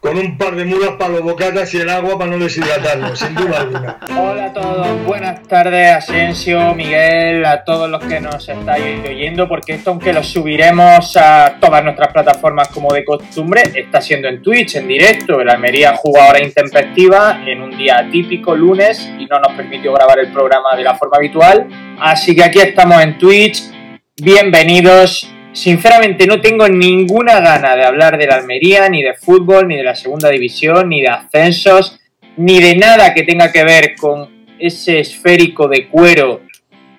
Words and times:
con 0.00 0.16
un 0.16 0.38
par 0.38 0.56
de 0.56 0.64
mulas 0.64 0.92
para 0.98 1.10
los 1.10 1.22
bocatas 1.22 1.74
y 1.74 1.76
el 1.76 1.90
agua 1.90 2.18
para 2.18 2.30
no 2.30 2.38
deshidratarlos, 2.38 3.18
sin 3.18 3.34
duda 3.34 3.60
alguna. 3.60 3.98
Hola 4.18 4.46
a 4.46 4.52
todos, 4.54 5.04
buenas 5.04 5.42
tardes 5.42 5.92
Asensio, 5.92 6.74
Miguel, 6.74 7.44
a 7.44 7.62
todos 7.64 7.90
los 7.90 8.02
que 8.04 8.18
nos 8.18 8.48
estáis 8.48 9.06
oyendo, 9.06 9.46
porque 9.46 9.74
esto 9.74 9.90
aunque 9.90 10.14
lo 10.14 10.22
subiremos 10.22 11.18
a 11.18 11.58
todas 11.60 11.84
nuestras 11.84 12.12
plataformas 12.14 12.68
como 12.68 12.94
de 12.94 13.04
costumbre, 13.04 13.62
está 13.74 14.00
siendo 14.00 14.28
en 14.28 14.42
Twitch, 14.42 14.76
en 14.76 14.88
directo, 14.88 15.38
el 15.38 15.50
Almería 15.50 15.94
juega 15.94 16.28
ahora 16.28 16.42
intempestiva, 16.42 17.42
en 17.46 17.60
un 17.60 17.76
día 17.76 18.08
típico, 18.10 18.56
lunes, 18.56 19.06
y 19.18 19.26
no 19.26 19.38
nos 19.38 19.52
permitió 19.52 19.92
grabar 19.92 20.18
el 20.18 20.32
programa 20.32 20.74
de 20.76 20.82
la 20.82 20.94
forma 20.94 21.18
habitual, 21.18 21.68
así 22.00 22.34
que 22.34 22.42
aquí 22.42 22.58
estamos 22.58 23.02
en 23.02 23.18
Twitch, 23.18 23.64
bienvenidos, 24.16 25.30
Sinceramente 25.52 26.26
no 26.26 26.40
tengo 26.40 26.68
ninguna 26.68 27.40
gana 27.40 27.74
de 27.74 27.84
hablar 27.84 28.16
de 28.16 28.26
la 28.26 28.36
Almería, 28.36 28.88
ni 28.88 29.02
de 29.02 29.14
fútbol, 29.14 29.66
ni 29.68 29.76
de 29.76 29.82
la 29.82 29.94
segunda 29.94 30.30
división, 30.30 30.88
ni 30.88 31.00
de 31.02 31.08
ascensos, 31.08 32.00
ni 32.36 32.60
de 32.60 32.76
nada 32.76 33.12
que 33.12 33.24
tenga 33.24 33.50
que 33.50 33.64
ver 33.64 33.94
con 33.96 34.46
ese 34.58 35.00
esférico 35.00 35.66
de 35.68 35.88
cuero 35.88 36.42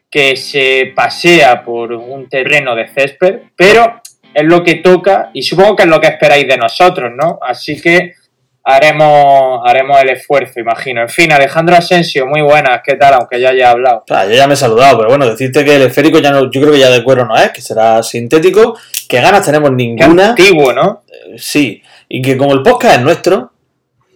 que 0.09 0.35
se 0.35 0.91
pasea 0.93 1.63
por 1.63 1.93
un 1.93 2.27
terreno 2.27 2.75
de 2.75 2.89
césped, 2.89 3.39
pero 3.55 4.01
es 4.33 4.43
lo 4.43 4.63
que 4.63 4.75
toca 4.75 5.29
y 5.33 5.43
supongo 5.43 5.77
que 5.77 5.83
es 5.83 5.89
lo 5.89 6.01
que 6.01 6.07
esperáis 6.07 6.47
de 6.47 6.57
nosotros, 6.57 7.11
¿no? 7.15 7.39
Así 7.41 7.81
que 7.81 8.15
haremos, 8.63 9.61
haremos 9.65 10.01
el 10.01 10.09
esfuerzo, 10.09 10.59
imagino. 10.59 11.01
En 11.01 11.09
fin, 11.09 11.31
Alejandro 11.31 11.75
Asensio, 11.75 12.27
muy 12.27 12.41
buenas, 12.41 12.81
¿qué 12.83 12.95
tal? 12.95 13.15
Aunque 13.15 13.39
ya 13.39 13.49
haya 13.49 13.71
hablado. 13.71 14.03
Claro, 14.05 14.29
yo 14.29 14.35
ya 14.35 14.47
me 14.47 14.53
he 14.53 14.57
saludado, 14.57 14.97
pero 14.97 15.09
bueno, 15.09 15.27
decirte 15.27 15.65
que 15.65 15.75
el 15.75 15.83
esférico 15.83 16.19
ya 16.19 16.31
no, 16.31 16.51
yo 16.51 16.61
creo 16.61 16.71
que 16.71 16.79
ya 16.79 16.89
de 16.89 17.03
cuero 17.03 17.25
no 17.25 17.35
es, 17.35 17.51
que 17.51 17.61
será 17.61 18.01
sintético, 18.03 18.77
que 19.07 19.21
ganas 19.21 19.45
tenemos 19.45 19.71
ninguna. 19.71 20.35
Qué 20.35 20.43
antiguo, 20.43 20.73
¿no? 20.73 21.03
Eh, 21.07 21.35
sí, 21.37 21.81
y 22.07 22.21
que 22.21 22.37
como 22.37 22.53
el 22.53 22.61
podcast 22.61 22.97
es 22.97 23.01
nuestro, 23.01 23.51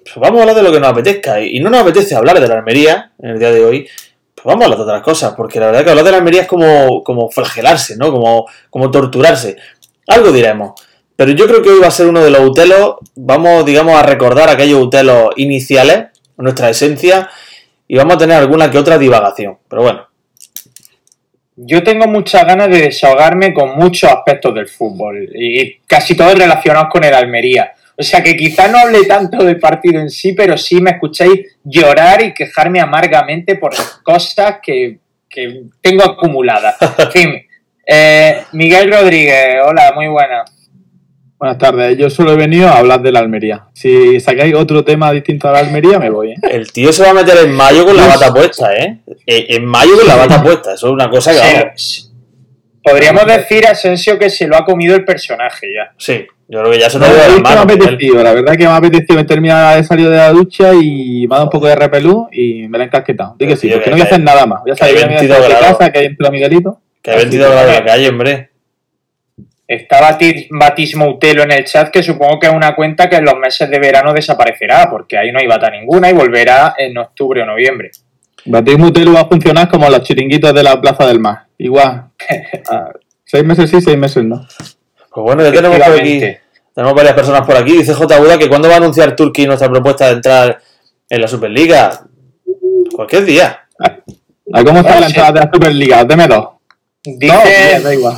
pues 0.03 0.15
vamos 0.17 0.39
a 0.39 0.41
hablar 0.41 0.55
de 0.55 0.63
lo 0.63 0.71
que 0.71 0.79
nos 0.79 0.89
apetezca. 0.89 1.41
Y 1.41 1.59
no 1.59 1.69
nos 1.69 1.81
apetece 1.81 2.15
hablar 2.15 2.39
de 2.39 2.47
la 2.47 2.55
Almería 2.55 3.11
en 3.19 3.31
el 3.31 3.39
día 3.39 3.51
de 3.51 3.65
hoy, 3.65 3.87
pues 4.35 4.45
vamos 4.45 4.61
a 4.61 4.65
hablar 4.65 4.77
de 4.77 4.83
otras 4.83 5.01
cosas, 5.01 5.33
porque 5.35 5.59
la 5.59 5.67
verdad 5.67 5.83
que 5.83 5.89
hablar 5.89 6.05
de 6.05 6.11
la 6.11 6.17
Almería 6.17 6.41
es 6.41 6.47
como, 6.47 7.03
como 7.03 7.29
flagelarse, 7.29 7.97
¿no? 7.97 8.11
Como, 8.11 8.45
como 8.69 8.91
torturarse. 8.91 9.57
Algo 10.07 10.31
diremos. 10.31 10.79
Pero 11.15 11.31
yo 11.31 11.47
creo 11.47 11.61
que 11.61 11.69
hoy 11.69 11.79
va 11.79 11.87
a 11.87 11.91
ser 11.91 12.07
uno 12.07 12.23
de 12.23 12.29
los 12.29 12.41
utelos, 12.41 12.95
vamos, 13.15 13.65
digamos, 13.65 13.97
a 13.97 14.03
recordar 14.03 14.49
aquellos 14.49 14.81
utelos 14.81 15.29
iniciales, 15.37 16.07
nuestra 16.37 16.69
esencia, 16.69 17.29
y 17.87 17.95
vamos 17.95 18.15
a 18.15 18.19
tener 18.19 18.37
alguna 18.37 18.69
que 18.69 18.77
otra 18.77 18.97
divagación. 18.97 19.57
Pero 19.69 19.81
bueno. 19.83 20.07
Yo 21.57 21.83
tengo 21.83 22.05
muchas 22.07 22.45
ganas 22.45 22.69
de 22.69 22.81
desahogarme 22.81 23.53
con 23.53 23.77
muchos 23.77 24.11
aspectos 24.11 24.53
del 24.53 24.67
fútbol, 24.67 25.29
y 25.33 25.77
casi 25.87 26.15
todos 26.15 26.37
relacionados 26.37 26.89
con 26.91 27.03
el 27.05 27.13
Almería. 27.13 27.71
O 27.97 28.03
sea 28.03 28.21
que 28.21 28.35
quizá 28.35 28.67
no 28.67 28.77
hable 28.77 29.05
tanto 29.05 29.41
del 29.41 29.57
partido 29.57 30.01
en 30.01 30.09
sí, 30.09 30.33
pero 30.33 30.57
sí 30.57 30.81
me 30.81 30.91
escucháis 30.91 31.55
llorar 31.63 32.21
y 32.23 32.33
quejarme 32.33 32.81
amargamente 32.81 33.55
por 33.55 33.71
cosas 34.03 34.57
que, 34.61 34.99
que 35.29 35.63
tengo 35.79 36.03
acumuladas. 36.03 36.75
En 36.97 37.11
fin, 37.11 37.45
eh, 37.85 38.43
Miguel 38.51 38.91
Rodríguez, 38.91 39.61
hola, 39.63 39.93
muy 39.95 40.07
buena. 40.07 40.43
Buenas 41.37 41.57
tardes, 41.57 41.97
yo 41.97 42.09
solo 42.09 42.31
he 42.31 42.37
venido 42.37 42.69
a 42.69 42.77
hablar 42.77 43.01
de 43.01 43.11
la 43.11 43.19
Almería. 43.19 43.65
Si 43.73 44.19
sacáis 44.21 44.55
otro 44.55 44.85
tema 44.85 45.11
distinto 45.11 45.49
a 45.49 45.51
la 45.51 45.59
Almería, 45.59 45.99
me 45.99 46.09
voy. 46.09 46.31
¿eh? 46.31 46.35
El 46.49 46.71
tío 46.71 46.93
se 46.93 47.03
va 47.03 47.09
a 47.09 47.13
meter 47.13 47.37
en 47.43 47.51
mayo 47.51 47.85
con 47.85 47.95
la 47.97 48.07
bata 48.07 48.33
puesta, 48.33 48.73
¿eh? 48.75 48.99
Eh, 49.27 49.45
En 49.49 49.65
mayo 49.65 49.97
con 49.97 50.07
la 50.07 50.15
bata 50.15 50.41
puesta, 50.41 50.73
eso 50.73 50.87
es 50.87 50.93
una 50.93 51.09
cosa 51.09 51.33
que 51.33 51.39
vamos. 51.63 52.11
Podríamos 52.81 53.25
decir, 53.25 53.65
Asensio, 53.67 54.17
que 54.17 54.29
se 54.29 54.47
lo 54.47 54.55
ha 54.55 54.63
comido 54.63 54.95
el 54.95 55.03
personaje 55.03 55.67
ya. 55.75 55.91
Sí, 55.97 56.25
yo 56.47 56.59
creo 56.61 56.71
que 56.71 56.79
ya 56.79 56.89
se 56.89 56.97
es 56.97 57.01
las 57.01 57.11
que 57.35 57.41
me 57.41 57.49
ha 57.49 57.61
apetecido, 57.61 58.23
la 58.23 58.33
verdad 58.33 58.51
que 58.53 58.59
me 58.63 58.69
ha 58.69 58.75
apetecido 58.77 59.15
meterme 59.15 59.51
a 59.51 59.83
salir 59.83 60.07
de 60.09 60.15
la 60.17 60.29
ducha 60.31 60.71
y 60.73 61.25
me 61.27 61.35
ha 61.35 61.37
dado 61.39 61.45
un 61.45 61.49
poco 61.51 61.67
de 61.67 61.75
repelú 61.75 62.29
y 62.31 62.67
me 62.69 62.77
la 62.77 62.85
he 62.85 62.87
encasquetado. 62.87 63.35
Dí 63.37 63.47
que 63.47 63.57
sí, 63.57 63.67
porque 63.69 63.85
que- 63.85 63.89
no 63.89 63.95
voy 63.97 64.01
a 64.01 64.05
hacer 64.05 64.21
nada 64.21 64.45
más. 64.45 64.61
Voy 64.61 64.71
a 64.71 64.75
salir 64.75 64.99
de 64.99 65.07
mi 65.07 65.13
22 65.15 65.41
de 65.41 65.47
grados. 65.49 65.77
casa, 65.77 65.91
que 65.91 65.99
hay 65.99 66.05
entre 66.05 66.29
Miguelito. 66.31 66.79
Que 67.01 67.11
hay 67.11 67.17
22 67.17 67.51
grados 67.51 67.69
en 67.69 67.75
la 67.75 67.85
calle, 67.85 68.09
hombre. 68.09 68.49
Está 69.67 69.99
Bati- 69.99 70.47
Batismo 70.51 71.07
Utelo 71.09 71.41
en 71.43 71.51
el 71.51 71.65
chat, 71.65 71.89
que 71.89 72.03
supongo 72.03 72.39
que 72.39 72.47
es 72.47 72.53
una 72.53 72.75
cuenta 72.75 73.09
que 73.09 73.15
en 73.15 73.25
los 73.25 73.35
meses 73.35 73.69
de 73.69 73.79
verano 73.79 74.13
desaparecerá, 74.13 74.89
porque 74.89 75.17
ahí 75.17 75.31
no 75.31 75.39
hay 75.39 75.47
bata 75.47 75.69
ninguna 75.71 76.09
y 76.09 76.13
volverá 76.13 76.75
en 76.77 76.95
octubre 76.97 77.41
o 77.41 77.45
noviembre. 77.45 77.89
Batismo 78.45 78.87
Utelo 78.87 79.13
va 79.13 79.21
a 79.21 79.25
funcionar 79.27 79.67
como 79.67 79.89
los 79.89 80.01
chiringuitos 80.03 80.53
de 80.53 80.61
la 80.61 80.79
Plaza 80.79 81.07
del 81.07 81.19
Mar. 81.19 81.45
Igual. 81.57 82.05
Ah, 82.69 82.89
seis 83.23 83.43
meses 83.43 83.69
sí, 83.69 83.81
seis 83.81 83.97
meses 83.97 84.23
no. 84.23 84.45
Pues 84.47 85.23
bueno, 85.23 85.43
ya 85.43 85.51
tenemos 85.51 85.79
por 85.79 85.99
aquí. 85.99 86.21
Tenemos 86.75 86.93
varias 86.95 87.13
personas 87.15 87.41
por 87.41 87.55
aquí. 87.57 87.77
Dice 87.77 87.93
J. 87.93 88.19
Buda 88.19 88.37
que 88.37 88.47
cuándo 88.49 88.67
va 88.67 88.75
a 88.75 88.77
anunciar 88.77 89.15
Turquía 89.15 89.47
nuestra 89.47 89.69
propuesta 89.69 90.07
de 90.07 90.11
entrar 90.13 90.59
en 91.09 91.21
la 91.21 91.27
Superliga. 91.27 92.01
Cualquier 92.95 93.25
día. 93.25 93.59
¿A 93.79 94.63
cómo 94.63 94.79
está 94.79 94.97
Ah, 94.97 94.99
la 94.99 95.07
entrada 95.07 95.31
de 95.31 95.39
la 95.39 95.49
Superliga? 95.51 96.03
Deme 96.03 96.27
dos. 96.27 96.49
Dicen, 97.03 97.29
No, 97.77 97.81
da 97.83 97.93
igual. 97.93 98.15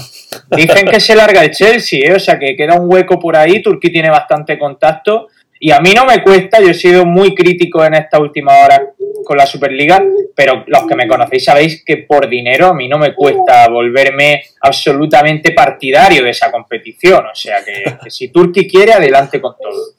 Dicen 0.55 0.87
que 0.87 0.99
se 0.99 1.15
larga 1.15 1.43
el 1.43 1.51
Chelsea, 1.51 1.99
¿eh? 2.09 2.13
o 2.13 2.19
sea 2.19 2.37
que 2.37 2.55
queda 2.55 2.75
un 2.75 2.91
hueco 2.91 3.19
por 3.19 3.35
ahí, 3.35 3.61
Turquía 3.61 3.91
tiene 3.91 4.09
bastante 4.09 4.57
contacto 4.57 5.27
y 5.59 5.71
a 5.71 5.79
mí 5.79 5.91
no 5.95 6.05
me 6.05 6.21
cuesta, 6.21 6.59
yo 6.61 6.69
he 6.69 6.73
sido 6.73 7.05
muy 7.05 7.33
crítico 7.33 7.83
en 7.83 7.95
esta 7.95 8.19
última 8.19 8.53
hora 8.63 8.91
con 9.25 9.37
la 9.37 9.45
Superliga, 9.45 10.03
pero 10.35 10.63
los 10.67 10.85
que 10.85 10.95
me 10.95 11.07
conocéis 11.07 11.45
sabéis 11.45 11.83
que 11.83 11.97
por 11.97 12.29
dinero 12.29 12.67
a 12.67 12.73
mí 12.73 12.87
no 12.87 12.97
me 12.97 13.13
cuesta 13.13 13.67
volverme 13.67 14.43
absolutamente 14.61 15.51
partidario 15.51 16.23
de 16.23 16.29
esa 16.29 16.51
competición, 16.51 17.25
o 17.25 17.35
sea 17.35 17.63
que, 17.65 17.97
que 18.03 18.11
si 18.11 18.29
Turquía 18.29 18.67
quiere, 18.69 18.93
adelante 18.93 19.41
con 19.41 19.55
todo. 19.59 19.97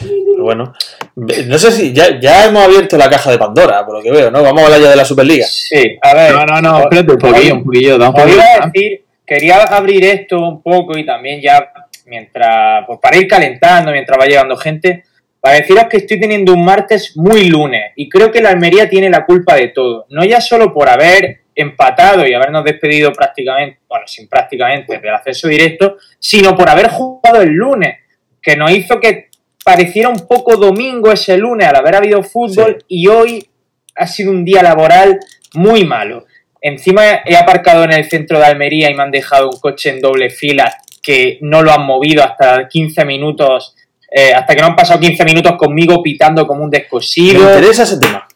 Pero 0.00 0.44
bueno. 0.44 0.72
No 1.14 1.58
sé 1.58 1.70
si 1.70 1.92
ya, 1.92 2.18
ya 2.20 2.46
hemos 2.46 2.64
abierto 2.64 2.96
la 2.96 3.08
caja 3.08 3.30
de 3.30 3.38
Pandora, 3.38 3.84
por 3.84 3.96
lo 3.96 4.02
que 4.02 4.10
veo, 4.10 4.30
¿no? 4.30 4.42
Vamos 4.42 4.62
a 4.62 4.64
hablar 4.66 4.80
ya 4.80 4.90
de 4.90 4.96
la 4.96 5.04
Superliga. 5.04 5.46
Sí, 5.46 5.96
a 6.00 6.14
ver. 6.14 6.32
No, 6.32 6.44
no, 6.44 6.60
no, 6.60 6.80
espérate 6.80 7.12
un 7.12 7.18
poquillo, 7.18 7.54
un 7.54 7.64
poquillo. 7.64 7.96
Os 7.96 8.32
iba 8.32 8.44
a 8.60 8.66
decir, 8.66 9.04
quería 9.28 9.62
abrir 9.62 10.04
esto 10.04 10.40
un 10.40 10.62
poco 10.62 10.96
y 10.96 11.04
también 11.04 11.40
ya 11.40 11.70
mientras, 12.06 12.86
pues 12.86 12.98
para 13.00 13.18
ir 13.18 13.28
calentando, 13.28 13.92
mientras 13.92 14.18
va 14.18 14.26
llegando 14.26 14.56
gente, 14.56 15.04
para 15.40 15.56
deciros 15.56 15.84
que 15.84 15.98
estoy 15.98 16.18
teniendo 16.18 16.54
un 16.54 16.64
martes 16.64 17.16
muy 17.16 17.44
lunes 17.44 17.92
y 17.94 18.08
creo 18.08 18.32
que 18.32 18.40
la 18.40 18.50
Almería 18.50 18.88
tiene 18.88 19.10
la 19.10 19.24
culpa 19.24 19.54
de 19.54 19.68
todo. 19.68 20.06
No 20.08 20.24
ya 20.24 20.40
solo 20.40 20.72
por 20.72 20.88
haber 20.88 21.42
empatado 21.54 22.26
y 22.26 22.32
habernos 22.32 22.64
despedido 22.64 23.12
prácticamente, 23.12 23.80
bueno, 23.88 24.06
sin 24.06 24.28
prácticamente 24.28 24.98
del 24.98 25.14
acceso 25.14 25.48
directo, 25.48 25.96
sino 26.18 26.56
por 26.56 26.68
haber 26.68 26.88
jugado 26.88 27.42
el 27.42 27.50
lunes, 27.50 27.98
que 28.40 28.56
nos 28.56 28.70
hizo 28.70 28.98
que 28.98 29.28
pareciera 29.64 30.08
un 30.08 30.26
poco 30.26 30.56
domingo 30.56 31.12
ese 31.12 31.36
lunes 31.36 31.68
al 31.68 31.76
haber 31.76 31.96
habido 31.96 32.22
fútbol 32.22 32.82
y 32.88 33.08
hoy 33.08 33.46
ha 33.94 34.06
sido 34.06 34.30
un 34.30 34.44
día 34.44 34.62
laboral 34.62 35.18
muy 35.54 35.84
malo. 35.84 36.24
Encima 36.60 37.02
he 37.24 37.36
aparcado 37.36 37.84
en 37.84 37.92
el 37.92 38.04
centro 38.08 38.38
de 38.38 38.44
Almería 38.44 38.90
y 38.90 38.94
me 38.94 39.02
han 39.02 39.10
dejado 39.10 39.50
un 39.50 39.60
coche 39.60 39.90
en 39.90 40.00
doble 40.00 40.30
fila 40.30 40.74
que 41.02 41.38
no 41.40 41.62
lo 41.62 41.72
han 41.72 41.86
movido 41.86 42.22
hasta 42.24 42.68
15 42.68 43.04
minutos, 43.04 43.74
eh, 44.10 44.32
hasta 44.34 44.54
que 44.54 44.60
no 44.60 44.66
han 44.68 44.76
pasado 44.76 45.00
15 45.00 45.24
minutos 45.24 45.52
conmigo 45.56 46.02
pitando 46.02 46.46
como 46.46 46.64
un 46.64 46.70
Me 46.70 46.78
descosido. 46.78 47.40
interesa 47.42 47.84
ese 47.84 47.98
tema. 47.98 48.26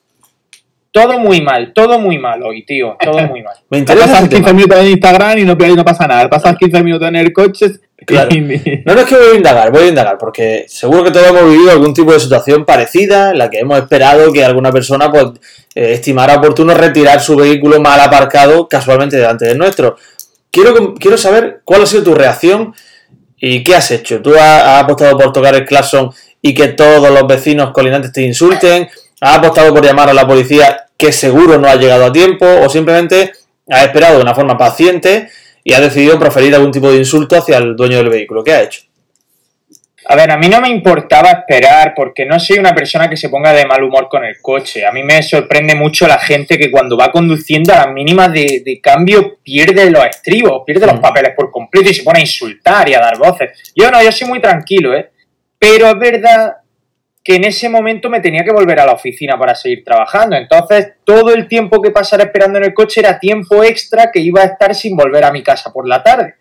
Todo 0.91 1.19
muy 1.19 1.41
mal, 1.41 1.73
todo 1.73 1.99
muy 1.99 2.19
mal 2.19 2.43
hoy, 2.43 2.65
tío, 2.65 2.97
todo 3.01 3.19
muy 3.29 3.43
mal. 3.43 3.57
Me 3.71 3.79
interesa 3.79 4.07
Pasas 4.07 4.21
ese 4.21 4.29
15 4.29 4.45
tema. 4.45 4.57
minutos 4.57 4.79
en 4.79 4.87
Instagram 4.91 5.39
y 5.39 5.45
no, 5.45 5.57
y 5.67 5.75
no 5.77 5.85
pasa 5.85 6.07
nada. 6.07 6.29
Pasas 6.29 6.57
15 6.57 6.83
minutos 6.83 7.09
en 7.09 7.17
el 7.17 7.33
coche 7.33 7.67
Claro. 8.07 8.31
No, 8.85 8.95
no 8.95 9.01
es 9.01 9.07
que 9.07 9.17
voy 9.17 9.27
a 9.33 9.35
indagar, 9.37 9.71
voy 9.71 9.85
a 9.85 9.89
indagar, 9.89 10.19
porque 10.19 10.65
seguro 10.69 11.05
que 11.05 11.11
todos 11.11 11.29
hemos 11.29 11.51
vivido 11.51 11.71
algún 11.71 11.95
tipo 11.95 12.13
de 12.13 12.21
situación 12.21 12.65
parecida 12.65 13.31
en 13.31 13.39
la 13.39 13.51
que 13.51 13.61
hemos 13.61 13.79
esperado 13.79 14.33
que 14.33 14.45
alguna 14.45 14.73
persona 14.73 15.11
pues, 15.11 15.27
eh, 15.75 15.93
estimara 15.93 16.37
oportuno 16.37 16.75
retirar 16.75 17.21
su 17.21 17.37
vehículo 17.37 17.81
mal 17.81 18.01
aparcado 18.01 18.69
casualmente 18.69 19.17
delante 19.17 19.47
del 19.47 19.59
nuestro. 19.59 19.97
Quiero, 20.51 20.95
quiero 20.95 21.17
saber 21.17 21.61
cuál 21.65 21.83
ha 21.83 21.87
sido 21.87 22.03
tu 22.03 22.15
reacción 22.15 22.75
y 23.39 23.63
qué 23.63 23.75
has 23.75 23.91
hecho. 23.91 24.21
¿Tú 24.21 24.35
has, 24.35 24.63
has 24.63 24.85
apostado 24.85 25.17
por 25.17 25.33
tocar 25.33 25.55
el 25.55 25.65
claxon 25.65 26.11
y 26.41 26.55
que 26.55 26.69
todos 26.69 27.11
los 27.11 27.27
vecinos 27.27 27.73
colindantes 27.73 28.13
te 28.13 28.23
insulten? 28.23 28.89
¿Has 29.21 29.39
apostado 29.39 29.73
por 29.73 29.85
llamar 29.85 30.11
a 30.11 30.15
la 30.15 30.27
policía 30.27 30.89
que 30.97 31.13
seguro 31.13 31.59
no 31.59 31.69
ha 31.69 31.77
llegado 31.77 32.07
a 32.07 32.13
tiempo? 32.13 32.47
¿O 32.47 32.69
simplemente 32.69 33.33
has 33.69 33.85
esperado 33.85 34.17
de 34.17 34.23
una 34.23 34.35
forma 34.35 34.59
paciente 34.59 35.29
y 35.65 35.73
has 35.73 35.81
decidido 35.81 36.19
proferir 36.19 36.55
algún 36.55 36.73
tipo 36.73 36.91
de 36.91 36.99
insulto 36.99 37.37
hacia 37.37 37.59
el 37.59 37.77
dueño 37.77 37.99
del 37.99 38.09
vehículo? 38.09 38.43
¿Qué 38.43 38.53
ha 38.53 38.63
hecho? 38.63 38.83
A 40.05 40.17
ver, 40.17 40.33
a 40.33 40.37
mí 40.37 40.49
no 40.49 40.61
me 40.61 40.69
importaba 40.69 41.31
esperar 41.31 41.95
porque 41.95 42.27
no 42.27 42.41
soy 42.41 42.59
una 42.59 42.75
persona 42.75 43.09
que 43.09 43.17
se 43.17 43.29
ponga 43.29 43.53
de 43.53 43.65
mal 43.67 43.85
humor 43.85 44.09
con 44.09 44.25
el 44.25 44.35
coche. 44.43 44.85
A 44.85 44.91
mí 44.91 45.05
me 45.05 45.23
sorprende 45.23 45.77
mucho 45.77 46.09
la 46.09 46.19
gente 46.19 46.59
que 46.59 46.73
cuando 46.73 46.97
va 46.97 47.13
conduciendo 47.13 47.73
a 47.73 47.87
las 47.87 47.93
mínimas 47.93 48.33
de, 48.33 48.63
de 48.65 48.81
cambio 48.81 49.39
pierde 49.45 49.89
los 49.91 50.05
estribos, 50.05 50.65
pierde 50.67 50.87
los 50.87 50.97
Mm. 50.97 51.01
papeles 51.01 51.33
por 51.37 51.53
completo 51.53 51.91
y 51.91 51.95
se 51.95 52.03
pone 52.03 52.19
a 52.19 52.23
insultar 52.23 52.89
y 52.89 52.95
a 52.95 52.99
dar 52.99 53.17
voces. 53.17 53.73
Yo 53.77 53.93
no, 53.93 54.03
yo 54.03 54.11
soy 54.11 54.27
muy 54.27 54.41
tranquilo, 54.41 54.93
¿eh? 54.93 55.09
Pero 55.57 55.87
es 55.87 55.99
verdad 55.99 56.57
que 57.25 57.37
en 57.37 57.45
ese 57.45 57.69
momento 57.69 58.11
me 58.11 58.21
tenía 58.21 58.45
que 58.45 58.53
volver 58.53 58.81
a 58.81 58.87
la 58.87 58.93
oficina 58.93 59.39
para 59.39 59.55
seguir 59.55 59.85
trabajando. 59.85 60.37
Entonces, 60.37 60.95
todo 61.05 61.33
el 61.33 61.47
tiempo 61.47 61.81
que 61.81 61.91
pasara 61.91 62.25
esperando 62.25 62.59
en 62.59 62.65
el 62.65 62.75
coche 62.75 63.01
era 63.01 63.19
tiempo 63.19 63.63
extra 63.63 64.11
que 64.11 64.21
iba 64.21 64.43
a 64.43 64.47
estar 64.47 64.75
sin 64.75 64.97
volver 64.97 65.25
a 65.25 65.31
mi 65.31 65.43
casa 65.43 65.73
por 65.73 65.87
la 65.87 66.03
tarde. 66.03 66.35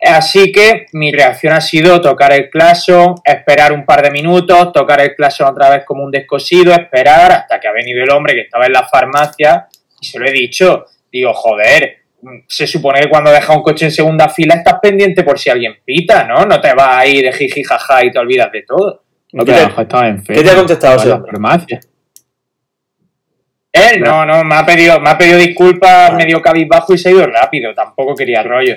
Así 0.00 0.52
que 0.52 0.86
mi 0.92 1.10
reacción 1.10 1.52
ha 1.52 1.60
sido 1.60 2.00
tocar 2.00 2.32
el 2.32 2.48
claxon, 2.50 3.16
esperar 3.24 3.72
un 3.72 3.84
par 3.84 4.02
de 4.02 4.12
minutos, 4.12 4.72
tocar 4.72 5.00
el 5.00 5.14
claxon 5.16 5.48
otra 5.48 5.70
vez 5.70 5.84
como 5.84 6.04
un 6.04 6.10
descosido, 6.10 6.72
esperar 6.72 7.32
hasta 7.32 7.58
que 7.58 7.66
ha 7.66 7.72
venido 7.72 8.02
el 8.04 8.10
hombre 8.10 8.34
que 8.34 8.42
estaba 8.42 8.66
en 8.66 8.72
la 8.72 8.84
farmacia 8.84 9.66
y 10.00 10.06
se 10.06 10.18
lo 10.20 10.26
he 10.26 10.32
dicho. 10.32 10.86
Digo, 11.10 11.34
joder, 11.34 11.98
se 12.46 12.66
supone 12.66 13.00
que 13.00 13.08
cuando 13.08 13.32
dejas 13.32 13.56
un 13.56 13.62
coche 13.62 13.86
en 13.86 13.90
segunda 13.90 14.28
fila 14.28 14.54
estás 14.54 14.76
pendiente 14.80 15.24
por 15.24 15.38
si 15.38 15.50
alguien 15.50 15.78
pita, 15.84 16.24
¿no? 16.24 16.46
No 16.46 16.60
te 16.60 16.72
vas 16.74 16.96
ahí 16.96 17.20
de 17.20 17.32
jiji 17.32 17.64
jaja 17.64 18.04
y 18.04 18.12
te 18.12 18.20
olvidas 18.20 18.52
de 18.52 18.62
todo. 18.62 19.02
No, 19.32 19.44
¿Qué 19.44 19.52
pero 19.52 19.68
te- 19.74 19.80
a 19.80 19.82
estaba 19.82 20.08
enfermo. 20.08 20.40
qué 20.42 20.48
te 20.48 20.50
ha 20.52 20.56
contestado 20.56 20.96
hombre? 21.14 21.30
farmacia. 21.30 21.80
Él 23.72 24.00
no, 24.00 24.24
no, 24.24 24.44
me 24.44 24.54
ha 24.56 24.64
pedido, 24.66 24.98
me 25.00 25.10
ha 25.10 25.18
pedido 25.18 25.38
disculpas 25.38 26.14
medio 26.14 26.40
cabizbajo 26.40 26.94
y 26.94 26.98
se 26.98 27.10
ha 27.10 27.12
ido 27.12 27.26
rápido, 27.26 27.74
tampoco 27.74 28.14
quería 28.14 28.42
rollo. 28.42 28.74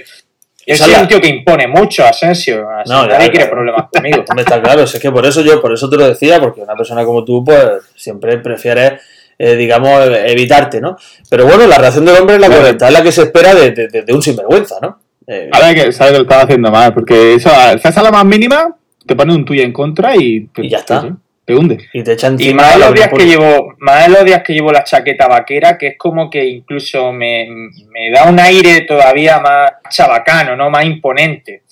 Yo 0.67 0.75
soy 0.75 0.93
un 0.93 1.07
tío 1.07 1.19
que 1.19 1.27
impone 1.29 1.67
mucho, 1.67 2.05
Asensio, 2.05 2.69
así 2.69 2.91
No, 2.91 3.07
ya, 3.07 3.13
nadie 3.17 3.31
quiere 3.31 3.47
problemas 3.47 3.87
conmigo. 3.91 4.23
Está 4.37 4.61
claro, 4.61 4.85
si 4.85 4.97
es 4.97 5.01
que 5.01 5.11
por 5.11 5.25
eso 5.25 5.41
yo, 5.41 5.59
por 5.61 5.73
eso 5.73 5.89
te 5.89 5.97
lo 5.97 6.07
decía, 6.07 6.39
porque 6.39 6.61
una 6.61 6.75
persona 6.75 7.03
como 7.03 7.23
tú, 7.25 7.43
pues 7.43 7.63
siempre 7.95 8.37
prefiere, 8.37 8.99
eh, 9.39 9.55
digamos, 9.55 10.05
evitarte, 10.25 10.79
¿no? 10.79 10.97
Pero 11.29 11.45
bueno, 11.47 11.65
la 11.65 11.77
reacción 11.79 12.05
del 12.05 12.17
hombre 12.17 12.35
es 12.35 12.41
la 12.41 12.49
correcta, 12.49 12.87
es 12.89 12.93
la 12.93 13.01
que 13.01 13.11
se 13.11 13.23
espera 13.23 13.55
de, 13.55 13.71
de- 13.71 13.87
de- 13.87 14.01
de 14.03 14.13
un 14.13 14.21
sinvergüenza, 14.21 14.75
¿no? 14.81 14.99
Eh, 15.25 15.49
Ahora 15.51 15.73
que 15.73 15.91
sabes 15.91 16.11
que 16.11 16.17
lo 16.19 16.23
estaba 16.23 16.43
haciendo 16.43 16.69
mal, 16.69 16.93
porque 16.93 17.35
eso, 17.35 17.49
al 17.49 17.77
hacerse 17.77 17.99
a 17.99 18.03
la 18.03 18.11
más 18.11 18.25
mínima, 18.25 18.75
te 19.05 19.15
pone 19.15 19.33
un 19.33 19.45
tuyo 19.45 19.63
en 19.63 19.73
contra 19.73 20.15
y, 20.15 20.49
Y 20.57 20.69
ya 20.69 20.79
está. 20.79 21.01
sí, 21.01 21.07
te 21.45 21.55
hunde. 21.55 21.89
y 21.93 22.03
te 22.03 22.13
echan 22.13 22.35
Y 22.39 22.53
más 22.53 22.77
la 22.77 22.85
los 22.87 22.95
días 22.95 23.09
que 23.09 23.25
llevo, 23.25 23.73
más 23.79 24.05
en 24.07 24.13
los 24.13 24.23
días 24.25 24.43
que 24.43 24.53
llevo 24.53 24.71
la 24.71 24.83
chaqueta 24.83 25.27
vaquera, 25.27 25.77
que 25.77 25.87
es 25.87 25.97
como 25.97 26.29
que 26.29 26.45
incluso 26.45 27.11
me, 27.11 27.47
me 27.89 28.11
da 28.11 28.29
un 28.29 28.39
aire 28.39 28.81
todavía 28.81 29.39
más 29.39 29.71
chabacano, 29.89 30.55
¿no? 30.55 30.69
Más 30.69 30.85
imponente. 30.85 31.63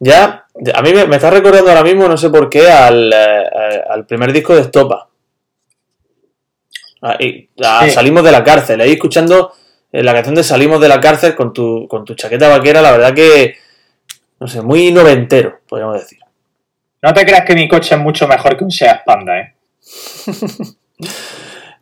Ya, 0.00 0.46
a 0.74 0.82
mí 0.82 0.92
me, 0.92 1.06
me 1.06 1.16
está 1.16 1.30
recordando 1.30 1.70
ahora 1.70 1.84
mismo, 1.84 2.08
no 2.08 2.16
sé 2.16 2.30
por 2.30 2.50
qué, 2.50 2.68
al, 2.68 3.12
eh, 3.12 3.82
al 3.88 4.04
primer 4.06 4.32
disco 4.32 4.54
de 4.56 4.62
Estopa. 4.62 5.08
Ah, 7.00 7.16
y- 7.18 7.48
ah, 7.64 7.82
Sí. 7.84 7.90
Salimos 7.90 8.22
de 8.24 8.32
la 8.32 8.44
cárcel, 8.44 8.80
ahí 8.80 8.92
escuchando 8.92 9.52
eh, 9.92 10.02
la 10.02 10.12
canción 10.14 10.34
de 10.34 10.42
Salimos 10.42 10.80
de 10.80 10.88
la 10.88 11.00
cárcel 11.00 11.34
con 11.34 11.52
tu, 11.52 11.86
con 11.88 12.04
tu 12.04 12.14
chaqueta 12.14 12.48
vaquera, 12.48 12.80
la 12.82 12.92
verdad 12.92 13.14
que, 13.14 13.56
no 14.40 14.46
sé, 14.48 14.62
muy 14.62 14.90
noventero, 14.92 15.60
podríamos 15.68 16.00
decir. 16.00 16.18
No 17.02 17.12
te 17.12 17.24
creas 17.26 17.44
que 17.44 17.54
mi 17.54 17.66
coche 17.68 17.94
es 17.94 18.00
mucho 18.00 18.26
mejor 18.28 18.56
que 18.56 18.64
un 18.64 18.70
Seat 18.70 19.04
Panda, 19.04 19.38
¿eh? 19.38 19.54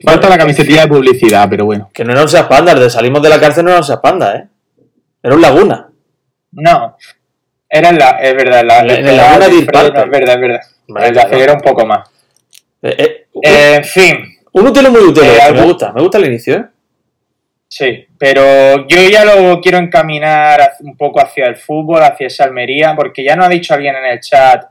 Falta 0.02 0.28
la 0.30 0.38
camiseta 0.38 0.80
de 0.82 0.88
publicidad, 0.88 1.46
pero 1.50 1.66
bueno. 1.66 1.90
Que 1.92 2.04
no 2.04 2.12
era 2.12 2.22
un 2.22 2.28
Seat 2.28 2.48
Panda, 2.48 2.72
el 2.72 2.80
de 2.80 2.88
Salimos 2.90 3.20
de 3.22 3.28
la 3.28 3.38
cárcel 3.38 3.64
no 3.64 3.70
era 3.70 3.80
un 3.80 3.84
Seat 3.84 4.00
Panda, 4.00 4.34
¿eh? 4.36 4.46
Era 5.22 5.34
un 5.34 5.42
Laguna. 5.42 5.90
No. 6.52 6.96
Era 7.68 7.90
en 7.90 7.98
la, 7.98 8.10
es 8.22 8.34
verdad, 8.34 8.64
la, 8.64 8.80
En 8.80 9.06
el 9.06 9.16
Laguna 9.16 9.48
de 9.48 9.62
Park. 9.66 9.94
es 9.96 10.10
verdad, 10.10 10.34
es 10.36 10.40
verdad. 10.40 10.60
Vale, 10.88 11.06
el 11.06 11.12
de 11.14 11.20
claro. 11.20 11.28
acelera 11.28 11.52
un 11.52 11.60
poco 11.60 11.86
más. 11.86 12.08
Eh, 12.82 12.94
eh, 12.98 13.26
un- 13.34 13.42
Eh, 13.44 13.74
en 13.76 13.84
fin, 13.84 14.16
un 14.52 14.66
útil 14.66 14.90
muy 14.90 15.00
útil, 15.02 15.22
eh, 15.22 15.52
me 15.52 15.62
gusta, 15.62 15.92
me 15.92 16.00
gusta 16.00 16.18
el 16.18 16.26
inicio, 16.26 16.56
¿eh? 16.56 16.64
Sí, 17.68 18.06
pero 18.18 18.88
yo 18.88 19.08
ya 19.08 19.24
lo 19.24 19.60
quiero 19.60 19.78
encaminar 19.78 20.72
un 20.80 20.96
poco 20.96 21.20
hacia 21.20 21.46
el 21.46 21.56
fútbol, 21.56 22.02
hacia 22.02 22.26
esa 22.26 22.42
Almería, 22.44 22.96
porque 22.96 23.22
ya 23.22 23.36
no 23.36 23.44
ha 23.44 23.48
dicho 23.48 23.74
alguien 23.74 23.94
en 23.94 24.06
el 24.06 24.18
chat 24.20 24.64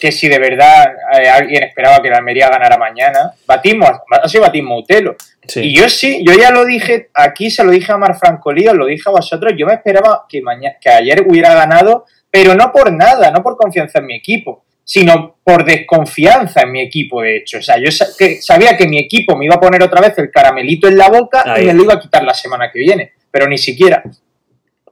que 0.00 0.12
si 0.12 0.28
de 0.28 0.38
verdad 0.38 0.86
eh, 1.20 1.28
alguien 1.28 1.62
esperaba 1.62 2.02
que 2.02 2.10
la 2.10 2.18
Almería 2.18 2.48
ganara 2.48 2.76
mañana. 2.76 3.32
Batismo, 3.46 3.86
ha 4.10 4.28
sido 4.28 4.42
batismo 4.44 4.78
Utelo. 4.78 5.16
Sí. 5.46 5.60
Y 5.60 5.76
yo 5.76 5.88
sí, 5.88 6.22
yo 6.26 6.34
ya 6.34 6.50
lo 6.50 6.64
dije, 6.64 7.10
aquí 7.14 7.50
se 7.50 7.64
lo 7.64 7.70
dije 7.70 7.92
a 7.92 7.96
Mar 7.96 8.16
Francolí, 8.18 8.66
os 8.68 8.74
lo 8.74 8.86
dije 8.86 9.04
a 9.06 9.12
vosotros, 9.12 9.52
yo 9.56 9.66
me 9.66 9.74
esperaba 9.74 10.24
que, 10.28 10.42
mañana, 10.42 10.76
que 10.80 10.90
ayer 10.90 11.24
hubiera 11.26 11.54
ganado, 11.54 12.04
pero 12.30 12.54
no 12.54 12.70
por 12.72 12.92
nada, 12.92 13.30
no 13.30 13.42
por 13.42 13.56
confianza 13.56 14.00
en 14.00 14.06
mi 14.06 14.16
equipo, 14.16 14.64
sino 14.84 15.36
por 15.42 15.64
desconfianza 15.64 16.62
en 16.62 16.72
mi 16.72 16.82
equipo, 16.82 17.22
de 17.22 17.36
hecho. 17.38 17.58
O 17.58 17.62
sea, 17.62 17.76
yo 17.78 17.90
sabía 17.90 18.76
que 18.76 18.86
mi 18.86 18.98
equipo 18.98 19.36
me 19.36 19.46
iba 19.46 19.54
a 19.54 19.60
poner 19.60 19.82
otra 19.82 20.00
vez 20.02 20.18
el 20.18 20.30
caramelito 20.30 20.86
en 20.88 20.98
la 20.98 21.08
boca 21.08 21.42
Ahí. 21.46 21.62
y 21.62 21.66
me 21.66 21.74
lo 21.74 21.84
iba 21.84 21.94
a 21.94 22.00
quitar 22.00 22.22
la 22.24 22.34
semana 22.34 22.70
que 22.70 22.80
viene, 22.80 23.12
pero 23.30 23.48
ni 23.48 23.56
siquiera. 23.58 24.02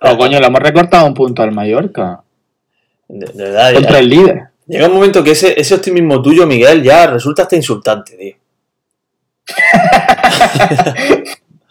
Oh, 0.00 0.16
coño, 0.16 0.38
le 0.40 0.46
hemos 0.46 0.60
recortado 0.60 1.06
un 1.06 1.14
punto 1.14 1.42
al 1.42 1.52
Mallorca. 1.52 2.22
De, 3.08 3.26
de 3.32 3.44
verdad, 3.44 3.72
Contra 3.74 3.92
ya- 3.92 3.98
el 3.98 4.08
líder. 4.08 4.42
Llega 4.66 4.86
un 4.86 4.94
momento 4.94 5.22
que 5.22 5.32
ese, 5.32 5.58
ese 5.58 5.74
optimismo 5.74 6.20
tuyo, 6.22 6.46
Miguel, 6.46 6.82
ya 6.82 7.06
resulta 7.06 7.42
hasta 7.42 7.56
insultante, 7.56 8.16
tío. 8.16 8.34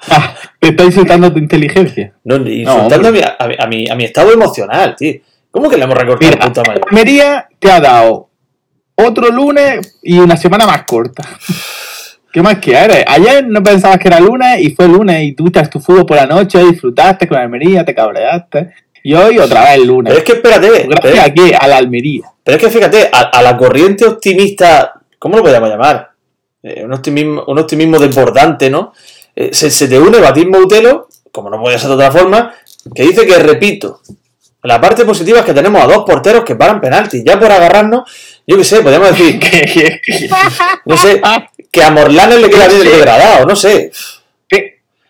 Ah, 0.09 0.35
te 0.59 0.69
está 0.69 0.83
insultando 0.83 1.31
tu 1.31 1.39
inteligencia. 1.39 2.13
No, 2.23 2.37
insultando 2.37 3.09
a, 3.09 3.11
mi, 3.11 3.19
a, 3.21 3.47
mi, 3.47 3.55
a, 3.57 3.67
mi, 3.67 3.89
a 3.89 3.95
mi 3.95 4.03
estado 4.05 4.31
emocional, 4.31 4.95
tío. 4.95 5.15
¿Cómo 5.51 5.69
que 5.69 5.77
le 5.77 5.83
hemos 5.83 5.97
recortado 5.97 6.31
Mira, 6.31 6.43
el 6.43 6.51
punto 6.51 6.61
a 6.61 6.63
mayor? 6.65 6.85
Almería 6.89 7.47
te 7.59 7.71
ha 7.71 7.79
dado 7.79 8.29
otro 8.95 9.29
lunes 9.29 9.99
y 10.03 10.19
una 10.19 10.37
semana 10.37 10.65
más 10.65 10.83
corta. 10.83 11.23
¿Qué 12.31 12.41
más 12.41 12.57
quieres? 12.57 13.05
Ayer 13.07 13.47
no 13.47 13.63
pensabas 13.63 13.97
que 13.97 14.09
era 14.09 14.19
lunes 14.19 14.59
y 14.61 14.71
fue 14.71 14.89
lunes 14.89 15.23
y 15.23 15.31
tú 15.31 15.45
estás 15.45 15.69
tu 15.69 15.79
fútbol 15.79 16.05
por 16.05 16.17
la 16.17 16.25
noche, 16.25 16.61
disfrutaste 16.61 17.29
con 17.29 17.37
Almería, 17.37 17.85
te 17.85 17.95
cabreaste. 17.95 18.73
Y 19.03 19.13
hoy 19.13 19.39
otra 19.39 19.61
vez 19.61 19.75
el 19.75 19.87
lunes. 19.87 20.11
Pero 20.11 20.17
es 20.17 20.23
que 20.25 20.33
espérate, 20.33 20.87
Gracias 20.89 21.13
es, 21.13 21.19
a 21.19 21.33
qué? 21.33 21.55
A 21.55 21.67
la 21.67 21.77
Almería. 21.77 22.34
Pero 22.45 22.57
es 22.57 22.63
que 22.63 22.69
fíjate, 22.69 23.09
a, 23.11 23.21
a 23.23 23.41
la 23.41 23.57
corriente 23.57 24.05
optimista, 24.05 24.93
¿cómo 25.19 25.35
lo 25.35 25.41
podríamos 25.43 25.67
llamar? 25.69 26.11
Eh, 26.63 26.83
un, 26.85 26.93
optimismo, 26.93 27.43
un 27.47 27.59
optimismo 27.59 27.99
desbordante, 27.99 28.69
¿no? 28.69 28.93
Eh, 29.35 29.49
se, 29.51 29.69
se 29.69 29.87
te 29.87 29.99
une 29.99 30.19
Batismo 30.19 30.59
Utelo, 30.59 31.09
como 31.31 31.49
no 31.49 31.59
puede 31.59 31.77
ser 31.77 31.89
de 31.89 31.95
otra 31.95 32.11
forma, 32.11 32.53
que 32.93 33.03
dice 33.03 33.25
que, 33.25 33.37
repito, 33.39 33.99
la 34.63 34.79
parte 34.79 35.03
positiva 35.05 35.39
es 35.39 35.45
que 35.45 35.53
tenemos 35.53 35.83
a 35.83 35.87
dos 35.87 36.03
porteros 36.05 36.43
que 36.43 36.55
paran 36.55 36.79
penaltis. 36.79 37.23
Ya 37.25 37.39
por 37.39 37.51
agarrarnos, 37.51 38.09
yo 38.47 38.57
qué 38.57 38.63
sé, 38.63 38.81
podríamos 38.81 39.09
decir, 39.09 39.39
Que- 39.39 39.99
no 40.85 40.95
sé, 40.97 41.21
que 41.71 41.83
a 41.83 41.91
Morlanes 41.91 42.39
le 42.39 42.49
queda 42.49 42.67
bien 42.67 42.81
el 42.81 42.91
degradado, 42.91 43.45
no 43.45 43.55
sé. 43.55 43.91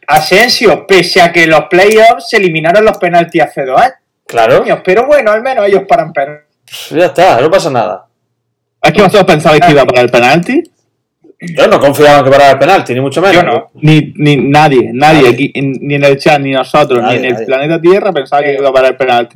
Asensio, 0.07 0.85
pese 0.85 1.21
a 1.21 1.31
que 1.31 1.47
los 1.47 1.61
playoffs 1.69 2.29
se 2.29 2.37
eliminaron 2.37 2.85
los 2.85 2.97
penaltis 2.97 3.41
hace 3.41 3.65
dos 3.65 3.81
Claro, 4.27 4.63
años, 4.63 4.79
pero 4.83 5.05
bueno, 5.07 5.31
al 5.31 5.41
menos 5.41 5.67
ellos 5.67 5.83
paran 5.87 6.11
penaltis. 6.13 6.44
Ya 6.91 7.05
está, 7.07 7.41
no 7.41 7.49
pasa 7.49 7.69
nada. 7.69 8.05
¿Es 8.81 8.91
que 8.91 9.01
vosotros 9.01 9.23
pensabais 9.25 9.61
que 9.61 9.71
iba 9.71 9.85
para 9.85 10.01
el 10.01 10.09
penalti? 10.09 10.63
Yo 11.39 11.67
no 11.67 11.79
confiaba 11.79 12.19
en 12.19 12.25
que 12.25 12.31
parara 12.31 12.51
el 12.51 12.59
penalti, 12.59 12.93
ni 12.93 13.01
mucho 13.01 13.21
menos. 13.21 13.35
Yo 13.35 13.43
no. 13.43 13.69
Ni, 13.75 14.13
ni 14.15 14.37
nadie, 14.37 14.91
nadie, 14.93 15.21
Nadie. 15.23 15.29
aquí, 15.29 15.51
ni 15.55 15.95
en 15.95 16.03
el 16.03 16.17
chat, 16.17 16.39
ni 16.39 16.51
nosotros, 16.51 17.01
Nadie, 17.01 17.19
ni 17.19 17.25
en 17.25 17.25
el 17.25 17.33
nadie. 17.33 17.45
planeta 17.45 17.81
Tierra 17.81 18.13
pensaba 18.13 18.41
que 18.43 18.53
iba 18.53 18.71
para 18.71 18.87
el 18.89 18.95
penalti. 18.95 19.35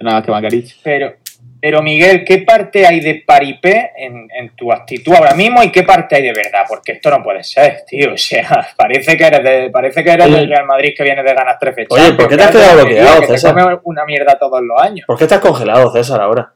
Nada, 0.00 0.22
que 0.22 0.30
Macariche. 0.30 0.76
Pero, 0.82 1.14
pero 1.62 1.80
Miguel, 1.80 2.24
¿qué 2.24 2.38
parte 2.38 2.84
hay 2.84 2.98
de 2.98 3.22
paripé 3.24 3.92
en, 3.96 4.28
en 4.36 4.48
tu 4.56 4.72
actitud 4.72 5.14
ahora 5.14 5.32
mismo 5.36 5.62
y 5.62 5.70
qué 5.70 5.84
parte 5.84 6.16
hay 6.16 6.22
de 6.24 6.32
verdad? 6.32 6.64
Porque 6.68 6.90
esto 6.92 7.08
no 7.08 7.22
puede 7.22 7.44
ser, 7.44 7.84
tío. 7.86 8.14
O 8.14 8.16
sea, 8.16 8.68
parece 8.76 9.16
que 9.16 9.24
eres, 9.24 9.44
de, 9.44 9.70
parece 9.70 10.02
que 10.02 10.10
eres 10.10 10.26
Oye. 10.26 10.38
del 10.38 10.48
Real 10.48 10.66
Madrid 10.66 10.92
que 10.96 11.04
viene 11.04 11.22
de 11.22 11.32
ganar 11.32 11.56
tres 11.60 11.72
fechas. 11.76 11.96
Oye, 12.00 12.14
¿por 12.14 12.28
qué 12.28 12.36
te 12.36 12.42
has 12.42 12.50
quedado 12.50 12.84
bloqueado, 12.84 13.20
que 13.20 13.26
te 13.28 13.32
César? 13.34 13.54
come 13.54 13.78
una 13.84 14.04
mierda 14.04 14.36
todos 14.36 14.60
los 14.60 14.82
años. 14.82 15.04
¿Por 15.06 15.16
qué 15.16 15.22
estás 15.24 15.38
congelado, 15.38 15.92
César, 15.92 16.20
ahora? 16.20 16.52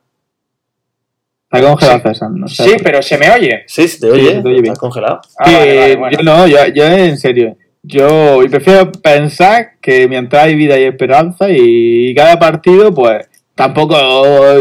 Está 1.53 1.69
congelado 1.69 2.01
César, 2.01 2.31
no 2.33 2.49
sé. 2.49 2.65
Sí, 2.65 2.77
pero 2.83 3.01
se 3.01 3.17
me 3.17 3.31
oye. 3.31 3.63
Sí, 3.69 3.87
se 3.87 4.01
te 4.01 4.11
oye, 4.11 4.35
se 4.35 4.43
te 4.43 4.49
oye 4.49 4.61
bien. 4.61 4.65
estás 4.65 4.79
congelado. 4.81 5.21
Ah, 5.39 5.45
Que 5.45 5.53
vale, 5.55 5.77
vale, 5.79 5.97
bueno. 5.97 6.19
Yo 6.19 6.25
no, 6.25 6.47
yo, 6.49 6.67
yo 6.75 6.85
en 6.85 7.17
serio. 7.17 7.57
Yo 7.85 8.41
prefiero 8.51 8.91
pensar 8.91 9.75
que 9.81 10.09
mientras 10.09 10.43
hay 10.47 10.57
vida 10.57 10.77
y 10.77 10.83
esperanza 10.83 11.47
y 11.49 12.13
cada 12.17 12.37
partido, 12.37 12.93
pues 12.93 13.29
tampoco 13.57 13.97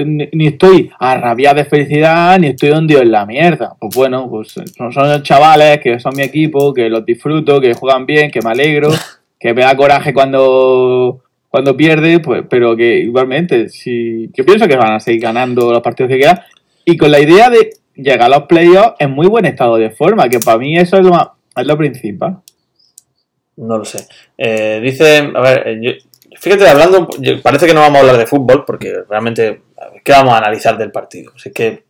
ni, 0.04 0.28
ni 0.32 0.48
estoy 0.48 0.90
arrabiado 0.98 1.58
de 1.58 1.66
felicidad 1.66 2.40
ni 2.40 2.48
estoy 2.48 2.72
hundido 2.72 3.02
en 3.02 3.12
la 3.12 3.26
mierda. 3.28 3.76
Pues 3.80 3.94
bueno, 3.96 4.28
pues 4.30 4.54
son, 4.76 4.92
son 4.92 5.10
los 5.10 5.22
chavales 5.22 5.80
que 5.82 6.00
son 6.00 6.16
mi 6.16 6.24
equipo, 6.24 6.74
que 6.74 6.90
los 6.90 7.06
disfruto, 7.06 7.62
que 7.62 7.74
juegan 7.76 8.08
bien, 8.08 8.32
que 8.32 8.42
me 8.42 8.50
alegro, 8.50 8.90
que 9.40 9.54
me 9.54 9.62
da 9.62 9.76
coraje 9.78 10.14
cuando 10.14 11.22
cuando 11.50 11.78
pierde, 11.78 12.20
pues, 12.20 12.44
pero 12.50 12.76
que 12.76 12.98
igualmente, 13.00 13.70
si 13.70 14.30
yo 14.34 14.44
pienso 14.46 14.68
que 14.68 14.76
van 14.76 14.92
a 14.94 15.00
seguir 15.00 15.22
ganando 15.22 15.72
los 15.72 15.82
partidos 15.82 16.10
que 16.12 16.18
quedan 16.20 16.42
y 16.84 16.98
con 16.98 17.10
la 17.12 17.20
idea 17.22 17.50
de 17.50 17.70
llegar 17.96 18.24
a 18.24 18.30
los 18.40 18.44
playoffs 18.48 18.96
en 19.00 19.12
muy 19.12 19.28
buen 19.28 19.46
estado 19.46 19.78
de 19.78 19.90
forma, 19.90 20.28
que 20.28 20.40
para 20.40 20.58
mí 20.58 20.78
eso 20.78 20.98
es 20.98 21.04
lo, 21.06 21.12
más- 21.12 21.30
es 21.56 21.66
lo 21.66 21.78
principal. 21.78 22.40
No 23.58 23.78
lo 23.78 23.86
sé. 23.86 24.06
Eh, 24.38 24.82
dice, 24.84 25.32
a 25.34 25.40
ver, 25.40 25.64
eh, 25.66 25.80
yo- 25.82 25.92
fíjate, 26.40 26.68
hablando, 26.68 27.08
parece 27.44 27.68
que 27.68 27.74
no 27.74 27.82
vamos 27.82 27.98
a 27.98 28.00
hablar 28.02 28.18
de 28.18 28.28
fútbol, 28.28 28.64
porque 28.66 29.04
realmente 29.10 29.62
¿qué 30.04 30.12
vamos 30.12 30.34
a 30.34 30.38
analizar 30.38 30.78
del 30.78 30.92
partido? 30.92 31.34
Así 31.36 31.52
que, 31.52 31.84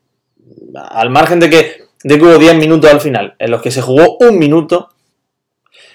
al 0.74 1.10
margen 1.10 1.40
de 1.40 1.50
que, 1.50 1.84
de 2.04 2.18
que 2.18 2.24
hubo 2.24 2.38
10 2.38 2.56
minutos 2.56 2.90
al 2.90 3.02
final, 3.02 3.36
en 3.38 3.52
los 3.52 3.62
que 3.62 3.72
se 3.72 3.82
jugó 3.82 4.18
un 4.20 4.40
minuto, 4.40 4.90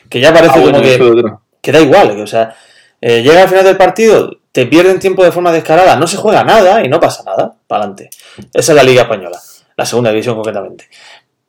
que 0.08 0.20
ya 0.20 0.32
parece 0.32 0.58
Ah, 0.58 0.60
bueno, 0.60 0.78
como 0.78 0.82
que, 0.82 1.22
que 1.62 1.72
da 1.72 1.80
igual, 1.80 2.14
que, 2.14 2.22
o 2.22 2.26
sea, 2.26 2.54
eh, 3.00 3.22
llega 3.22 3.42
al 3.42 3.48
final 3.48 3.64
del 3.64 3.76
partido, 3.76 4.30
te 4.52 4.66
pierden 4.66 4.98
tiempo 4.98 5.24
de 5.24 5.32
forma 5.32 5.52
descarada, 5.52 5.96
no 5.96 6.06
se 6.06 6.18
juega 6.18 6.44
nada 6.44 6.84
y 6.84 6.88
no 6.88 7.00
pasa 7.00 7.22
nada, 7.24 7.54
para 7.66 7.84
adelante. 7.84 8.10
Esa 8.52 8.72
es 8.72 8.76
la 8.76 8.82
Liga 8.82 9.02
Española, 9.02 9.38
la 9.76 9.86
segunda 9.86 10.10
división 10.10 10.34
concretamente. 10.34 10.88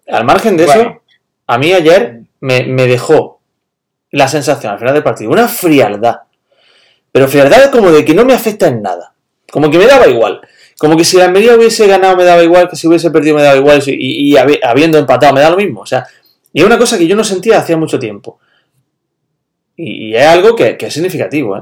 Al 0.07 0.23
margen 0.23 0.55
de 0.55 0.65
eso, 0.65 1.01
a 1.47 1.57
mí 1.57 1.73
ayer 1.73 2.21
me, 2.39 2.63
me 2.63 2.87
dejó 2.87 3.41
la 4.11 4.27
sensación 4.27 4.73
al 4.73 4.79
final 4.79 4.93
del 4.93 5.03
partido, 5.03 5.31
una 5.31 5.47
frialdad. 5.47 6.21
Pero 7.11 7.27
frialdad 7.27 7.71
como 7.71 7.91
de 7.91 8.05
que 8.05 8.13
no 8.13 8.25
me 8.25 8.33
afecta 8.33 8.67
en 8.67 8.81
nada. 8.81 9.13
Como 9.51 9.69
que 9.69 9.77
me 9.77 9.85
daba 9.85 10.07
igual. 10.07 10.41
Como 10.77 10.95
que 10.97 11.03
si 11.03 11.17
la 11.17 11.25
Almería 11.25 11.55
hubiese 11.55 11.85
ganado 11.87 12.15
me 12.15 12.23
daba 12.23 12.41
igual, 12.43 12.69
que 12.69 12.75
si 12.75 12.87
hubiese 12.87 13.11
perdido 13.11 13.35
me 13.35 13.43
daba 13.43 13.57
igual, 13.57 13.81
y, 13.85 14.31
y 14.31 14.35
habi- 14.35 14.59
habiendo 14.63 14.97
empatado 14.97 15.33
me 15.33 15.41
da 15.41 15.49
lo 15.49 15.57
mismo. 15.57 15.81
O 15.81 15.85
sea, 15.85 16.05
y 16.53 16.61
es 16.61 16.65
una 16.65 16.77
cosa 16.77 16.97
que 16.97 17.07
yo 17.07 17.15
no 17.15 17.23
sentía 17.23 17.57
hacía 17.59 17.77
mucho 17.77 17.99
tiempo. 17.99 18.39
Y, 19.75 20.07
y 20.09 20.15
es 20.15 20.25
algo 20.25 20.55
que, 20.55 20.77
que 20.77 20.87
es 20.87 20.93
significativo, 20.93 21.57
¿eh? 21.57 21.61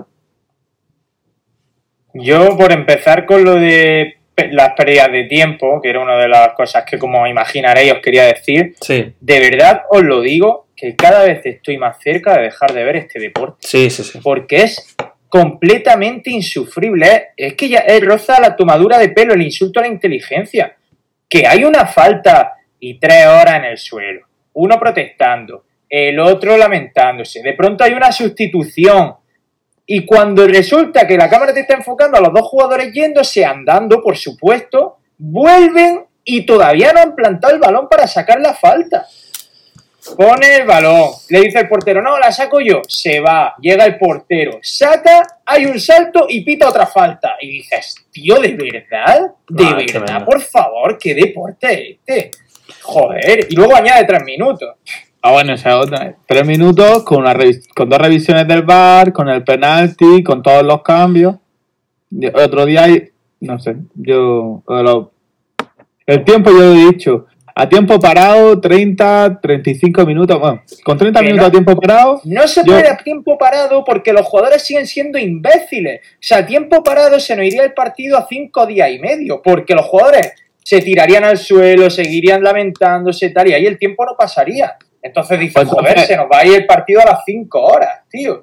Yo, 2.14 2.58
por 2.58 2.72
empezar 2.72 3.26
con 3.26 3.44
lo 3.44 3.56
de 3.56 4.16
las 4.52 4.72
pérdidas 4.74 5.12
de 5.12 5.26
tiempo, 5.26 5.80
que 5.82 5.90
era 5.90 6.00
una 6.00 6.18
de 6.18 6.28
las 6.28 6.54
cosas 6.54 6.84
que, 6.90 6.98
como 6.98 7.28
imaginaréis, 7.28 7.92
os 7.94 8.00
quería 8.00 8.24
decir, 8.26 8.76
Sí, 8.82 9.14
de 9.20 9.40
verdad 9.40 9.82
os 9.90 10.02
lo 10.04 10.22
digo, 10.22 10.68
que 10.76 10.96
cada 10.96 11.24
vez 11.24 11.46
estoy 11.46 11.78
más 11.78 11.98
cerca 12.02 12.38
de 12.38 12.44
dejar 12.44 12.74
de 12.74 12.84
ver 12.84 12.96
este 12.96 13.20
deporte, 13.20 13.58
sí, 13.68 13.90
sí, 13.90 14.04
sí. 14.04 14.20
porque 14.24 14.64
es 14.64 14.96
completamente 15.30 16.32
insufrible. 16.32 17.08
¿eh? 17.08 17.28
Es 17.38 17.54
que 17.54 17.70
ya 17.70 17.80
es 17.80 18.04
roza 18.04 18.42
la 18.42 18.56
tomadura 18.56 18.98
de 18.98 19.10
pelo, 19.10 19.34
el 19.34 19.44
insulto 19.44 19.80
a 19.80 19.84
la 19.84 19.90
inteligencia. 19.90 20.76
Que 21.30 21.46
hay 21.48 21.64
una 21.64 21.86
falta 21.86 22.56
y 22.80 23.00
tres 23.00 23.28
horas 23.28 23.56
en 23.58 23.66
el 23.66 23.78
suelo, 23.78 24.26
uno 24.54 24.80
protestando, 24.80 25.66
el 25.88 26.20
otro 26.20 26.58
lamentándose, 26.58 27.42
de 27.42 27.54
pronto 27.54 27.84
hay 27.84 27.94
una 27.94 28.12
sustitución. 28.12 29.16
Y 29.86 30.06
cuando 30.06 30.48
resulta 30.48 31.08
que 31.08 31.18
la 31.18 31.30
cámara 31.30 31.54
te 31.54 31.62
está 31.62 31.76
enfocando 31.76 32.18
a 32.18 32.22
los 32.22 32.34
dos 32.34 32.48
jugadores 32.48 32.94
yéndose 32.94 33.44
andando, 33.44 34.02
por 34.02 34.18
supuesto, 34.18 34.98
vuelven 35.18 36.06
y 36.24 36.46
todavía 36.46 36.94
no 36.94 37.02
han 37.02 37.16
plantado 37.16 37.54
el 37.54 37.60
balón 37.60 37.88
para 37.90 38.06
sacar 38.06 38.40
la 38.40 38.54
falta. 38.54 39.06
Pone 40.16 40.56
el 40.58 40.68
balón, 40.68 41.12
le 41.30 41.42
dice 41.42 41.60
el 41.60 41.68
portero, 41.68 42.02
no, 42.02 42.18
la 42.20 42.32
saco 42.32 42.60
yo. 42.60 42.82
Se 42.88 43.20
va, 43.20 43.56
llega 43.60 43.86
el 43.86 43.98
portero, 43.98 44.60
saca, 44.62 45.40
hay 45.46 45.66
un 45.66 45.80
salto 45.80 46.26
y 46.30 46.44
pita 46.44 46.70
otra 46.70 46.86
falta. 46.86 47.36
Y 47.42 47.50
dices, 47.50 47.96
tío, 48.12 48.36
¿de 48.40 48.56
verdad? 48.56 49.32
¿De 49.48 49.86
es 49.86 49.94
verdad? 49.94 50.26
Por 50.26 50.42
favor, 50.42 50.98
¿qué 50.98 51.14
deporte 51.16 51.72
es 51.72 51.98
este? 51.98 52.32
Joder, 52.82 53.48
y 53.50 53.56
luego 53.56 53.76
añade 53.76 54.06
tres 54.06 54.24
minutos. 54.24 54.76
Ah, 55.22 55.32
bueno, 55.34 55.54
esa 55.54 55.70
es 55.70 55.76
otra. 55.76 56.16
Tres 56.26 56.46
minutos 56.46 57.04
con, 57.04 57.20
una 57.20 57.36
con 57.76 57.90
dos 57.90 58.00
revisiones 58.00 58.48
del 58.48 58.64
bar, 58.64 59.12
con 59.12 59.28
el 59.28 59.44
penalti, 59.44 60.24
con 60.24 60.42
todos 60.42 60.64
los 60.64 60.82
cambios. 60.82 61.36
Otro 62.34 62.66
día 62.66 62.84
hay, 62.84 63.10
no 63.42 63.60
sé, 63.60 63.76
yo... 63.96 64.64
el 66.06 66.24
tiempo 66.24 66.52
yo 66.52 66.58
lo 66.58 66.74
he 66.74 66.92
dicho. 66.92 67.28
A 67.62 67.68
tiempo 67.68 68.00
parado, 68.00 68.60
30, 68.62 69.40
35 69.42 70.06
minutos. 70.06 70.40
Bueno, 70.40 70.62
con 70.84 70.98
30 70.98 71.20
Que 71.20 71.26
minutos 71.26 71.42
no- 71.44 71.48
a 71.48 71.52
tiempo 71.52 71.76
parado, 71.80 72.22
No 72.24 72.48
se 72.48 72.62
Yo- 72.64 72.74
puede 72.74 72.88
a 72.88 72.98
tiempo 72.98 73.38
parado 73.38 73.84
porque 73.84 74.14
los 74.14 74.26
jugadores 74.26 74.64
siguen 74.64 74.88
siendo 74.88 75.18
imbéciles. 75.20 76.00
O 76.14 76.18
sea, 76.22 76.38
a 76.40 76.46
tiempo 76.46 76.82
parado 76.84 77.20
se 77.20 77.36
nos 77.36 77.46
iría 77.46 77.64
el 77.64 77.74
partido 77.74 78.18
a 78.18 78.26
cinco 78.30 78.66
días 78.66 78.90
y 78.92 79.00
medio 79.00 79.42
porque 79.44 79.76
los 79.76 79.86
jugadores 79.86 80.34
se 80.64 80.82
tirarían 80.82 81.24
al 81.26 81.38
suelo, 81.38 81.90
seguirían 81.90 82.44
lamentándose 82.44 83.30
tal 83.32 83.50
y 83.50 83.54
ahí 83.54 83.66
el 83.66 83.78
tiempo 83.78 84.06
no 84.06 84.16
pasaría. 84.18 84.76
Entonces 85.02 85.40
dices, 85.40 85.56
Pues 85.56 85.68
joder, 85.68 86.00
se 86.00 86.16
nos 86.16 86.28
va 86.32 86.40
a 86.40 86.46
ir 86.46 86.56
el 86.56 86.66
partido 86.66 87.02
a 87.02 87.06
las 87.06 87.20
cinco 87.26 87.62
horas, 87.62 87.90
tío. 88.10 88.42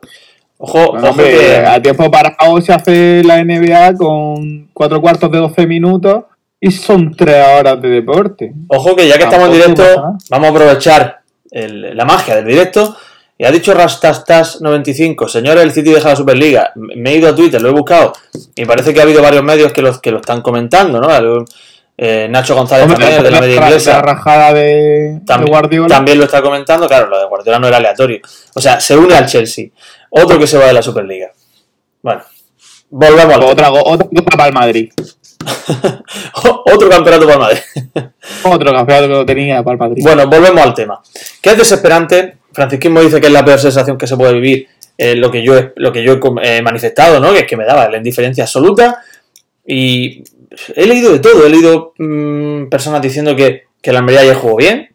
Ojo, 0.59 0.93
Bueno, 0.93 1.09
ojo 1.09 1.21
hombre, 1.21 1.31
que... 1.39 1.57
a 1.67 1.81
tiempo 1.81 2.11
parado 2.11 2.61
se 2.61 2.73
hace 2.73 3.23
la 3.25 3.39
NBA 3.45 3.95
con 3.95 4.69
cuatro 4.73 5.01
cuartos 5.01 5.31
de 5.31 5.39
12 5.39 5.67
minutos 5.67 6.25
y 6.61 6.71
son 6.71 7.15
tres 7.15 7.45
horas 7.47 7.81
de 7.83 7.89
deporte. 7.89 8.53
Ojo 8.69 8.97
que 8.97 9.07
ya 9.07 9.17
que 9.19 9.25
estamos 9.25 9.49
en 9.49 9.53
directo, 9.55 9.83
vamos 10.31 10.47
a 10.49 10.51
aprovechar 10.51 11.21
el- 11.51 11.97
la 11.97 12.05
magia 12.05 12.37
del 12.37 12.47
directo. 12.47 12.97
Y 13.39 13.45
ha 13.45 13.51
dicho 13.51 13.75
Rastastas95, 13.75 15.29
señores, 15.29 15.63
el 15.63 15.73
City 15.73 15.93
deja 15.93 16.09
la 16.09 16.17
Superliga. 16.17 16.73
Me 16.75 17.11
he 17.13 17.17
ido 17.17 17.29
a 17.29 17.35
Twitter, 17.35 17.61
lo 17.61 17.69
he 17.69 17.73
buscado. 17.73 18.13
Y 18.55 18.65
parece 18.65 18.95
que 18.95 19.01
ha 19.01 19.03
habido 19.03 19.21
varios 19.23 19.43
medios 19.45 19.73
que, 19.73 19.83
los, 19.83 20.01
que 20.01 20.11
lo 20.11 20.19
están 20.21 20.41
comentando, 20.43 21.01
¿no? 21.01 21.15
El- 21.15 21.45
eh, 21.99 22.29
Nacho 22.31 22.55
González 22.55 22.85
Hombre, 22.85 22.99
también, 22.99 23.23
de 23.23 23.31
la 23.31 23.41
media 23.41 23.57
inglesa. 23.57 23.93
la 23.95 24.03
rajada 24.03 24.53
de, 24.53 25.21
de 25.23 25.45
Guardiola. 25.47 25.89
también 25.89 26.19
lo 26.19 26.25
está 26.25 26.43
comentando, 26.43 26.87
claro, 26.87 27.07
lo 27.09 27.19
de 27.19 27.25
Guardiola 27.27 27.59
no 27.59 27.69
era 27.69 27.79
aleatorio. 27.79 28.21
O 28.55 28.61
sea, 28.61 28.81
se 28.81 28.95
une 28.97 29.15
al 29.15 29.25
Chelsea. 29.27 29.69
Otro 30.11 30.39
que 30.39 30.47
se 30.47 30.59
va 30.59 30.67
de 30.67 30.75
la 30.75 30.83
Superliga. 30.83 31.31
Bueno, 32.03 32.21
volvemos 32.91 33.37
Otra, 33.45 33.71
otra 33.73 34.09
para 34.37 34.47
el 34.49 34.55
Madrid. 34.55 34.93
Otro 36.65 36.89
campeonato 36.89 37.27
para 37.27 37.35
el 37.35 37.41
Madrid. 37.41 37.61
Otro 38.45 38.73
campeonato 38.73 39.09
que 39.09 39.15
lo 39.15 39.27
tenía 39.27 39.63
para 39.63 39.75
el 39.75 39.79
Madrid. 39.79 40.03
Bueno, 40.03 40.27
volvemos 40.27 40.61
al 40.61 40.75
tema. 40.75 41.01
Que 41.41 41.51
es 41.51 41.59
desesperante. 41.59 42.39
Francisquismo 42.53 43.01
dice 43.01 43.21
que 43.21 43.27
es 43.27 43.33
la 43.33 43.45
peor 43.45 43.59
sensación 43.59 43.99
que 43.99 44.07
se 44.07 44.17
puede 44.17 44.35
vivir. 44.35 44.69
eh, 44.99 45.15
lo 45.15 45.31
que 45.31 45.43
yo 45.43 45.57
he, 45.57 45.73
lo 45.77 45.93
que 45.93 46.03
yo 46.03 46.19
he 46.43 46.63
manifestado, 46.63 47.21
¿no? 47.21 47.33
Que 47.33 47.41
es 47.41 47.47
que 47.47 47.57
me 47.57 47.65
daba 47.65 47.89
la 47.89 47.99
indiferencia 47.99 48.45
absoluta. 48.45 49.03
Y 49.67 50.25
he 50.75 50.87
leído 50.87 51.13
de 51.13 51.19
todo. 51.19 51.47
He 51.47 51.51
leído 51.51 51.93
mm, 51.99 52.69
personas 52.69 53.03
diciendo 53.03 53.37
que, 53.37 53.65
que 53.81 53.93
la 53.93 53.99
Almería 53.99 54.25
ya 54.25 54.35
jugó 54.35 54.57
bien. 54.57 54.89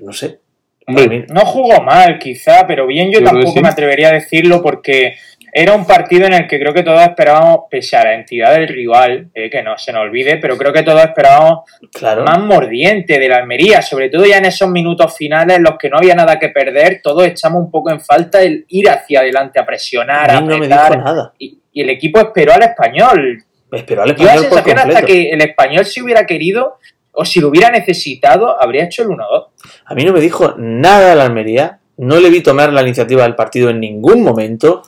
No 0.00 0.12
sé. 0.12 0.40
No 0.88 1.40
jugó 1.44 1.82
mal, 1.82 2.18
quizá, 2.18 2.64
pero 2.66 2.86
bien 2.86 3.10
yo 3.10 3.22
tampoco 3.22 3.54
sí. 3.54 3.60
me 3.60 3.68
atrevería 3.68 4.08
a 4.10 4.12
decirlo 4.12 4.62
porque 4.62 5.16
era 5.58 5.72
un 5.72 5.86
partido 5.86 6.26
en 6.26 6.34
el 6.34 6.46
que 6.46 6.58
creo 6.58 6.74
que 6.74 6.82
todos 6.82 7.00
esperábamos, 7.00 7.60
pese 7.70 7.96
a 7.96 8.04
la 8.04 8.12
entidad 8.12 8.52
del 8.52 8.68
rival, 8.68 9.30
eh, 9.32 9.48
que 9.48 9.62
no 9.62 9.78
se 9.78 9.90
nos 9.90 10.02
olvide, 10.02 10.36
pero 10.36 10.58
creo 10.58 10.70
que 10.70 10.82
todos 10.82 11.02
esperábamos 11.02 11.60
claro. 11.94 12.24
más 12.24 12.38
mordiente 12.40 13.18
de 13.18 13.26
la 13.26 13.38
Almería, 13.38 13.80
sobre 13.80 14.10
todo 14.10 14.26
ya 14.26 14.36
en 14.36 14.44
esos 14.44 14.68
minutos 14.68 15.16
finales 15.16 15.56
en 15.56 15.62
los 15.62 15.78
que 15.78 15.88
no 15.88 15.96
había 15.96 16.14
nada 16.14 16.38
que 16.38 16.50
perder, 16.50 17.00
todos 17.02 17.26
echamos 17.26 17.64
un 17.64 17.70
poco 17.70 17.90
en 17.90 18.02
falta 18.02 18.42
el 18.42 18.66
ir 18.68 18.90
hacia 18.90 19.20
adelante 19.20 19.58
a 19.58 19.64
presionar, 19.64 20.30
a 20.30 20.36
A 20.36 20.40
mí 20.42 20.46
no 20.46 20.58
me 20.58 20.68
dijo 20.68 20.96
nada. 20.96 21.32
y, 21.38 21.58
y 21.72 21.80
el 21.80 21.88
equipo 21.88 22.20
esperó 22.20 22.52
al 22.52 22.62
español. 22.62 23.42
Esperó 23.72 24.02
al 24.02 24.08
la 24.08 24.12
español 24.12 24.46
por 24.50 24.58
sensación 24.58 24.78
hasta 24.78 25.06
que 25.06 25.30
el 25.30 25.40
español 25.40 25.86
si 25.86 26.02
hubiera 26.02 26.26
querido 26.26 26.76
o 27.12 27.24
si 27.24 27.40
lo 27.40 27.48
hubiera 27.48 27.70
necesitado, 27.70 28.62
habría 28.62 28.84
hecho 28.84 29.04
el 29.04 29.08
1-2. 29.08 29.46
A 29.86 29.94
mí 29.94 30.04
no 30.04 30.12
me 30.12 30.20
dijo 30.20 30.54
nada 30.58 31.14
la 31.14 31.24
Almería. 31.24 31.80
No 31.96 32.20
le 32.20 32.28
vi 32.28 32.42
tomar 32.42 32.74
la 32.74 32.82
iniciativa 32.82 33.22
del 33.22 33.34
partido 33.34 33.70
en 33.70 33.80
ningún 33.80 34.22
momento. 34.22 34.82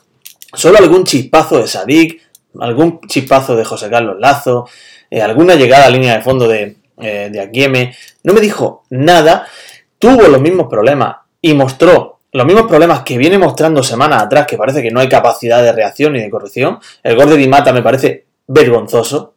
Solo 0.52 0.78
algún 0.78 1.04
chispazo 1.04 1.58
de 1.58 1.66
Sadik, 1.66 2.22
algún 2.58 3.00
chispazo 3.06 3.54
de 3.54 3.64
José 3.64 3.90
Carlos 3.90 4.16
Lazo, 4.18 4.68
eh, 5.10 5.20
alguna 5.20 5.54
llegada 5.54 5.86
a 5.86 5.90
línea 5.90 6.14
de 6.14 6.22
fondo 6.22 6.48
de, 6.48 6.76
eh, 7.00 7.28
de. 7.30 7.94
No 8.24 8.32
me 8.32 8.40
dijo 8.40 8.84
nada. 8.90 9.46
Tuvo 9.98 10.28
los 10.28 10.40
mismos 10.40 10.68
problemas 10.68 11.16
y 11.40 11.54
mostró 11.54 12.18
los 12.32 12.46
mismos 12.46 12.66
problemas 12.66 13.02
que 13.02 13.18
viene 13.18 13.38
mostrando 13.38 13.82
semanas 13.82 14.22
atrás, 14.22 14.46
que 14.46 14.56
parece 14.56 14.82
que 14.82 14.90
no 14.90 15.00
hay 15.00 15.08
capacidad 15.08 15.62
de 15.62 15.72
reacción 15.72 16.12
ni 16.12 16.20
de 16.20 16.30
corrección. 16.30 16.78
El 17.02 17.16
gol 17.16 17.30
de 17.30 17.36
Di 17.36 17.48
Mata 17.48 17.72
me 17.72 17.82
parece 17.82 18.26
vergonzoso. 18.46 19.34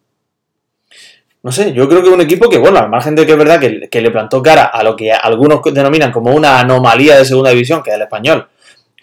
No 1.43 1.51
sé, 1.51 1.73
yo 1.73 1.89
creo 1.89 2.03
que 2.03 2.09
un 2.09 2.21
equipo 2.21 2.49
que, 2.49 2.59
bueno, 2.59 2.77
al 2.77 2.89
margen 2.89 3.15
de 3.15 3.25
que 3.25 3.31
es 3.31 3.37
verdad 3.37 3.59
que, 3.59 3.89
que 3.89 4.01
le 4.01 4.11
plantó 4.11 4.43
cara 4.43 4.65
a 4.65 4.83
lo 4.83 4.95
que 4.95 5.11
algunos 5.11 5.61
denominan 5.73 6.11
como 6.11 6.35
una 6.35 6.59
anomalía 6.59 7.17
de 7.17 7.25
segunda 7.25 7.49
división, 7.49 7.81
que 7.81 7.89
es 7.89 7.95
el 7.95 8.03
español. 8.03 8.47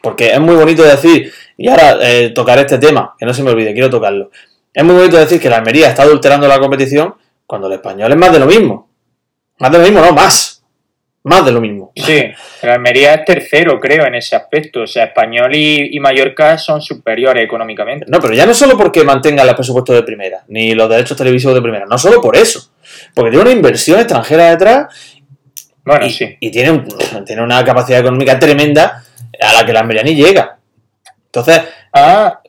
Porque 0.03 0.29
es 0.33 0.41
muy 0.41 0.55
bonito 0.55 0.83
decir, 0.83 1.33
y 1.57 1.69
ahora 1.69 1.99
eh, 2.01 2.31
tocaré 2.31 2.63
este 2.63 2.79
tema, 2.79 3.15
que 3.19 3.27
no 3.27 3.35
se 3.35 3.43
me 3.43 3.51
olvide, 3.51 3.73
quiero 3.73 3.91
tocarlo. 3.91 4.31
Es 4.73 4.85
muy 4.85 4.95
bonito 4.95 5.17
decir 5.17 5.41
que 5.41 5.51
la 5.51 5.57
Almería 5.57 5.89
está 5.89 6.03
adulterando 6.03 6.47
la 6.47 6.59
competición 6.59 7.15
cuando 7.47 7.67
el 7.67 7.75
español 7.75 8.13
es 8.13 8.19
más 8.19 8.33
de 8.33 8.39
lo 8.39 8.47
mismo. 8.47 8.89
Más 9.59 9.73
de 9.73 9.79
lo 9.79 9.85
mismo, 9.85 10.01
no, 10.01 10.13
más. 10.13 10.63
Más 11.25 11.45
de 11.45 11.51
lo 11.51 11.61
mismo. 11.61 11.93
Sí, 11.97 12.25
el 12.63 12.71
Almería 12.71 13.15
es 13.15 13.25
tercero, 13.25 13.81
creo, 13.81 14.07
en 14.07 14.15
ese 14.15 14.37
aspecto. 14.37 14.83
O 14.83 14.87
sea, 14.87 15.05
Español 15.05 15.55
y, 15.55 15.97
y 15.97 16.01
Mallorca 16.01 16.57
son 16.57 16.81
superiores 16.81 17.45
económicamente. 17.45 18.07
No, 18.09 18.21
pero 18.21 18.35
ya 18.35 18.47
no 18.47 18.55
solo 18.55 18.79
porque 18.79 19.03
mantengan 19.03 19.47
los 19.47 19.57
presupuestos 19.57 19.97
de 19.97 20.05
primera, 20.05 20.45
ni 20.47 20.75
los 20.75 20.89
derechos 20.89 21.17
televisivos 21.17 21.57
de 21.57 21.63
primera, 21.63 21.87
no 21.87 21.99
solo 21.99 22.21
por 22.21 22.37
eso. 22.37 22.71
Porque 23.15 23.31
tiene 23.31 23.43
una 23.43 23.53
inversión 23.53 23.99
extranjera 23.99 24.51
detrás 24.51 24.87
Bueno, 25.85 26.07
y, 26.07 26.11
sí. 26.11 26.37
y 26.39 26.51
tiene, 26.51 26.85
tiene 27.27 27.43
una 27.43 27.65
capacidad 27.65 28.01
económica 28.01 28.39
tremenda 28.39 29.05
a 29.41 29.53
la 29.53 29.67
que 29.67 29.73
la 29.73 29.81
Almería 29.81 30.03
ni 30.03 30.15
llega. 30.15 30.59
Entonces, 31.27 31.63
Ah, 31.93 32.41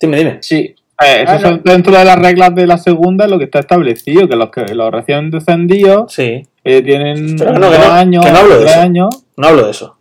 dime, 0.00 0.16
dime. 0.18 0.38
sí. 0.40 0.74
Eh, 1.02 1.22
eso 1.26 1.48
Ah, 1.48 1.50
no. 1.52 1.58
dentro 1.64 1.96
de 1.96 2.04
las 2.04 2.18
reglas 2.18 2.54
de 2.54 2.66
la 2.66 2.76
segunda 2.76 3.26
lo 3.26 3.38
que 3.38 3.44
está 3.44 3.60
establecido, 3.60 4.28
que 4.28 4.36
los 4.36 4.50
que 4.50 4.74
los 4.74 4.90
recién 4.92 5.30
descendidos 5.30 6.12
Sí, 6.12 6.46
eh, 6.62 6.82
tienen 6.82 7.36
no, 7.36 7.44
que 7.46 7.52
dos 7.76 7.86
no, 7.86 7.92
años, 7.92 8.24
que 8.24 8.32
no 8.32 8.38
hablo 8.38 8.54
de 8.56 8.60
tres 8.60 8.72
eso. 8.72 8.80
años. 8.82 9.08
no 9.36 9.48
hablo 9.48 9.64
de 9.64 9.70
eso. 9.70 9.96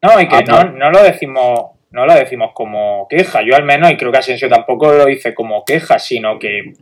No, 0.00 0.18
y 0.20 0.26
que 0.28 0.36
Ah, 0.36 0.44
no, 0.46 0.64
no. 0.64 0.72
no 0.78 0.90
lo 0.90 1.02
decimos 1.02 1.60
no 1.90 2.04
lo 2.06 2.14
decimos 2.14 2.50
como 2.54 3.06
queja. 3.08 3.40
Yo 3.42 3.56
al 3.56 3.64
menos, 3.64 3.90
y 3.90 3.96
creo 3.96 4.12
que 4.12 4.18
Asensio 4.18 4.48
tampoco 4.48 4.92
lo 4.92 5.06
dice 5.06 5.34
como 5.34 5.64
queja, 5.64 5.98
sino 5.98 6.38
que, 6.38 6.74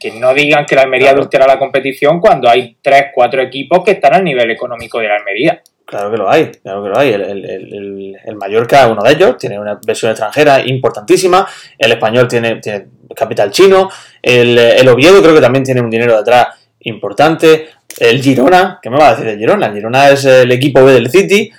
que 0.00 0.10
no 0.12 0.34
digan 0.34 0.66
que 0.66 0.74
la 0.74 0.82
Almería 0.82 1.10
adultera 1.10 1.46
la 1.46 1.58
competición 1.60 2.20
cuando 2.20 2.48
hay 2.50 2.76
tres, 2.82 3.06
cuatro 3.14 3.40
equipos 3.40 3.84
que 3.84 3.92
están 3.92 4.14
al 4.14 4.24
nivel 4.24 4.50
económico 4.50 4.98
de 4.98 5.08
la 5.08 5.14
Almería. 5.16 5.62
Claro 5.90 6.10
que 6.10 6.18
lo 6.18 6.30
hay, 6.30 6.50
claro 6.50 6.82
que 6.82 6.88
lo 6.90 6.98
hay. 6.98 7.12
El, 7.14 7.22
el, 7.22 7.44
el, 7.46 8.16
el 8.22 8.36
Mallorca, 8.36 8.86
uno 8.88 9.02
de 9.02 9.12
ellos, 9.12 9.38
tiene 9.38 9.58
una 9.58 9.80
versión 9.86 10.10
extranjera 10.10 10.60
importantísima. 10.66 11.48
El 11.78 11.92
español 11.92 12.28
tiene, 12.28 12.56
tiene 12.56 12.88
capital 13.16 13.50
chino. 13.50 13.88
El, 14.20 14.58
el 14.58 14.86
Oviedo 14.86 15.22
creo 15.22 15.34
que 15.34 15.40
también 15.40 15.64
tiene 15.64 15.80
un 15.80 15.88
dinero 15.88 16.14
detrás 16.18 16.48
importante. 16.80 17.68
El 17.98 18.20
Girona, 18.20 18.78
¿qué 18.82 18.90
me 18.90 18.98
va 18.98 19.08
a 19.08 19.10
decir 19.12 19.28
el 19.28 19.38
Girona? 19.38 19.68
El 19.68 19.74
Girona 19.76 20.10
es 20.10 20.26
el 20.26 20.52
equipo 20.52 20.84
B 20.84 20.92
del 20.92 21.10
City, 21.10 21.50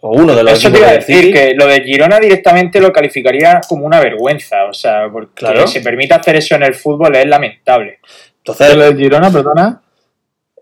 o 0.00 0.10
uno 0.12 0.36
de 0.36 0.44
los 0.44 0.52
Eso 0.52 0.70
te 0.70 0.78
iba 0.78 0.86
a 0.86 0.90
del 0.92 1.00
decir 1.00 1.16
City. 1.16 1.32
que 1.32 1.54
lo 1.56 1.66
de 1.66 1.80
Girona 1.82 2.20
directamente 2.20 2.80
lo 2.80 2.92
calificaría 2.92 3.60
como 3.68 3.84
una 3.84 3.98
vergüenza. 3.98 4.64
O 4.66 4.72
sea, 4.72 5.08
porque 5.10 5.32
Claro. 5.34 5.62
que 5.62 5.66
se 5.66 5.80
permita 5.80 6.14
hacer 6.14 6.36
eso 6.36 6.54
en 6.54 6.62
el 6.62 6.74
fútbol 6.74 7.16
es 7.16 7.26
lamentable. 7.26 7.98
Entonces, 8.38 8.76
Lo 8.76 8.92
de 8.92 8.94
Girona, 8.96 9.28
perdona. 9.32 9.82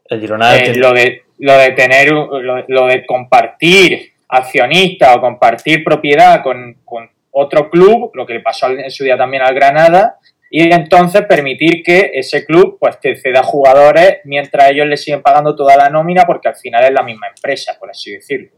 el 0.09 0.21
Girona 0.21 0.57
Eh, 0.57 0.61
tiene- 0.63 0.79
lo 0.79 0.93
de 0.95 1.23
lo 1.45 1.53
de 1.59 1.71
tener 1.73 2.13
un- 2.15 2.45
lo, 2.47 2.65
lo 2.67 2.87
de 2.87 3.05
compartir 3.05 4.13
accionista 4.29 5.15
o 5.15 5.21
compartir 5.21 5.85
propiedad 5.85 6.43
con, 6.43 6.77
con 6.85 7.09
otro 7.33 7.69
club, 7.69 8.11
lo 8.15 8.25
que 8.27 8.35
le 8.35 8.41
pasó 8.41 8.69
en 8.69 8.91
su 8.91 9.05
día 9.05 9.17
también 9.17 9.43
al 9.43 9.55
Granada, 9.55 10.17
y 10.51 10.73
entonces 10.73 11.23
permitir 11.27 11.83
que 11.83 12.13
ese 12.15 12.45
club 12.47 12.79
pues 12.81 12.99
te 13.01 13.17
ceda 13.17 13.43
jugadores 13.43 14.19
mientras 14.25 14.71
ellos 14.71 14.87
le 14.87 14.97
siguen 14.97 15.21
pagando 15.21 15.55
toda 15.55 15.77
la 15.77 15.91
nómina 15.91 16.25
porque 16.27 16.49
al 16.49 16.55
final 16.57 16.85
es 16.85 16.93
la 16.93 17.03
misma 17.03 17.27
empresa, 17.35 17.77
por 17.79 17.91
así 17.91 18.13
decirlo. 18.13 18.51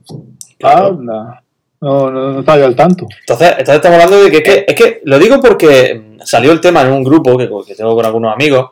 Claro. 0.59 0.89
Anda. 0.89 1.43
No, 1.81 2.11
no, 2.11 2.33
no 2.33 2.41
estaba 2.41 2.59
yo 2.59 2.67
al 2.67 2.77
tanto. 2.77 3.07
Entonces, 3.21 3.51
entonces 3.51 3.75
estamos 3.77 3.97
hablando 4.03 4.25
de 4.25 4.31
que, 4.31 4.37
es 4.39 4.43
que 4.43 4.65
es 4.69 4.75
que 4.75 5.01
lo 5.05 5.19
digo 5.19 5.41
porque 5.41 6.17
salió 6.25 6.53
el 6.53 6.61
tema 6.61 6.83
en 6.83 6.93
un 6.93 7.03
grupo 7.05 7.37
que, 7.37 7.49
que 7.67 7.75
tengo 7.75 7.95
con 7.95 8.05
algunos 8.07 8.33
amigos 8.33 8.71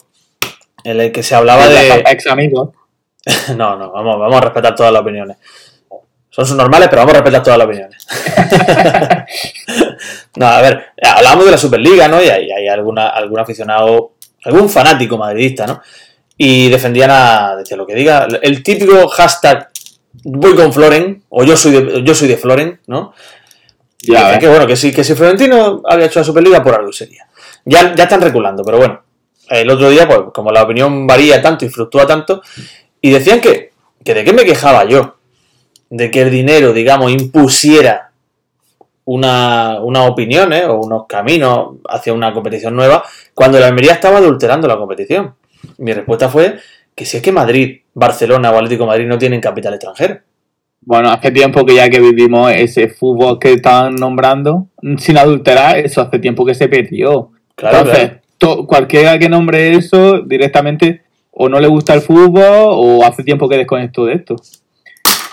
en 0.84 1.00
el 1.00 1.10
que 1.12 1.22
se 1.22 1.34
hablaba 1.34 1.66
de 1.68 2.02
Ex 2.10 2.26
amigos. 2.26 2.70
no, 3.56 3.76
no, 3.76 3.90
vamos, 3.90 4.18
vamos 4.18 4.36
a 4.36 4.40
respetar 4.40 4.74
todas 4.74 4.92
las 4.92 5.02
opiniones. 5.02 5.36
Son 6.30 6.44
subnormales, 6.44 6.88
pero 6.88 7.02
vamos 7.02 7.14
a 7.14 7.18
respetar 7.18 7.42
todas 7.42 7.58
las 7.58 7.66
opiniones. 7.66 8.06
no, 10.36 10.46
a 10.46 10.60
ver, 10.60 10.86
hablamos 11.00 11.44
de 11.44 11.50
la 11.52 11.58
Superliga, 11.58 12.08
¿no? 12.08 12.20
Y 12.20 12.28
hay, 12.28 12.50
hay 12.50 12.68
alguna, 12.68 13.08
algún 13.08 13.38
aficionado, 13.38 14.14
algún 14.44 14.68
fanático 14.68 15.16
madridista, 15.16 15.66
¿no? 15.66 15.80
Y 16.36 16.68
defendían 16.70 17.10
a, 17.12 17.54
decía 17.56 17.76
lo 17.76 17.86
que 17.86 17.94
diga, 17.94 18.26
el 18.42 18.64
típico 18.64 19.06
hashtag 19.08 19.70
voy 20.24 20.54
con 20.54 20.72
Floren, 20.72 21.22
o 21.28 21.44
yo 21.44 21.56
soy 21.56 21.72
de, 21.72 22.02
yo 22.02 22.14
soy 22.14 22.28
de 22.28 22.36
Floren, 22.36 22.80
¿no? 22.86 23.14
Ya, 24.00 24.30
ves. 24.30 24.38
que 24.38 24.48
bueno, 24.48 24.66
que 24.66 24.76
si, 24.76 24.92
que 24.92 25.04
si 25.04 25.14
Florentino 25.14 25.82
había 25.86 26.06
hecho 26.06 26.20
la 26.20 26.24
Superliga, 26.24 26.62
por 26.62 26.74
algo 26.74 26.92
sería. 26.92 27.26
Ya, 27.64 27.94
ya 27.94 28.04
están 28.04 28.20
reculando, 28.20 28.62
pero 28.64 28.78
bueno. 28.78 29.02
El 29.48 29.70
otro 29.70 29.90
día, 29.90 30.08
pues, 30.08 30.20
como 30.32 30.50
la 30.50 30.62
opinión 30.62 31.06
varía 31.06 31.40
tanto 31.40 31.64
y 31.64 31.68
fluctúa 31.68 32.06
tanto, 32.06 32.42
y 33.04 33.10
decían 33.10 33.42
que, 33.42 33.72
que 34.02 34.14
de 34.14 34.24
qué 34.24 34.32
me 34.32 34.46
quejaba 34.46 34.86
yo, 34.86 35.16
de 35.90 36.10
que 36.10 36.22
el 36.22 36.30
dinero, 36.30 36.72
digamos, 36.72 37.12
impusiera 37.12 38.12
una, 39.04 39.78
unas 39.82 40.08
opiniones 40.08 40.64
o 40.64 40.78
unos 40.78 41.04
caminos 41.06 41.76
hacia 41.86 42.14
una 42.14 42.32
competición 42.32 42.74
nueva, 42.74 43.04
cuando 43.34 43.60
la 43.60 43.66
Almería 43.66 43.92
estaba 43.92 44.16
adulterando 44.16 44.66
la 44.66 44.78
competición. 44.78 45.34
Mi 45.76 45.92
respuesta 45.92 46.30
fue 46.30 46.56
que 46.94 47.04
si 47.04 47.18
es 47.18 47.22
que 47.22 47.30
Madrid, 47.30 47.80
Barcelona 47.92 48.50
o 48.50 48.54
Atlético 48.54 48.84
de 48.84 48.88
Madrid 48.88 49.06
no 49.06 49.18
tienen 49.18 49.42
capital 49.42 49.74
extranjero. 49.74 50.20
Bueno, 50.80 51.10
hace 51.10 51.30
tiempo 51.30 51.66
que 51.66 51.74
ya 51.74 51.90
que 51.90 52.00
vivimos 52.00 52.52
ese 52.52 52.88
fútbol 52.88 53.38
que 53.38 53.52
están 53.52 53.96
nombrando, 53.96 54.68
sin 54.96 55.18
adulterar, 55.18 55.76
eso 55.76 56.00
hace 56.00 56.18
tiempo 56.20 56.46
que 56.46 56.54
se 56.54 56.68
perdió. 56.68 57.32
Claro, 57.54 57.80
Entonces, 57.80 58.12
claro. 58.38 58.66
cualquiera 58.66 59.18
que 59.18 59.28
nombre 59.28 59.74
eso 59.74 60.22
directamente 60.22 61.03
o 61.36 61.48
no 61.48 61.58
le 61.60 61.68
gusta 61.68 61.94
el 61.94 62.00
fútbol 62.00 62.42
o 62.70 63.04
hace 63.04 63.22
tiempo 63.24 63.48
que 63.48 63.56
desconectó 63.58 64.06
de 64.06 64.14
esto. 64.14 64.36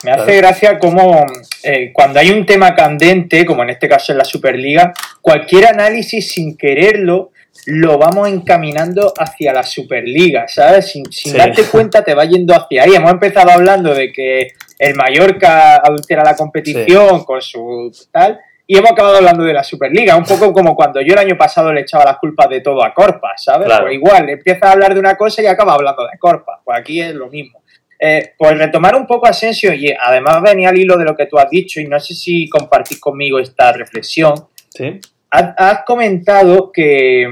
Me 0.04 0.12
hace 0.12 0.24
Claro. 0.26 0.38
gracia 0.38 0.80
como 0.80 1.26
eh, 1.64 1.92
cuando 1.94 2.20
hay 2.20 2.32
un 2.32 2.46
tema 2.46 2.74
candente, 2.74 3.46
como 3.46 3.62
en 3.64 3.70
este 3.70 3.88
caso 3.88 4.12
en 4.12 4.18
la 4.18 4.26
Superliga, 4.26 4.94
cualquier 5.22 5.68
análisis 5.68 6.32
sin 6.32 6.58
quererlo 6.58 7.32
lo 7.68 8.00
vamos 8.00 8.28
encaminando 8.30 9.14
hacia 9.16 9.54
la 9.54 9.62
Superliga, 9.62 10.48
¿sabes? 10.48 10.92
Sin, 10.92 11.06
sin 11.12 11.34
Sí. 11.34 11.38
darte 11.38 11.64
cuenta 11.66 12.04
te 12.04 12.16
va 12.16 12.26
yendo 12.26 12.56
hacia 12.56 12.84
ahí. 12.84 12.96
Hemos 12.96 13.12
empezado 13.12 13.52
hablando 13.52 13.94
de 13.94 14.12
que 14.12 14.54
el 14.80 14.96
Mallorca 14.96 15.76
adultera 15.76 16.24
la 16.24 16.36
competición 16.36 17.24
con 17.24 17.40
su 17.42 17.92
tal, 18.12 18.40
y 18.74 18.78
hemos 18.78 18.92
acabado 18.92 19.18
hablando 19.18 19.44
de 19.44 19.52
la 19.54 19.64
Superliga. 19.66 20.16
Un 20.16 20.24
poco 20.24 20.54
como 20.54 20.76
cuando 20.76 21.02
yo 21.02 21.12
el 21.14 21.20
año 21.20 21.38
pasado 21.38 21.74
le 21.74 21.82
echaba 21.82 22.06
las 22.06 22.18
culpas 22.20 22.48
de 22.50 22.62
todo 22.62 22.82
a 22.86 22.94
Corpa, 22.94 23.34
¿sabes? 23.36 23.66
Claro. 23.68 23.84
Pues 23.84 23.96
igual, 23.96 24.30
empiezas 24.30 24.64
a 24.64 24.72
hablar 24.72 24.94
de 24.94 25.00
una 25.02 25.16
cosa 25.18 25.42
y 25.42 25.46
acaba 25.48 25.74
hablando 25.74 26.04
de 26.04 26.18
Corpa. 26.18 26.62
Pues 26.64 26.80
aquí 26.80 27.02
es 27.02 27.14
lo 27.14 27.28
mismo. 27.28 27.62
Eh, 28.00 28.34
pues 28.38 28.58
retomar 28.58 28.96
un 28.96 29.06
poco 29.06 29.28
Asensio, 29.28 29.74
y 29.74 29.92
además 29.92 30.42
venía 30.42 30.70
al 30.70 30.78
hilo 30.78 30.98
de 30.98 31.04
lo 31.04 31.18
que 31.18 31.26
tú 31.26 31.38
has 31.38 31.50
dicho, 31.50 31.82
y 31.82 31.86
no 31.86 32.00
sé 32.00 32.14
si 32.16 32.48
compartís 32.48 33.00
conmigo 33.00 33.40
esta 33.40 33.74
reflexión. 33.74 34.34
¿Sí? 34.70 35.00
Has, 35.32 35.54
has 35.58 35.84
comentado 35.84 36.72
que, 36.72 37.28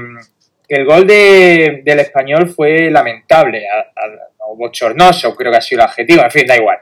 que 0.68 0.74
el 0.76 0.84
gol 0.84 1.06
de- 1.06 1.80
del 1.84 2.00
español 2.00 2.48
fue 2.50 2.90
lamentable, 2.90 3.62
a- 3.66 3.78
a- 3.80 4.46
o 4.50 4.56
bochornoso, 4.56 5.34
creo 5.34 5.50
que 5.50 5.58
ha 5.58 5.62
sido 5.62 5.80
el 5.82 5.88
adjetivo, 5.88 6.22
en 6.22 6.30
fin, 6.30 6.46
da 6.46 6.56
igual. 6.56 6.78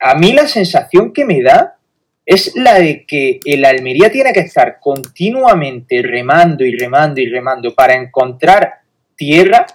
A 0.00 0.14
mí 0.14 0.32
la 0.32 0.46
sensación 0.48 1.12
que 1.12 1.24
me 1.26 1.42
da 1.42 1.76
es 2.24 2.54
la 2.56 2.74
de 2.78 3.04
que 3.06 3.40
el 3.44 3.64
Almería 3.64 4.10
tiene 4.10 4.32
que 4.32 4.40
estar 4.40 4.78
continuamente 4.80 6.02
remando 6.02 6.64
y 6.64 6.76
remando 6.76 7.20
y 7.20 7.26
remando 7.26 7.74
para 7.74 7.94
encontrar 7.94 8.74
tierra 9.16 9.66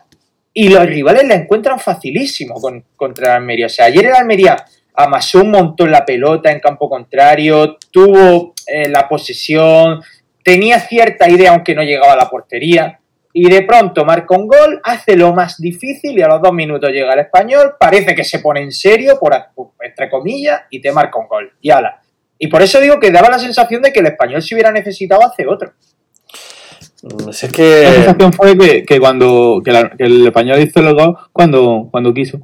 y 0.54 0.70
los 0.70 0.86
rivales 0.86 1.28
la 1.28 1.36
encuentran 1.36 1.80
facilísimo 1.80 2.56
con- 2.56 2.84
contra 2.96 3.32
el 3.32 3.42
Almería. 3.42 3.66
O 3.68 3.70
sea, 3.70 3.86
ayer 3.86 4.06
el 4.06 4.16
Almería 4.16 4.56
amasó 4.96 5.42
un 5.42 5.52
montón 5.52 5.92
la 5.92 6.06
pelota 6.06 6.52
en 6.52 6.60
campo 6.60 6.90
contrario, 6.90 7.78
tuvo 7.92 8.54
eh, 8.66 8.90
la 8.90 9.08
posesión, 9.08 10.02
tenía 10.44 10.80
cierta 10.80 11.30
idea 11.30 11.52
aunque 11.52 11.76
no 11.76 11.84
llegaba 11.84 12.14
a 12.14 12.18
la 12.18 12.30
portería 12.30 13.00
y 13.34 13.50
de 13.50 13.62
pronto 13.62 14.04
marca 14.04 14.36
un 14.36 14.48
gol, 14.48 14.82
hace 14.84 15.16
lo 15.16 15.32
más 15.34 15.58
difícil 15.62 16.18
y 16.18 16.22
a 16.24 16.28
los 16.28 16.42
dos 16.42 16.54
minutos 16.54 16.90
llega 16.92 17.14
el 17.14 17.20
español, 17.20 17.76
parece 17.80 18.16
que 18.16 18.24
se 18.24 18.40
pone 18.40 18.62
en 18.62 18.72
serio, 18.72 19.20
por, 19.20 19.36
entre 19.82 20.10
comillas, 20.10 20.62
y 20.72 20.82
te 20.82 20.92
marca 20.92 21.20
un 21.20 21.28
gol. 21.28 21.54
Y 21.62 21.70
ala. 21.70 22.02
Y 22.40 22.48
por 22.48 22.62
eso 22.62 22.80
digo 22.80 23.00
que 23.00 23.12
daba 23.12 23.30
la 23.30 23.40
sensación 23.40 23.82
de 23.82 23.92
que 23.92 24.00
el 24.00 24.08
español 24.08 24.42
si 24.42 24.54
hubiera 24.54 24.72
necesitado 24.72 25.24
hace 25.26 25.48
otro. 25.48 25.74
Mm, 27.04 27.28
La 27.28 27.34
sensación 27.34 28.34
fue 28.34 28.58
que, 28.58 28.86
que 28.86 29.00
cuando 29.00 29.62
que, 29.64 29.72
la- 29.72 29.90
que 29.90 30.04
el 30.06 30.28
español 30.28 30.60
hizo 30.60 30.80
el 30.80 30.94
gol 30.94 31.18
cuando, 31.32 31.88
cuando 31.92 32.14
quiso. 32.14 32.40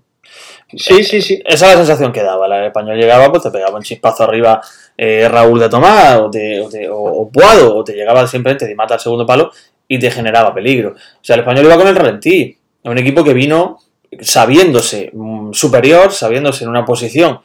Sí, 0.75 1.03
sí, 1.03 1.21
sí. 1.21 1.39
Esa 1.45 1.67
es 1.67 1.71
la 1.73 1.85
sensación 1.85 2.11
que 2.11 2.23
daba. 2.23 2.47
El 2.47 2.65
español 2.65 2.97
llegaba, 2.97 3.29
pues 3.31 3.43
te 3.43 3.51
pegaba 3.51 3.77
un 3.77 3.83
chispazo 3.83 4.23
arriba 4.23 4.59
eh, 4.97 5.27
Raúl 5.29 5.59
de 5.59 5.69
Tomás 5.69 6.17
o, 6.19 6.29
te, 6.31 6.59
o, 6.61 6.69
te- 6.69 6.89
o- 6.89 6.97
o 6.97 7.29
Puado, 7.29 7.75
o 7.77 7.83
te 7.83 7.93
llegaba 7.93 8.25
simplemente 8.25 8.65
de 8.65 8.73
mata 8.75 8.95
al 8.95 8.99
segundo 8.99 9.25
palo 9.25 9.51
y 9.87 9.99
te 9.99 10.09
generaba 10.09 10.53
peligro. 10.53 10.91
O 10.91 11.19
sea, 11.23 11.35
el 11.35 11.41
español 11.41 11.65
iba 11.65 11.77
con 11.77 11.87
el 11.87 11.95
ralentí. 11.95 12.57
Un 12.85 12.97
equipo 12.97 13.23
que 13.23 13.33
vino 13.33 13.77
sabiéndose 14.19 15.11
mm, 15.13 15.53
superior, 15.53 16.11
sabiéndose 16.11 16.63
en 16.63 16.69
una 16.71 16.83
posición 16.85 17.33
eh, 17.33 17.41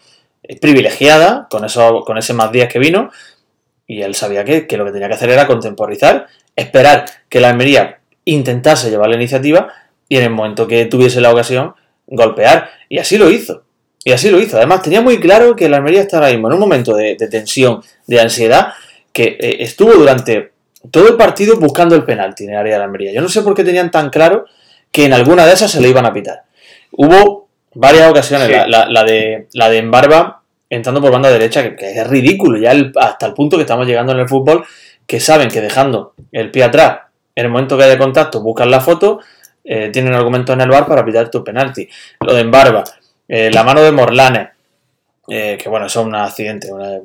privilegiada, 0.60 1.46
con, 1.50 1.64
eso, 1.64 2.00
con 2.06 2.18
ese 2.18 2.32
más 2.34 2.50
10 2.52 2.68
que 2.68 2.78
vino, 2.78 3.10
y 3.86 4.02
él 4.02 4.14
sabía 4.14 4.44
que, 4.44 4.66
que 4.66 4.76
lo 4.76 4.84
que 4.84 4.92
tenía 4.92 5.08
que 5.08 5.14
hacer 5.14 5.30
era 5.30 5.46
contemporizar, 5.46 6.26
esperar 6.56 7.04
que 7.28 7.40
la 7.40 7.50
Almería 7.50 8.00
intentase 8.24 8.90
llevar 8.90 9.08
la 9.08 9.16
iniciativa 9.16 9.68
y 10.08 10.16
en 10.18 10.24
el 10.24 10.30
momento 10.30 10.66
que 10.66 10.84
tuviese 10.86 11.20
la 11.20 11.30
ocasión, 11.32 11.74
golpear. 12.06 12.70
Y 12.88 12.98
así 12.98 13.16
lo 13.18 13.30
hizo. 13.30 13.62
Y 14.04 14.12
así 14.12 14.30
lo 14.30 14.38
hizo. 14.40 14.56
Además, 14.56 14.82
tenía 14.82 15.00
muy 15.00 15.18
claro 15.20 15.54
que 15.56 15.68
la 15.68 15.78
Almería 15.78 16.00
estaba 16.02 16.26
ahora 16.26 16.32
mismo 16.36 16.48
en 16.48 16.54
un 16.54 16.60
momento 16.60 16.94
de, 16.94 17.16
de 17.18 17.28
tensión, 17.28 17.82
de 18.06 18.20
ansiedad, 18.20 18.72
que 19.12 19.36
eh, 19.40 19.56
estuvo 19.60 19.92
durante 19.94 20.52
todo 20.90 21.08
el 21.08 21.16
partido 21.16 21.58
buscando 21.58 21.94
el 21.94 22.04
penalti 22.04 22.44
en 22.44 22.50
el 22.50 22.56
área 22.56 22.74
de 22.74 22.78
la 22.78 22.84
Almería. 22.84 23.12
Yo 23.12 23.20
no 23.20 23.28
sé 23.28 23.42
por 23.42 23.54
qué 23.54 23.64
tenían 23.64 23.90
tan 23.90 24.10
claro 24.10 24.44
que 24.92 25.04
en 25.06 25.12
alguna 25.12 25.44
de 25.46 25.52
esas 25.52 25.70
se 25.70 25.80
le 25.80 25.88
iban 25.88 26.06
a 26.06 26.12
pitar. 26.12 26.42
Hubo 26.92 27.48
varias 27.74 28.10
ocasiones, 28.10 28.46
Sí. 28.48 28.52
la, 28.52 28.66
la- 28.66 28.86
la 28.88 29.04
de, 29.04 29.48
la 29.52 29.68
de 29.68 29.78
Embarba 29.78 30.37
entrando 30.70 31.00
por 31.00 31.10
banda 31.12 31.30
derecha, 31.30 31.62
que, 31.62 31.76
que 31.76 31.92
es 31.98 32.06
ridículo, 32.06 32.58
ya 32.58 32.72
el- 32.72 32.92
hasta 32.96 33.26
el 33.26 33.34
punto 33.34 33.56
que 33.56 33.62
estamos 33.62 33.86
llegando 33.86 34.12
en 34.12 34.18
el 34.20 34.28
fútbol, 34.28 34.64
que 35.06 35.20
saben 35.20 35.48
que 35.48 35.60
dejando 35.60 36.14
el 36.32 36.50
pie 36.50 36.64
atrás, 36.64 36.98
en 37.34 37.46
el 37.46 37.50
momento 37.50 37.76
que 37.78 37.84
haya 37.84 37.96
contacto, 37.98 38.42
buscan 38.42 38.70
la 38.70 38.80
foto, 38.80 39.20
eh, 39.64 39.90
tienen 39.92 40.14
argumentos 40.14 40.54
en 40.54 40.60
el 40.62 40.68
bar 40.70 40.86
para 40.86 41.04
pitar 41.04 41.30
tu 41.30 41.42
penalti. 41.44 41.88
Lo 42.20 42.34
de 42.34 42.40
Embarba, 42.40 42.84
eh, 43.28 43.50
la 43.52 43.62
mano 43.64 43.82
de 43.82 43.92
Morlanes, 43.92 44.48
eh, 45.28 45.56
que 45.62 45.68
bueno, 45.68 45.86
eso 45.86 46.00
es 46.00 46.06
un 46.06 46.14
accidente, 46.14 46.72
una- 46.72 46.98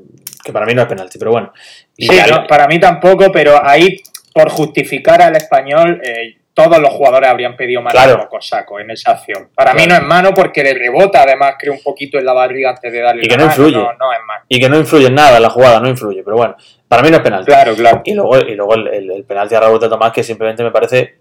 que 0.44 0.52
para 0.52 0.66
mí 0.66 0.74
no 0.74 0.82
es 0.82 0.88
penalti, 0.88 1.18
pero 1.20 1.32
bueno. 1.32 1.54
Y 1.98 2.08
Sí, 2.08 2.16
para 2.48 2.68
mí 2.68 2.80
tampoco, 2.80 3.32
pero 3.32 3.66
ahí, 3.66 4.02
por 4.34 4.50
justificar 4.50 5.22
al 5.22 5.36
español, 5.36 6.02
eh, 6.04 6.38
todos 6.54 6.78
los 6.80 6.92
jugadores 6.92 7.30
habrían 7.30 7.56
pedido 7.56 7.82
mano 7.82 7.92
Claro. 7.94 8.18
como 8.18 8.30
Cosaco 8.30 8.80
en 8.80 8.92
esa 8.92 9.12
acción. 9.14 9.50
Para 9.56 9.74
mí 9.74 9.86
Claro. 9.86 10.02
no 10.02 10.02
es 10.04 10.08
mano 10.08 10.34
porque 10.36 10.64
le 10.64 10.74
rebota, 10.76 11.24
además, 11.24 11.56
creo 11.58 11.74
un 11.74 11.82
poquito 11.82 12.18
en 12.20 12.26
la 12.26 12.34
barriga 12.34 12.70
antes 12.70 12.92
de 12.92 13.02
darle 13.02 13.24
Y 13.26 13.28
que 13.28 13.36
la 13.36 13.44
no 13.44 13.50
mano, 13.50 13.64
influye. 13.64 13.78
No, 13.78 13.94
no 14.00 14.14
es 14.14 14.20
mano. 14.28 14.46
y 14.48 14.60
que 14.60 14.70
no 14.70 14.78
influye 14.78 15.08
en 15.08 15.16
nada 15.16 15.38
en 15.38 15.44
la 15.44 15.50
jugada, 15.50 15.80
no 15.80 15.90
influye, 15.90 16.22
pero 16.24 16.38
bueno. 16.38 16.56
Para 16.88 17.02
mí 17.02 17.10
no 17.10 17.18
es 17.18 17.24
penalti. 17.24 17.46
Claro, 17.48 17.74
claro. 17.76 18.02
Y 18.06 18.14
luego, 18.14 18.38
y 18.38 18.54
luego 18.56 18.76
el, 18.76 18.88
el- 18.88 19.12
el 19.12 19.24
penalti 19.24 19.56
a 19.56 19.62
Raúl 19.62 19.80
de 19.80 19.90
Tomás, 19.90 20.12
que 20.12 20.24
simplemente 20.24 20.64
me 20.64 20.70
parece 20.72 21.16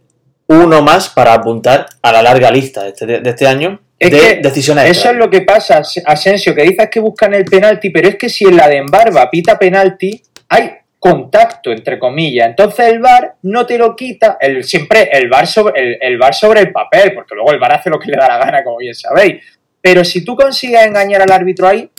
uno 0.49 0.83
más 0.83 1.09
para 1.09 1.33
apuntar 1.33 1.87
a 2.03 2.13
la 2.13 2.21
larga 2.21 2.51
lista 2.51 2.83
de 2.83 2.89
este, 2.91 3.07
de 3.07 3.31
este 3.31 3.47
año 3.47 3.81
Es 3.99 4.11
de 4.11 4.19
que 4.19 4.35
decisiones 4.43 4.91
Eso 4.91 5.09
es 5.11 5.17
lo 5.17 5.31
que 5.31 5.41
pasa, 5.43 5.79
As- 5.79 6.03
Asensio, 6.05 6.55
que 6.55 6.63
dices 6.63 6.89
que 6.91 7.01
buscan 7.01 7.33
el 7.33 7.45
penalti, 7.47 7.89
pero 7.89 8.09
es 8.09 8.17
que 8.17 8.29
si 8.29 8.45
en 8.45 8.57
la 8.59 8.69
de 8.69 8.77
Embarba 8.79 9.31
pita 9.31 9.59
penalti, 9.59 10.21
hay 10.51 10.73
contacto, 11.03 11.73
entre 11.73 11.99
comillas. 11.99 12.47
Entonces 12.47 12.87
el 12.87 13.01
VAR 13.01 13.35
no 13.43 13.67
te 13.67 13.77
lo 13.77 13.97
quita, 13.97 14.39
el, 14.41 14.63
siempre 14.63 15.09
el 15.11 15.29
VAR, 15.29 15.49
sobre, 15.49 15.99
el, 15.99 15.99
el 16.01 16.33
sobre 16.33 16.61
el 16.61 16.71
papel, 16.71 17.13
porque 17.13 17.35
luego 17.35 17.51
el 17.51 17.59
VAR 17.59 17.73
hace 17.73 17.91
lo 17.91 17.99
que 17.99 18.13
le 18.13 18.17
da 18.17 18.29
la 18.29 18.39
gana, 18.39 18.63
como 18.63 18.77
bien 18.77 18.95
sabéis. 18.95 19.43
Pero 19.81 20.05
si 20.05 20.25
tú 20.25 20.37
consigues 20.37 20.87
engañar 20.87 21.21
al 21.21 21.33
árbitro 21.33 21.67
ahí, 21.67 21.91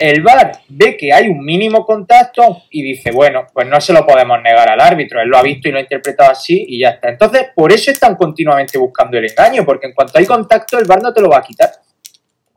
el 0.00 0.20
VAR 0.22 0.50
ve 0.68 0.96
que 0.96 1.12
hay 1.12 1.28
un 1.28 1.44
mínimo 1.44 1.86
contacto 1.86 2.64
y 2.70 2.82
dice, 2.82 3.12
bueno, 3.12 3.46
pues 3.52 3.68
no 3.68 3.80
se 3.80 3.92
lo 3.92 4.04
podemos 4.04 4.42
negar 4.42 4.68
al 4.68 4.80
árbitro, 4.80 5.20
él 5.20 5.28
lo 5.28 5.38
ha 5.38 5.42
visto 5.42 5.68
y 5.68 5.70
lo 5.70 5.78
ha 5.78 5.82
interpretado 5.82 6.32
así 6.32 6.64
y 6.70 6.80
ya 6.80 6.88
está. 6.88 7.08
Entonces, 7.08 7.50
por 7.54 7.70
eso 7.70 7.92
están 7.92 8.16
continuamente 8.16 8.78
buscando 8.78 9.16
el 9.16 9.30
engaño, 9.30 9.64
porque 9.64 9.86
en 9.86 9.92
cuanto 9.92 10.18
hay 10.18 10.26
contacto, 10.26 10.76
el 10.76 10.86
VAR 10.86 11.00
no 11.00 11.12
te 11.12 11.20
lo 11.20 11.28
va 11.28 11.38
a 11.38 11.42
quitar. 11.42 11.70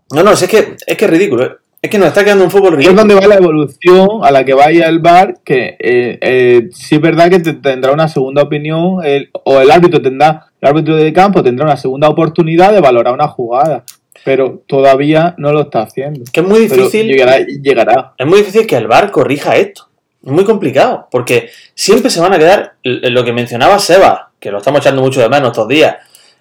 No, 0.10 0.24
no, 0.24 0.32
es 0.32 0.48
que 0.48 0.76
es 0.88 0.98
que 0.98 1.06
es 1.06 1.12
ridículo. 1.12 1.60
Es 1.84 1.90
que 1.90 1.98
nos 2.00 2.08
está 2.08 2.24
quedando 2.24 2.46
un 2.46 2.50
fútbol 2.50 2.76
Ahí 2.76 2.80
es 2.80 2.88
ridículo. 2.88 3.02
donde 3.02 3.16
va 3.16 3.28
la 3.28 3.36
evolución 3.36 4.08
a 4.24 4.32
la 4.32 4.46
que 4.46 4.54
vaya 4.54 4.88
el 4.88 5.00
VAR, 5.00 5.36
que 5.44 5.76
eh, 5.80 6.18
eh, 6.22 6.70
sí 6.72 6.96
es 6.96 7.02
verdad 7.02 7.30
que 7.30 7.40
te- 7.40 7.54
tendrá 7.56 7.92
una 7.92 8.08
segunda 8.08 8.42
opinión, 8.42 9.04
el- 9.04 9.30
o 9.44 9.60
el 9.60 9.70
árbitro 9.70 10.02
tendrá, 10.02 10.48
el 10.62 10.70
árbitro 10.70 10.96
de 10.96 11.12
campo 11.12 11.44
tendrá 11.44 11.66
una 11.66 11.76
segunda 11.76 12.08
oportunidad 12.08 12.72
de 12.72 12.80
valorar 12.80 13.14
una 13.14 13.28
jugada, 13.28 13.84
pero 14.24 14.64
todavía 14.66 15.36
no 15.38 15.52
lo 15.52 15.64
está 15.64 15.82
haciendo. 15.82 16.22
Que 16.32 16.40
es 16.40 16.48
muy 16.48 16.70
Pero 16.70 16.84
difícil. 16.86 17.06
llegará, 17.08 17.40
llegará. 17.40 18.14
Es 18.18 18.26
muy 18.26 18.38
difícil 18.40 18.66
que 18.66 18.78
el 18.78 18.88
VAR 18.88 19.12
corrija 19.12 19.58
esto. 19.58 19.90
Es 20.26 20.32
muy 20.32 20.46
complicado, 20.46 21.10
porque 21.12 21.50
siempre 21.76 22.10
se 22.10 22.22
van 22.22 22.32
a 22.32 22.40
quedar 22.40 22.76
lo 22.86 23.26
que 23.26 23.34
mencionaba 23.34 23.78
Seba, 23.78 24.32
que 24.40 24.52
lo 24.52 24.60
estamos 24.60 24.80
echando 24.80 25.02
mucho 25.02 25.20
de 25.20 25.28
menos 25.28 25.50
estos 25.50 25.68
días. 25.68 25.98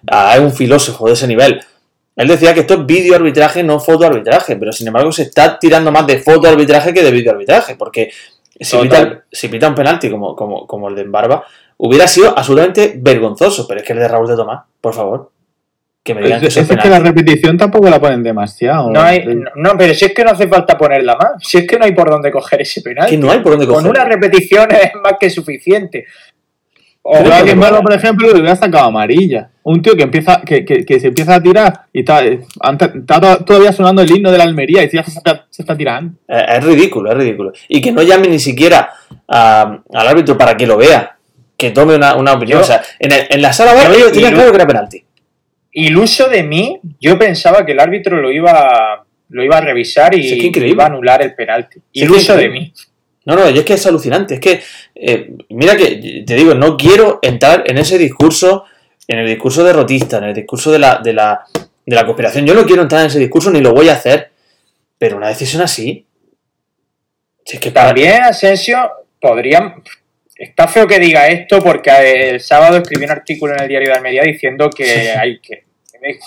Ah, 0.09 0.35
es 0.35 0.39
un 0.41 0.53
filósofo 0.53 1.05
de 1.07 1.13
ese 1.13 1.27
nivel. 1.27 1.59
Él 2.15 2.27
decía 2.27 2.53
que 2.53 2.59
esto 2.61 2.75
es 2.75 2.85
video 2.85 3.15
arbitraje, 3.15 3.63
no 3.63 3.79
foto 3.79 4.05
arbitraje, 4.05 4.55
pero 4.55 4.71
sin 4.71 4.87
embargo 4.87 5.11
se 5.11 5.23
está 5.23 5.57
tirando 5.57 5.91
más 5.91 6.05
de 6.05 6.19
foto 6.19 6.47
arbitraje 6.47 6.93
que 6.93 7.01
de 7.03 7.11
video 7.11 7.33
arbitraje, 7.33 7.75
porque 7.75 8.11
si 8.59 8.77
pita, 8.77 9.23
si 9.31 9.47
pita 9.47 9.67
un 9.67 9.75
penalti 9.75 10.09
como, 10.11 10.35
como, 10.35 10.67
como 10.67 10.89
el 10.89 10.95
de 10.95 11.01
Embarba, 11.01 11.43
hubiera 11.77 12.07
sido 12.07 12.37
absolutamente 12.37 12.93
vergonzoso, 12.97 13.67
pero 13.67 13.79
es 13.79 13.85
que 13.85 13.93
el 13.93 13.99
de 13.99 14.07
Raúl 14.07 14.27
de 14.27 14.35
Tomás, 14.35 14.61
por 14.79 14.93
favor, 14.93 15.31
que 16.03 16.13
me 16.13 16.21
digan 16.21 16.39
que 16.39 16.47
Es, 16.47 16.57
es 16.57 16.63
es 16.63 16.69
que 16.69 16.75
la 16.75 16.83
penalti. 16.83 17.07
repetición 17.09 17.57
tampoco 17.57 17.89
la 17.89 17.99
ponen 17.99 18.21
demasiado. 18.21 18.91
No, 18.91 19.01
hay, 19.01 19.25
no, 19.25 19.49
no, 19.55 19.71
pero 19.77 19.93
si 19.93 20.05
es 20.05 20.13
que 20.13 20.23
no 20.23 20.31
hace 20.31 20.47
falta 20.47 20.77
ponerla 20.77 21.15
más, 21.15 21.31
si 21.39 21.57
es 21.59 21.67
que 21.67 21.79
no 21.79 21.85
hay 21.85 21.93
por 21.93 22.09
dónde 22.11 22.29
coger 22.29 22.61
ese 22.61 22.81
penal. 22.81 23.09
Que 23.09 23.17
no 23.17 23.31
hay 23.31 23.39
por 23.39 23.53
dónde 23.53 23.65
Con 23.65 23.75
coger. 23.77 23.89
una 23.89 24.05
repetición 24.05 24.69
es 24.71 24.91
más 25.01 25.13
que 25.19 25.29
suficiente. 25.29 26.05
O 27.01 27.15
alguien 27.17 27.57
malo, 27.57 27.81
por 27.81 27.93
ejemplo, 27.93 28.27
le 28.27 28.39
hubiera 28.39 28.55
sacado 28.55 28.85
amarilla. 28.85 29.49
Un 29.65 29.81
tío 29.81 29.95
que 29.95 30.03
empieza, 30.03 30.41
que, 30.41 30.65
que, 30.65 30.85
que 30.85 30.99
se 30.99 31.07
empieza 31.07 31.35
a 31.35 31.41
tirar 31.41 31.81
y 31.93 31.99
está, 32.01 32.23
eh, 32.25 32.41
está 32.93 33.19
to- 33.21 33.45
todavía 33.45 33.71
sonando 33.71 34.01
el 34.01 34.11
himno 34.11 34.29
de 34.31 34.37
la 34.37 34.43
Almería 34.43 34.83
y 34.83 34.89
ya 34.91 35.03
se 35.03 35.17
está, 35.17 35.45
se 35.49 35.61
está 35.61 35.77
tirando. 35.77 36.15
Eh, 36.27 36.45
Es 36.57 36.63
ridículo, 36.65 37.11
es 37.11 37.17
ridículo. 37.17 37.53
Y 37.69 37.79
que 37.81 37.91
no 37.93 38.01
llame 38.01 38.27
ni 38.27 38.39
siquiera 38.39 38.89
a- 39.27 39.79
al 39.93 40.07
árbitro 40.07 40.37
para 40.37 40.57
que 40.57 40.67
lo 40.67 40.75
vea, 40.77 41.17
que 41.57 41.71
tome 41.71 41.95
una, 41.95 42.15
una 42.15 42.33
opinión. 42.33 42.59
Yo- 42.59 42.63
o 42.63 42.67
sea, 42.67 42.81
en, 42.99 43.11
el- 43.13 43.25
en 43.29 43.41
la 43.41 43.53
sala 43.53 43.71
Yo- 43.87 44.09
yo- 44.09 44.11
claro 44.11 44.49
que 44.51 44.55
era 44.55 44.67
penalti. 44.67 45.03
iluso 45.71 46.27
de 46.29 46.43
mí, 46.43 46.79
yo 46.99 47.17
pensaba 47.17 47.65
que 47.65 47.71
el 47.71 47.79
árbitro 47.79 48.21
lo 48.21 48.31
iba, 48.31 49.05
lo 49.29 49.43
iba 49.43 49.57
a 49.57 49.61
revisar 49.61 50.13
y 50.13 50.27
increíble. 50.33 50.69
iba 50.69 50.83
a 50.83 50.87
anular 50.87 51.21
el 51.21 51.33
penalti. 51.35 51.79
Iluso 51.93 52.35
de 52.35 52.49
mí. 52.49 52.73
No, 53.25 53.35
no, 53.35 53.45
es 53.45 53.63
que 53.63 53.73
es 53.75 53.87
alucinante. 53.87 54.33
Es 54.35 54.39
que, 54.41 54.61
eh, 54.95 55.31
mira 55.49 55.77
que, 55.77 56.23
te 56.27 56.35
digo, 56.35 56.53
no 56.53 56.75
quiero 56.75 57.19
entrar 57.21 57.63
en 57.65 57.77
ese 57.77 57.97
discurso, 57.97 58.65
en 59.07 59.19
el 59.19 59.27
discurso 59.27 59.63
derrotista, 59.63 60.17
en 60.17 60.25
el 60.25 60.33
discurso 60.33 60.71
de 60.71 60.79
la, 60.79 60.99
de 61.03 61.13
la, 61.13 61.41
de 61.85 61.95
la 61.95 62.05
conspiración. 62.05 62.45
Yo 62.45 62.53
no 62.53 62.65
quiero 62.65 62.81
entrar 62.83 63.01
en 63.01 63.07
ese 63.07 63.19
discurso 63.19 63.51
ni 63.51 63.59
lo 63.61 63.73
voy 63.73 63.89
a 63.89 63.93
hacer. 63.93 64.31
Pero 64.97 65.17
una 65.17 65.27
decisión 65.27 65.61
así. 65.61 66.05
Si 67.45 67.57
es 67.57 67.61
que 67.61 67.71
para- 67.71 67.87
También 67.87 68.23
Asensio 68.23 68.77
podría... 69.19 69.75
Está 70.35 70.67
feo 70.67 70.87
que 70.87 70.97
diga 70.99 71.27
esto 71.27 71.61
porque 71.61 71.91
el 72.29 72.39
sábado 72.39 72.77
escribió 72.77 73.05
un 73.07 73.11
artículo 73.11 73.53
en 73.53 73.61
el 73.61 73.67
diario 73.67 73.89
de 73.89 73.95
Almería 73.95 74.23
diciendo 74.23 74.69
que 74.69 75.11
hay 75.11 75.39
que... 75.39 75.65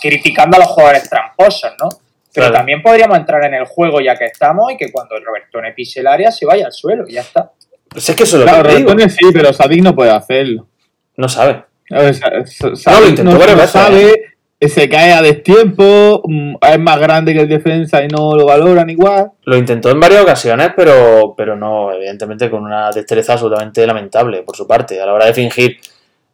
criticando 0.00 0.56
a 0.56 0.60
los 0.60 0.68
jugadores 0.68 1.08
tramposos, 1.08 1.72
¿no? 1.82 1.88
Pero 2.32 2.48
Claro. 2.48 2.54
también 2.54 2.82
podríamos 2.82 3.16
entrar 3.18 3.42
en 3.46 3.54
el 3.54 3.64
juego 3.64 4.00
ya 4.00 4.14
que 4.14 4.26
estamos 4.26 4.70
y 4.72 4.76
que 4.76 4.92
cuando 4.92 5.16
el 5.16 5.24
Robertone 5.24 5.72
pise 5.72 6.00
el 6.00 6.06
área 6.06 6.30
se 6.30 6.44
vaya 6.44 6.66
al 6.66 6.72
suelo 6.72 7.04
y 7.08 7.14
ya 7.14 7.22
está. 7.22 7.50
Pues 7.88 8.06
es 8.10 8.14
que 8.14 8.24
eso 8.24 8.36
es 8.36 8.40
lo 8.44 8.46
Claro, 8.48 8.62
que. 8.68 8.74
Robertone 8.74 9.08
sí, 9.08 9.24
pero 9.32 9.52
Sadik 9.54 9.82
no 9.82 9.94
puede 9.94 10.10
hacerlo. 10.10 10.68
No 11.16 11.28
sabe. 11.30 11.64
No, 11.90 13.01
lo 13.01 13.09
intentó 13.09 13.33
no, 13.33 13.38
varias 13.38 13.57
no 13.57 13.62
veces, 13.62 13.70
sabe, 13.70 14.22
eh, 14.59 14.68
se 14.68 14.88
cae 14.88 15.12
a 15.12 15.22
destiempo, 15.22 16.22
mm, 16.25 16.55
es 16.61 16.79
más 16.81 16.99
grande 16.99 17.33
que 17.35 17.40
el 17.40 17.49
defensa 17.49 18.03
y 18.03 18.09
no 18.09 18.35
lo 18.35 18.46
valoran 18.46 18.88
igual. 18.90 19.31
Lo 19.44 19.57
intentó 19.57 19.90
en 19.90 20.01
varias 20.01 20.22
ocasiones, 20.22 20.70
pero, 20.77 21.35
pero 21.37 21.55
no, 21.57 21.92
evidentemente 21.92 22.51
con 22.51 22.64
una 22.64 22.90
destreza 22.90 23.35
absolutamente 23.35 23.87
lamentable 23.87 24.42
por 24.42 24.57
su 24.57 24.66
parte, 24.66 25.01
a 25.01 25.07
la 25.07 25.12
hora 25.14 25.27
de 25.27 25.35
fingir 25.35 25.77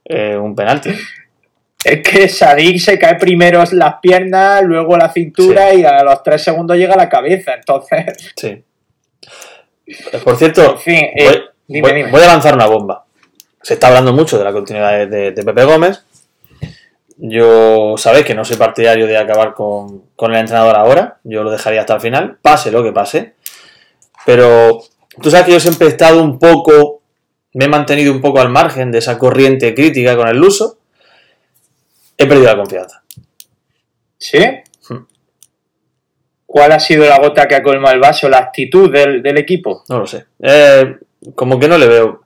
eh, 0.05 0.37
un 0.37 0.55
penalti. 0.55 0.91
Es 1.85 2.01
que 2.01 2.29
Sadik 2.29 2.79
se 2.79 2.97
cae 2.99 3.17
primero 3.17 3.63
las 3.73 3.95
piernas, 4.01 4.63
luego 4.63 4.97
la 4.97 5.09
cintura 5.13 5.75
y 5.75 5.85
a 5.85 6.03
los 6.05 6.23
tres 6.23 6.43
segundos 6.43 6.77
llega 6.77 6.95
la 6.97 7.09
cabeza. 7.09 7.55
Entonces, 7.55 8.33
Sí. 8.37 8.63
Por 10.25 10.37
cierto, 10.37 10.73
en 10.75 10.79
fin, 10.79 10.95
eh, 11.17 11.25
voy, 11.27 11.41
dime, 11.67 11.89
voy- 11.89 11.97
dime. 11.99 12.11
voy 12.13 12.23
a 12.23 12.27
lanzar 12.29 12.55
una 12.55 12.67
bomba. 12.67 13.05
Se 13.63 13.75
está 13.75 13.89
hablando 13.89 14.13
mucho 14.13 14.39
de 14.39 14.45
la 14.45 14.53
continuidad 14.53 14.93
de, 14.99 15.07
de- 15.07 15.31
de 15.33 15.45
Pepe 15.45 15.65
Gómez. 15.65 16.03
Yo 17.17 17.95
sabéis 17.99 18.25
que 18.27 18.35
no 18.35 18.45
soy 18.45 18.57
partidario 18.57 19.07
de 19.07 19.17
acabar 19.17 19.55
con, 19.55 20.05
con 20.17 20.33
el 20.33 20.41
entrenador 20.41 20.75
ahora. 20.77 21.19
Yo 21.25 21.43
lo 21.45 21.51
dejaría 21.51 21.81
hasta 21.81 21.95
el 21.95 22.01
final, 22.01 22.39
pase 22.43 22.73
lo 22.73 22.83
que 22.83 22.93
pase. 22.93 23.35
Pero 24.27 24.83
tú 25.21 25.31
sabes 25.31 25.47
que 25.47 25.53
yo 25.53 25.61
siempre 25.61 25.87
he 25.87 25.91
estado 25.91 26.23
un 26.23 26.39
poco, 26.39 27.03
me 27.55 27.67
he 27.67 27.69
mantenido 27.69 28.13
un 28.13 28.21
poco 28.21 28.41
al 28.41 28.49
margen 28.49 28.91
de 28.91 28.99
esa 28.99 29.19
corriente 29.19 29.75
crítica 29.75 30.17
con 30.17 30.27
el 30.29 30.37
Luso. 30.39 30.79
He 32.19 32.27
perdido 32.27 32.47
la 32.49 32.57
confianza. 32.57 33.03
¿Sí? 34.19 34.39
Hmm. 34.89 35.05
¿Cuál 36.47 36.73
ha 36.73 36.81
sido 36.81 37.05
la 37.07 37.19
gota 37.19 37.47
que 37.47 37.55
ha 37.57 37.63
colmado 37.63 37.95
el 37.95 38.01
vaso? 38.01 38.29
¿La 38.29 38.39
actitud 38.39 38.91
del, 38.93 39.23
del 39.23 39.39
equipo? 39.39 39.85
No 39.89 40.01
lo 40.01 40.07
sé. 40.07 40.27
Eh, 40.41 40.97
como 41.35 41.59
que 41.59 41.69
no 41.69 41.79
le 41.79 41.87
veo. 41.87 42.23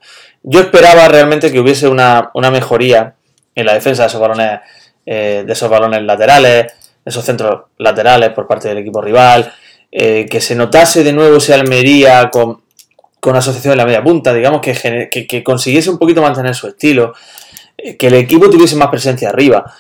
Yo 0.48 0.61
esperaba 0.61 1.09
realmente 1.09 1.50
que 1.50 1.59
hubiese 1.59 1.88
una, 1.88 2.30
una 2.32 2.52
mejoría 2.52 3.16
en 3.52 3.66
la 3.66 3.74
defensa 3.74 4.04
de 4.04 4.09
esos 4.09 4.20
balones, 4.20 4.61
eh, 5.04 5.42
de 5.44 5.52
esos 5.52 5.68
balones 5.68 6.02
laterales, 6.02 6.66
de 6.66 7.11
esos 7.11 7.24
centros 7.24 7.62
laterales 7.78 8.30
por 8.30 8.46
parte 8.46 8.68
del 8.68 8.78
equipo 8.78 9.02
rival, 9.02 9.52
eh, 9.90 10.24
que 10.30 10.40
se 10.40 10.54
notase 10.54 11.02
de 11.02 11.12
nuevo 11.12 11.38
ese 11.38 11.52
Almería 11.52 12.30
con, 12.30 12.62
con 13.18 13.35
asociación 13.35 13.72
en 13.72 13.78
la 13.78 13.87
media 13.87 14.04
punta, 14.04 14.32
digamos 14.32 14.61
que, 14.61 15.09
que, 15.11 15.26
que 15.26 15.42
consiguiese 15.42 15.90
un 15.90 15.98
poquito 15.98 16.22
mantener 16.22 16.54
su 16.54 16.68
estilo, 16.68 17.12
eh, 17.76 17.96
que 17.96 18.06
el 18.06 18.14
equipo 18.14 18.48
tuviese 18.48 18.76
más 18.76 18.88
presencia 18.88 19.30
arriba. 19.30 19.74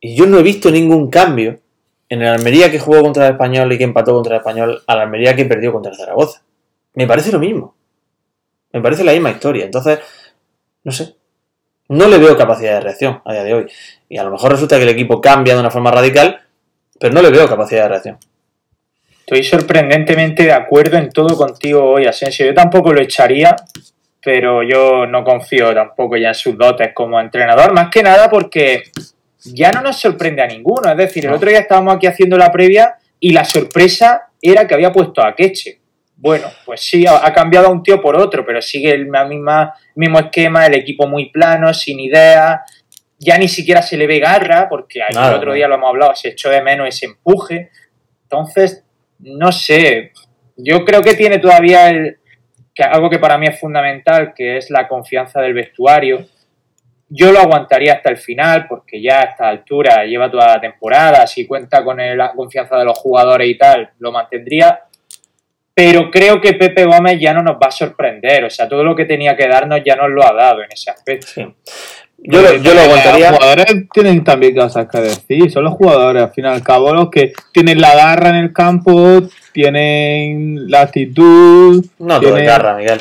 Y 0.00 0.16
yo 0.16 0.26
no 0.26 0.36
he 0.36 0.42
visto 0.42 0.68
ningún 0.72 1.10
cambio 1.10 1.60
en 2.08 2.22
el 2.22 2.28
Almería 2.28 2.72
que 2.72 2.80
jugó 2.80 3.02
contra 3.02 3.28
el 3.28 3.32
Español 3.34 3.72
y 3.72 3.78
que 3.78 3.84
empató 3.84 4.14
contra 4.14 4.34
el 4.34 4.40
Español 4.40 4.82
al 4.84 4.98
Almería 4.98 5.36
que 5.36 5.44
perdió 5.44 5.72
contra 5.72 5.94
Zaragoza. 5.94 6.42
Me 6.94 7.06
parece 7.06 7.30
lo 7.30 7.38
mismo. 7.38 7.76
Me 8.72 8.80
parece 8.80 9.04
la 9.04 9.12
misma 9.12 9.30
historia. 9.30 9.64
Entonces, 9.64 9.98
no 10.84 10.92
sé. 10.92 11.14
No 11.88 12.08
le 12.08 12.18
veo 12.18 12.36
capacidad 12.36 12.74
de 12.74 12.80
reacción 12.80 13.20
a 13.24 13.32
día 13.32 13.44
de 13.44 13.54
hoy. 13.54 13.66
Y 14.08 14.16
a 14.16 14.24
lo 14.24 14.30
mejor 14.30 14.52
resulta 14.52 14.76
que 14.76 14.84
el 14.84 14.88
equipo 14.88 15.20
cambia 15.20 15.54
de 15.54 15.60
una 15.60 15.70
forma 15.70 15.90
radical, 15.90 16.40
pero 16.98 17.12
no 17.12 17.20
le 17.22 17.30
veo 17.30 17.46
capacidad 17.48 17.82
de 17.82 17.88
reacción. 17.88 18.18
Estoy 19.20 19.44
sorprendentemente 19.44 20.44
de 20.44 20.52
acuerdo 20.52 20.96
en 20.96 21.10
todo 21.10 21.36
contigo 21.36 21.84
hoy, 21.92 22.06
Asensio. 22.06 22.46
Yo 22.46 22.54
tampoco 22.54 22.92
lo 22.92 23.00
echaría, 23.00 23.54
pero 24.22 24.62
yo 24.62 25.06
no 25.06 25.22
confío 25.22 25.74
tampoco 25.74 26.16
ya 26.16 26.28
en 26.28 26.34
sus 26.34 26.56
dotes 26.56 26.92
como 26.94 27.20
entrenador, 27.20 27.72
más 27.72 27.88
que 27.90 28.02
nada 28.02 28.28
porque 28.30 28.84
ya 29.44 29.70
no 29.70 29.82
nos 29.82 29.98
sorprende 29.98 30.42
a 30.42 30.46
ninguno. 30.46 30.90
Es 30.90 30.96
decir, 30.96 31.24
el 31.24 31.30
No. 31.30 31.36
otro 31.36 31.50
día 31.50 31.60
estábamos 31.60 31.96
aquí 31.96 32.06
haciendo 32.06 32.36
la 32.38 32.50
previa 32.50 32.96
y 33.20 33.32
la 33.32 33.44
sorpresa 33.44 34.28
era 34.40 34.66
que 34.66 34.74
había 34.74 34.92
puesto 34.92 35.22
a 35.22 35.34
Queche. 35.34 35.78
Bueno, 36.22 36.46
pues 36.64 36.82
sí, 36.82 37.04
ha 37.04 37.32
cambiado 37.32 37.66
a 37.66 37.70
un 37.72 37.82
tío 37.82 38.00
por 38.00 38.14
otro, 38.14 38.46
pero 38.46 38.62
sigue 38.62 38.92
el 38.92 39.06
misma, 39.06 39.74
mismo 39.96 40.20
esquema, 40.20 40.64
el 40.66 40.74
equipo 40.74 41.08
muy 41.08 41.30
plano, 41.30 41.74
sin 41.74 41.98
ideas. 41.98 42.60
Ya 43.18 43.36
ni 43.38 43.48
siquiera 43.48 43.82
se 43.82 43.96
le 43.96 44.06
ve 44.06 44.20
garra, 44.20 44.68
porque 44.68 45.00
el 45.00 45.16
otro 45.34 45.52
día 45.52 45.66
lo 45.66 45.74
hemos 45.74 45.88
hablado, 45.88 46.14
se 46.14 46.28
echó 46.28 46.48
de 46.48 46.62
menos 46.62 46.86
ese 46.86 47.06
empuje. 47.06 47.70
Entonces, 48.22 48.84
no 49.18 49.50
sé. 49.50 50.12
Yo 50.56 50.84
creo 50.84 51.02
que 51.02 51.14
tiene 51.14 51.38
todavía 51.38 51.90
el, 51.90 52.18
que 52.72 52.84
algo 52.84 53.10
que 53.10 53.18
para 53.18 53.36
mí 53.36 53.48
es 53.48 53.58
fundamental, 53.58 54.32
que 54.32 54.58
es 54.58 54.70
la 54.70 54.86
confianza 54.86 55.40
del 55.40 55.54
vestuario. 55.54 56.24
Yo 57.08 57.32
lo 57.32 57.40
aguantaría 57.40 57.94
hasta 57.94 58.10
el 58.10 58.16
final, 58.16 58.68
porque 58.68 59.02
ya 59.02 59.22
a 59.22 59.24
esta 59.24 59.48
altura 59.48 60.04
lleva 60.04 60.30
toda 60.30 60.46
la 60.46 60.60
temporada, 60.60 61.26
si 61.26 61.48
cuenta 61.48 61.82
con 61.82 61.98
el- 61.98 62.16
la 62.16 62.30
confianza 62.32 62.76
de 62.78 62.84
los 62.84 62.96
jugadores 62.96 63.48
y 63.48 63.58
tal, 63.58 63.90
lo 63.98 64.12
mantendría. 64.12 64.82
Pero 65.74 66.10
creo 66.10 66.40
que 66.40 66.52
Pepe 66.54 66.84
Gómez 66.84 67.18
ya 67.20 67.32
no 67.34 67.42
nos 67.42 67.54
va 67.56 67.68
a 67.68 67.70
sorprender. 67.70 68.44
O 68.44 68.50
sea, 68.50 68.68
todo 68.68 68.84
lo 68.84 68.94
que 68.94 69.04
tenía 69.06 69.36
que 69.36 69.48
darnos 69.48 69.80
ya 69.84 69.96
nos 69.96 70.10
lo 70.10 70.22
ha 70.24 70.32
dado 70.32 70.62
en 70.62 70.70
ese 70.72 70.90
aspecto. 70.90 71.26
Sí. 71.34 71.46
Yo, 72.24 72.40
lo- 72.40 72.54
yo 72.54 72.70
lo 72.72 72.74
Los 72.74 72.84
aguantaría. 72.84 73.32
jugadores 73.32 73.66
tienen 73.92 74.22
también 74.22 74.54
cosas 74.54 74.86
que 74.88 74.98
decir. 75.00 75.50
Son 75.50 75.64
los 75.64 75.72
jugadores, 75.74 76.22
al 76.22 76.30
fin 76.30 76.44
y 76.44 76.48
al 76.48 76.62
cabo, 76.62 76.92
los 76.94 77.10
que 77.10 77.32
tienen 77.52 77.80
la 77.80 77.94
garra 77.96 78.28
en 78.28 78.36
el 78.36 78.52
campo, 78.52 79.22
tienen 79.52 80.70
la 80.70 80.82
actitud. 80.82 81.84
No 81.98 82.20
todo 82.20 82.36
es 82.36 82.46
garra, 82.46 82.76
Miguel. 82.76 83.00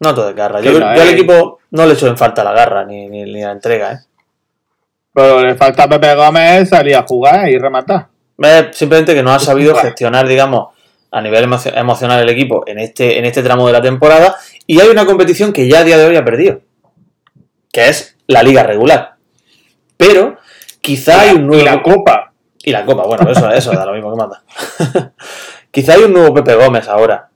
No 0.00 0.14
todo 0.14 0.30
es 0.30 0.36
garra. 0.36 0.60
Yo, 0.60 0.78
no, 0.78 0.86
al 0.86 0.98
eh. 1.00 1.10
equipo 1.12 1.58
no 1.72 1.84
le 1.86 1.94
echo 1.94 2.06
en 2.06 2.16
falta 2.16 2.44
la 2.44 2.52
garra 2.52 2.84
ni, 2.84 3.08
ni, 3.08 3.24
ni 3.24 3.40
la 3.42 3.50
entrega, 3.52 3.92
¿eh? 3.92 3.98
Pero 5.12 5.42
le 5.44 5.56
falta 5.56 5.84
a 5.84 5.88
Pepe 5.88 6.14
Gómez 6.14 6.68
salir 6.68 6.94
a 6.94 7.02
jugar 7.02 7.48
y 7.48 7.58
rematar. 7.58 8.06
Es 8.38 8.76
simplemente 8.76 9.14
que 9.14 9.22
no 9.22 9.32
ha 9.32 9.38
sabido 9.40 9.74
gestionar, 9.74 10.28
digamos, 10.28 10.68
a 11.10 11.20
nivel 11.20 11.44
emocio- 11.44 11.74
emocional 11.76 12.20
el 12.22 12.28
equipo 12.28 12.64
en 12.66 12.78
este, 12.78 13.18
en 13.18 13.24
este 13.24 13.42
tramo 13.42 13.66
de 13.66 13.72
la 13.72 13.82
temporada. 13.82 14.36
Y 14.66 14.80
hay 14.80 14.88
una 14.88 15.06
competición 15.06 15.52
que 15.52 15.68
ya 15.68 15.80
a 15.80 15.84
día 15.84 15.96
de 15.98 16.06
hoy 16.06 16.16
ha 16.16 16.24
perdido, 16.24 16.60
que 17.72 17.88
es 17.88 18.16
la 18.26 18.42
liga 18.42 18.62
regular. 18.62 19.14
Pero 19.96 20.36
quizá 20.80 21.20
hay 21.22 21.30
un 21.36 21.46
nuevo... 21.46 21.62
Y 21.62 21.64
la 21.64 21.82
Copa. 21.82 22.32
Y 22.64 22.72
la 22.72 22.84
copa, 22.84 23.04
bueno, 23.06 23.30
eso, 23.30 23.48
eso 23.50 23.72
da 23.72 23.86
lo 23.86 23.92
mismo 23.94 24.10
que 24.10 24.16
manda. 24.18 24.42
Quizá 25.70 25.94
hay 25.94 26.02
un 26.02 26.12
nuevo 26.12 26.34
Pepe 26.34 26.54
Gómez 26.54 26.86
ahora 26.88 27.30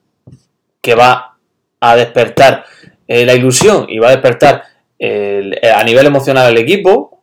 que 0.83 0.95
va 0.95 1.39
a 1.81 1.97
despertar 1.97 2.65
eh, 3.09 3.25
la 3.25 3.33
ilusión 3.33 3.87
y 3.89 3.99
va 3.99 4.09
a 4.09 4.11
despertar 4.11 4.65
el- 4.99 5.59
eh, 5.63 5.71
a 5.71 5.83
nivel 5.85 6.07
emocional 6.07 6.47
al 6.47 6.59
equipo 6.59 7.23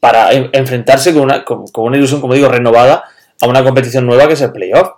para 0.00 0.32
en- 0.32 0.50
enfrentarse 0.52 1.12
con 1.12 1.22
una, 1.22 1.44
con, 1.44 1.66
con 1.68 1.84
una 1.84 1.98
ilusión, 1.98 2.20
como 2.20 2.34
digo, 2.34 2.48
renovada 2.48 3.04
a 3.40 3.46
una 3.46 3.62
competición 3.62 4.06
nueva 4.06 4.26
que 4.26 4.32
es 4.32 4.40
el 4.40 4.50
playoff. 4.52 4.88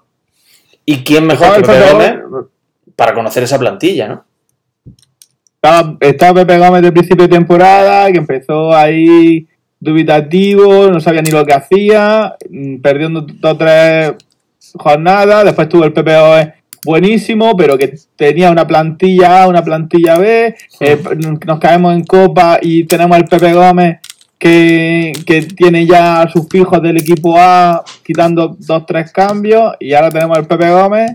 ¿Y 0.87 0.99
quién 0.99 1.27
mejor 1.27 1.57
que 1.57 1.63
Pepe 1.63 1.91
Gómez. 1.91 2.15
Para 2.97 3.15
conocer 3.15 3.43
esa 3.43 3.59
plantilla, 3.59 4.09
no? 4.09 4.25
Estaba, 5.55 5.97
estaba 6.01 6.45
Pepe 6.45 6.59
Gómez 6.59 6.83
de 6.83 6.93
principio 6.93 7.27
de 7.27 7.35
temporada, 7.35 8.13
que 8.13 8.19
empezó 8.19 8.75
ahí 8.75 9.49
dubitativo, 9.81 10.89
no 10.89 11.01
sabía 11.01 11.23
ni 11.23 11.31
lo 11.31 11.45
que 11.45 11.55
hacía, 11.55 12.37
mm, 12.49 12.77
perdió 12.77 13.09
dos 13.11 13.25
o 13.43 13.57
tres 13.57 14.13
jornadas, 14.75 15.45
después 15.45 15.69
tuvo 15.69 15.85
el 15.85 15.93
Pepe 15.93 16.19
Gómez 16.19 16.49
buenísimo, 16.85 17.57
pero 17.57 17.79
que 17.79 17.95
tenía 18.17 18.51
una 18.51 18.67
plantilla 18.67 19.43
A, 19.43 19.49
una 19.49 19.63
plantilla 19.63 20.19
B, 20.19 20.55
eh, 20.81 21.03
nos 21.47 21.59
caemos 21.59 21.95
en 21.95 22.05
Copa 22.05 22.59
y 22.61 22.85
tenemos 22.85 23.17
el 23.17 23.25
Pepe 23.25 23.53
Gómez 23.53 23.99
que, 24.49 25.13
que 25.27 25.41
tiene 25.41 25.87
ya 25.87 26.29
sus 26.31 26.47
fijos 26.51 26.83
del 26.83 26.99
equipo 26.99 27.35
A, 27.39 27.83
quitando 28.05 28.55
dos, 28.59 28.85
tres 28.85 29.11
cambios, 29.11 29.73
y 29.81 29.95
ahora 29.95 30.11
tenemos 30.11 30.37
el 30.37 30.47
Pepe 30.47 30.71
Gómez 30.71 31.13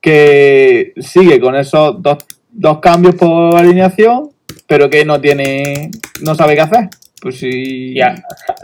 que 0.00 0.92
sigue 0.98 1.40
con 1.40 1.56
esos 1.56 2.00
dos, 2.00 2.18
dos 2.52 2.78
cambios 2.78 3.16
por 3.16 3.56
alineación, 3.56 4.30
pero 4.68 4.88
que 4.88 5.04
no 5.04 5.20
tiene, 5.20 5.90
no 6.20 6.36
sabe 6.36 6.54
qué 6.54 6.60
hacer. 6.60 6.88
Pues 7.20 7.40
si 7.40 7.92
Ya. 7.92 8.14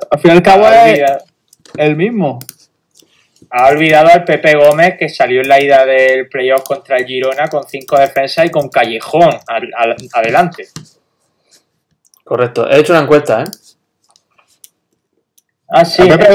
al 0.08 0.20
fin 0.20 0.30
y 0.30 0.34
al 0.34 0.42
cabo 0.44 0.68
es 0.68 1.00
el 1.76 1.96
mismo. 1.96 2.38
ha 3.50 3.70
olvidado 3.70 4.10
al 4.10 4.22
Pepe 4.22 4.54
Gómez 4.54 4.94
que 4.96 5.08
salió 5.08 5.40
en 5.40 5.48
la 5.48 5.60
ida 5.60 5.84
del 5.84 6.28
playoff 6.28 6.62
contra 6.62 6.96
el 6.98 7.06
Girona 7.06 7.48
con 7.48 7.64
cinco 7.68 7.98
defensas 7.98 8.46
y 8.46 8.50
con 8.50 8.68
Callejón 8.68 9.30
al- 9.48 9.70
al- 9.76 9.96
adelante. 10.12 10.68
Correcto. 12.22 12.70
He 12.70 12.78
hecho 12.78 12.92
una 12.92 13.02
encuesta, 13.02 13.42
¿eh? 13.42 13.46
Ah, 15.72 15.84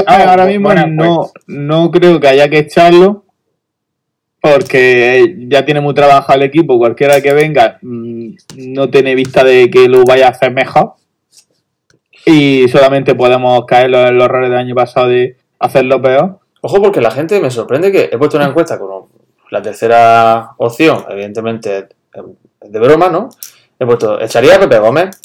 Ah, 0.08 0.30
ahora 0.30 0.46
mismo 0.46 0.74
no, 0.74 0.82
encuesta. 0.82 1.40
no 1.48 1.92
creo 1.92 2.20
que 2.20 2.28
haya 2.28 2.50
que 2.50 2.60
echarlo 2.60 3.26
porque 4.42 5.36
ya 5.50 5.66
tiene 5.66 5.82
muy 5.82 5.94
trabajado 5.94 6.38
el 6.40 6.46
equipo. 6.46 6.78
Cualquiera 6.78 7.20
que 7.22 7.34
venga 7.34 7.80
mm, 7.82 8.30
no 8.58 8.90
tiene 8.90 9.16
vista 9.16 9.44
de 9.44 9.70
que 9.70 9.88
lo 9.90 10.04
vaya 10.06 10.28
a 10.28 10.32
hacer 10.32 10.52
mejor. 10.54 10.94
Y 12.26 12.68
solamente 12.70 13.14
podemos 13.16 13.66
caer 13.66 13.86
en 13.86 13.92
los, 13.92 14.12
los 14.12 14.26
errores 14.26 14.50
del 14.50 14.60
año 14.60 14.76
pasado 14.76 15.08
de 15.10 15.38
hacerlo 15.60 16.02
peor. 16.02 16.40
Ojo, 16.62 16.82
porque 16.82 17.02
la 17.02 17.12
gente 17.12 17.40
me 17.40 17.52
sorprende 17.52 17.92
que 17.92 18.10
he 18.12 18.18
puesto 18.18 18.38
una 18.38 18.48
encuesta 18.48 18.80
con 18.80 19.06
la 19.52 19.62
tercera 19.62 20.52
opción, 20.58 21.06
evidentemente 21.10 21.88
de 22.62 22.80
broma, 22.80 23.10
¿no? 23.10 23.30
He 23.80 23.86
puesto, 23.86 24.20
¿echaría 24.20 24.56
a 24.56 24.60
Pepe 24.60 24.80
Gómez? 24.80 25.20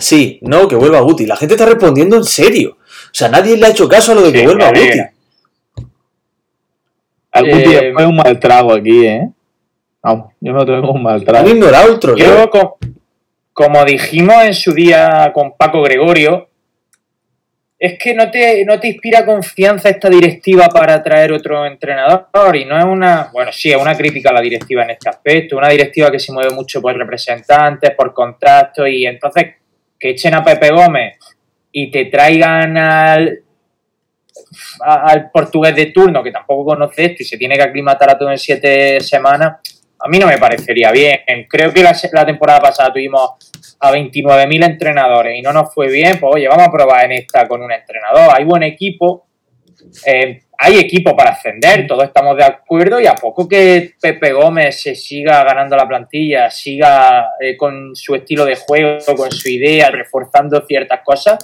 Sí, 0.00 0.38
no, 0.42 0.66
que 0.66 0.74
vuelva 0.74 1.00
Guti. 1.00 1.26
La 1.26 1.36
gente 1.36 1.54
está 1.54 1.66
respondiendo 1.66 2.16
en 2.16 2.24
serio. 2.24 2.78
O 3.12 3.14
sea, 3.14 3.28
nadie 3.28 3.56
le 3.56 3.66
ha 3.66 3.70
hecho 3.70 3.88
caso 3.88 4.12
a 4.12 4.14
lo 4.14 4.22
de 4.22 4.32
que 4.32 4.38
Sí, 4.40 4.44
vuelva 4.46 4.68
Guti. 4.68 4.80
alegra. 4.80 5.12
Al 7.32 7.46
Eh, 7.48 7.52
Guti 7.52 7.92
fue 7.94 8.06
un 8.06 8.16
mal 8.16 8.38
trago 8.38 8.74
aquí, 8.74 9.06
¿eh? 9.06 9.28
Vamos, 10.02 10.32
yo 10.40 10.52
no 10.52 10.64
tengo 10.66 10.92
un 10.92 11.02
mal 11.02 11.16
Han 11.20 11.24
trago. 11.24 11.48
ignorado 11.48 11.92
el 11.92 11.98
troleo. 12.00 12.36
Yo, 12.44 12.50
co- 12.50 12.78
como 13.52 13.84
dijimos 13.84 14.42
en 14.44 14.54
su 14.54 14.72
día 14.72 15.30
con 15.34 15.56
Paco 15.56 15.82
Gregorio, 15.82 16.48
es 17.78 17.98
que 17.98 18.14
no 18.14 18.30
te, 18.30 18.64
no 18.64 18.78
te 18.80 18.88
inspira 18.88 19.24
confianza 19.26 19.88
esta 19.88 20.08
directiva 20.08 20.68
para 20.68 21.02
traer 21.02 21.32
otro 21.32 21.66
entrenador 21.66 22.54
y 22.56 22.64
no 22.64 22.78
es 22.78 22.84
una, 22.84 23.28
bueno, 23.32 23.50
sí, 23.52 23.70
es 23.70 23.76
una 23.76 23.96
crítica 23.96 24.30
a 24.30 24.34
la 24.34 24.40
directiva 24.40 24.84
en 24.84 24.90
este 24.90 25.08
aspecto, 25.08 25.56
una 25.56 25.68
directiva 25.68 26.10
que 26.10 26.20
se 26.20 26.32
mueve 26.32 26.54
mucho 26.54 26.80
por 26.80 26.96
representantes, 26.96 27.90
por 27.96 28.14
contratos 28.14 28.88
y 28.88 29.04
entonces 29.04 29.54
que 29.98 30.10
echen 30.10 30.34
a 30.34 30.44
Pepe 30.44 30.70
Gómez 30.70 31.16
y 31.72 31.90
te 31.90 32.04
traigan 32.06 32.76
al, 32.76 33.40
al 34.80 35.30
portugués 35.30 35.74
de 35.74 35.86
turno 35.86 36.22
que 36.22 36.30
tampoco 36.30 36.66
conoce 36.66 37.06
esto 37.06 37.22
y 37.22 37.24
se 37.24 37.38
tiene 37.38 37.56
que 37.56 37.62
aclimatar 37.62 38.10
a 38.10 38.18
todo 38.18 38.30
en 38.30 38.38
siete 38.38 39.00
semanas, 39.00 39.60
a 39.98 40.08
mí 40.08 40.18
no 40.18 40.26
me 40.26 40.38
parecería 40.38 40.90
bien. 40.90 41.20
Creo 41.48 41.72
que 41.72 41.82
la 41.82 42.26
temporada 42.26 42.60
pasada 42.60 42.92
tuvimos 42.92 43.30
a 43.80 43.92
29.000 43.92 44.64
entrenadores 44.64 45.38
y 45.38 45.42
no 45.42 45.52
nos 45.52 45.72
fue 45.72 45.88
bien, 45.88 46.18
pues 46.18 46.34
oye, 46.36 46.48
vamos 46.48 46.66
a 46.66 46.72
probar 46.72 47.04
en 47.04 47.12
esta 47.12 47.46
con 47.46 47.62
un 47.62 47.72
entrenador. 47.72 48.34
Hay 48.34 48.44
buen 48.44 48.64
equipo, 48.64 49.26
eh, 50.06 50.42
hay 50.64 50.78
equipo 50.78 51.16
para 51.16 51.30
ascender, 51.30 51.86
todos 51.88 52.04
estamos 52.04 52.36
de 52.36 52.44
acuerdo 52.44 53.00
y 53.00 53.06
a 53.06 53.14
poco 53.16 53.48
que 53.48 53.94
Pepe 54.00 54.32
Gómez 54.32 54.80
se 54.80 54.94
siga 54.94 55.42
ganando 55.42 55.76
la 55.76 55.88
plantilla, 55.88 56.50
siga 56.50 57.30
eh, 57.40 57.56
con 57.56 57.96
su 57.96 58.14
estilo 58.14 58.44
de 58.44 58.54
juego, 58.56 58.98
con 59.16 59.30
su 59.32 59.48
idea, 59.48 59.90
reforzando 59.90 60.64
ciertas 60.66 61.00
cosas, 61.04 61.38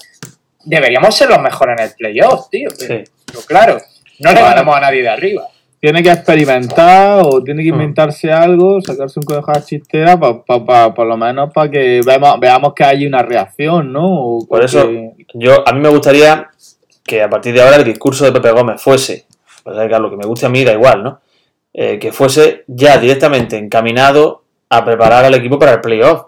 deberíamos 0.65 1.17
ser 1.17 1.29
los 1.31 1.41
mejores 1.41 1.81
en 1.81 1.87
el 1.87 1.93
playoff, 1.97 2.49
tío. 2.51 2.71
Sí. 2.71 2.87
Pero 3.27 3.41
claro, 3.47 3.79
no 4.21 4.33
le 4.33 4.41
ganamos 4.41 4.77
a 4.77 4.81
nadie 4.81 5.03
de 5.03 5.09
arriba. 5.09 5.47
Tiene 5.81 6.03
que 6.03 6.11
experimentar 6.11 7.21
o 7.25 7.43
tiene 7.43 7.63
que 7.63 7.71
Mm. 7.71 7.75
inventarse 7.75 8.33
algo, 8.33 8.81
sacarse 8.81 9.21
un 9.21 9.25
conejo 9.25 9.51
a 9.51 9.55
la 9.55 9.65
chistera, 9.65 10.19
pa, 10.19 10.45
pa- 10.45 10.65
pa- 10.65 10.93
por 10.95 11.07
lo 11.07 11.17
menos 11.17 11.53
para 11.53 11.71
que 11.71 12.01
veamos, 12.05 12.41
veamos 12.41 12.75
que 12.75 12.83
hay 12.85 13.07
una 13.07 13.23
reacción, 13.23 13.93
¿no? 13.93 14.07
O 14.39 14.47
Por 14.49 14.65
eso, 14.65 14.91
yo, 15.35 15.63
a 15.69 15.73
mí 15.73 15.81
me 15.81 15.89
gustaría 15.89 16.49
que 17.09 17.23
a 17.23 17.31
partir 17.31 17.55
de 17.55 17.63
ahora 17.63 17.77
el 17.77 17.85
discurso 17.85 18.25
de 18.25 18.33
Pepe 18.33 18.53
Gómez 18.53 18.81
fuese, 18.81 19.25
pues 19.65 19.77
que 19.77 19.99
lo 19.99 20.11
que 20.11 20.17
me 20.17 20.27
guste 20.27 20.47
a 20.47 20.51
mí 20.51 20.63
da 20.63 20.73
igual, 20.73 21.03
¿no? 21.03 21.21
Eh, 21.73 21.99
que 21.99 22.13
fuese 22.13 22.65
ya 22.67 22.99
directamente 22.99 23.57
encaminado 23.57 24.45
a 24.69 24.85
preparar 24.85 25.25
al 25.25 25.35
equipo 25.35 25.59
para 25.59 25.73
el 25.73 25.81
playoff. 25.81 26.27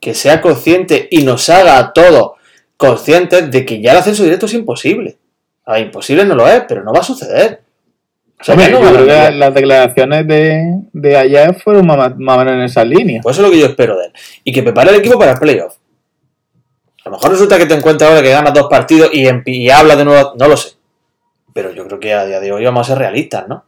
Que 0.00 0.14
sea 0.14 0.40
consciente 0.40 1.08
y 1.10 1.24
nos 1.24 1.48
haga 1.48 1.78
a 1.78 1.92
todos 1.92 2.32
conscientes 2.76 3.50
de 3.50 3.64
que 3.64 3.80
ya 3.80 3.92
el 3.92 3.98
ascenso 3.98 4.24
directo 4.24 4.46
es 4.46 4.54
imposible. 4.54 5.16
A 5.66 5.74
ver, 5.74 5.82
imposible 5.82 6.24
no 6.24 6.34
lo 6.34 6.48
es, 6.48 6.64
pero 6.68 6.82
no 6.82 6.92
va 6.92 7.00
a 7.00 7.04
suceder. 7.04 7.62
O 8.40 8.44
sea, 8.44 8.54
Hombre, 8.54 8.70
ya 8.70 8.72
no 8.72 8.80
yo 8.80 8.84
van 8.84 8.88
a 8.88 8.92
creo 8.92 9.06
que 9.06 9.12
cambiar. 9.12 9.34
las 9.34 9.54
declaraciones 9.54 10.26
de, 10.26 10.80
de 10.92 11.54
fueron 11.62 11.86
más, 11.86 12.16
más 12.18 12.36
o 12.36 12.38
menos 12.40 12.54
en 12.54 12.62
esa 12.62 12.84
línea. 12.84 13.20
Pues 13.22 13.36
eso 13.36 13.42
es 13.42 13.48
lo 13.48 13.54
que 13.54 13.60
yo 13.60 13.66
espero 13.66 13.96
de 13.98 14.06
él. 14.06 14.12
Y 14.42 14.52
que 14.52 14.62
prepare 14.62 14.90
el 14.90 14.96
equipo 14.96 15.18
para 15.18 15.32
el 15.32 15.38
playoff. 15.38 15.76
A 17.04 17.08
lo 17.10 17.16
mejor 17.16 17.30
resulta 17.32 17.58
que 17.58 17.66
te 17.66 17.74
encuentras 17.74 18.08
ahora 18.10 18.22
que 18.22 18.30
ganas 18.30 18.54
dos 18.54 18.66
partidos 18.68 19.10
y, 19.12 19.28
y 19.46 19.70
hablas 19.70 19.98
de 19.98 20.04
nuevo. 20.04 20.32
No 20.38 20.48
lo 20.48 20.56
sé. 20.56 20.70
Pero 21.52 21.72
yo 21.72 21.86
creo 21.86 22.00
que 22.00 22.12
a 22.14 22.24
día 22.24 22.40
de 22.40 22.50
hoy 22.52 22.64
vamos 22.64 22.86
a 22.86 22.92
ser 22.92 22.98
realistas, 22.98 23.46
¿no? 23.46 23.64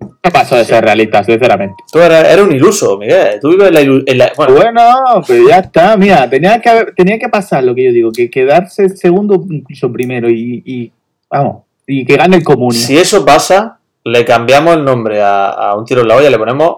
No 0.00 0.30
pasó 0.32 0.56
de 0.56 0.64
ser 0.64 0.82
realistas, 0.84 1.26
sinceramente. 1.26 1.82
Tú 1.90 1.98
eres 2.00 2.36
un 2.38 2.52
iluso, 2.52 2.96
Miguel. 2.98 3.38
Tú 3.40 3.50
vives 3.50 3.68
en 3.68 3.74
la, 3.74 3.80
ilu- 3.82 4.02
en 4.06 4.18
la- 4.18 4.32
bueno, 4.36 4.54
Bueno, 4.54 4.82
pero 5.26 5.48
ya 5.48 5.58
está, 5.58 5.96
mira, 5.96 6.28
tenía 6.28 6.60
que 6.60 6.68
haber- 6.68 6.94
tenía 6.94 7.18
que 7.18 7.28
pasar 7.28 7.64
lo 7.64 7.74
que 7.74 7.84
yo 7.84 7.92
digo, 7.92 8.10
que 8.12 8.30
quedarse 8.30 8.88
segundo, 8.96 9.42
incluso 9.48 9.90
primero, 9.92 10.28
y, 10.30 10.62
y 10.66 10.92
vamos, 11.30 11.64
y 11.86 12.04
que 12.04 12.16
gane 12.16 12.36
el 12.38 12.42
comunio. 12.44 12.78
si 12.78 12.96
eso 12.98 13.24
pasa, 13.24 13.78
le 14.04 14.24
cambiamos 14.24 14.76
el 14.76 14.84
nombre 14.84 15.22
a, 15.22 15.48
a 15.50 15.76
un 15.76 15.84
tiro 15.84 16.00
en 16.02 16.08
la 16.08 16.16
olla 16.16 16.28
y 16.28 16.30
le 16.30 16.38
ponemos 16.38 16.76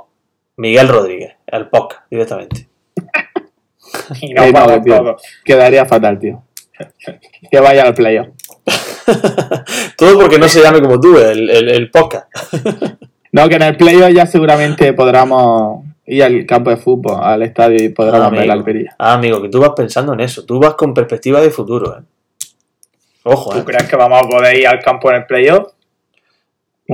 Miguel 0.57 0.89
Rodríguez, 0.89 1.35
el 1.47 1.69
podcast, 1.69 2.03
directamente. 2.11 2.69
Y 4.21 4.33
Eh, 4.33 4.53
no. 4.53 5.17
Quedaría 5.45 5.85
fatal, 5.87 6.19
tío. 6.19 6.43
Que 7.51 7.61
vaya 7.61 7.83
al 7.85 7.95
playoff. 7.95 8.29
Todo 9.97 10.19
porque 10.19 10.39
no 10.39 10.49
se 10.49 10.63
llame 10.63 10.81
como 10.81 11.01
tú, 11.01 11.19
el, 11.19 11.51
el- 11.51 11.69
el 11.69 11.91
podcast. 11.91 12.27
No, 13.33 13.49
que 13.49 13.57
en 13.57 13.63
el 13.63 13.77
playoff 13.77 14.11
ya 14.13 14.27
seguramente 14.27 14.93
podremos 14.93 15.85
ir 16.07 16.23
al 16.23 16.45
campo 16.47 16.71
de 16.71 16.77
fútbol, 16.77 17.19
al 17.23 17.43
estadio 17.43 17.83
y 17.83 17.89
podremos 17.91 18.31
ver 18.31 18.47
la 18.47 18.55
amigo. 18.55 18.69
Almería. 18.69 18.95
Ah, 18.99 19.15
amigo, 19.15 19.41
que 19.41 19.49
tú 19.49 19.61
vas 19.61 19.71
pensando 19.77 20.13
en 20.13 20.21
eso. 20.21 20.45
Tú 20.45 20.59
vas 20.61 20.75
con 20.75 20.93
perspectiva 20.95 21.41
de 21.41 21.51
futuro, 21.51 21.99
¿eh? 21.99 22.03
Ojo, 23.25 23.51
¿Tú 23.53 23.59
¿eh? 23.59 23.65
crees 23.65 23.85
que 23.89 23.97
vamos 23.97 24.21
a 24.23 24.29
poder 24.29 24.57
ir 24.59 24.67
al 24.67 24.81
campo 24.81 25.11
en 25.11 25.17
el 25.17 25.27
playoff? 25.27 25.69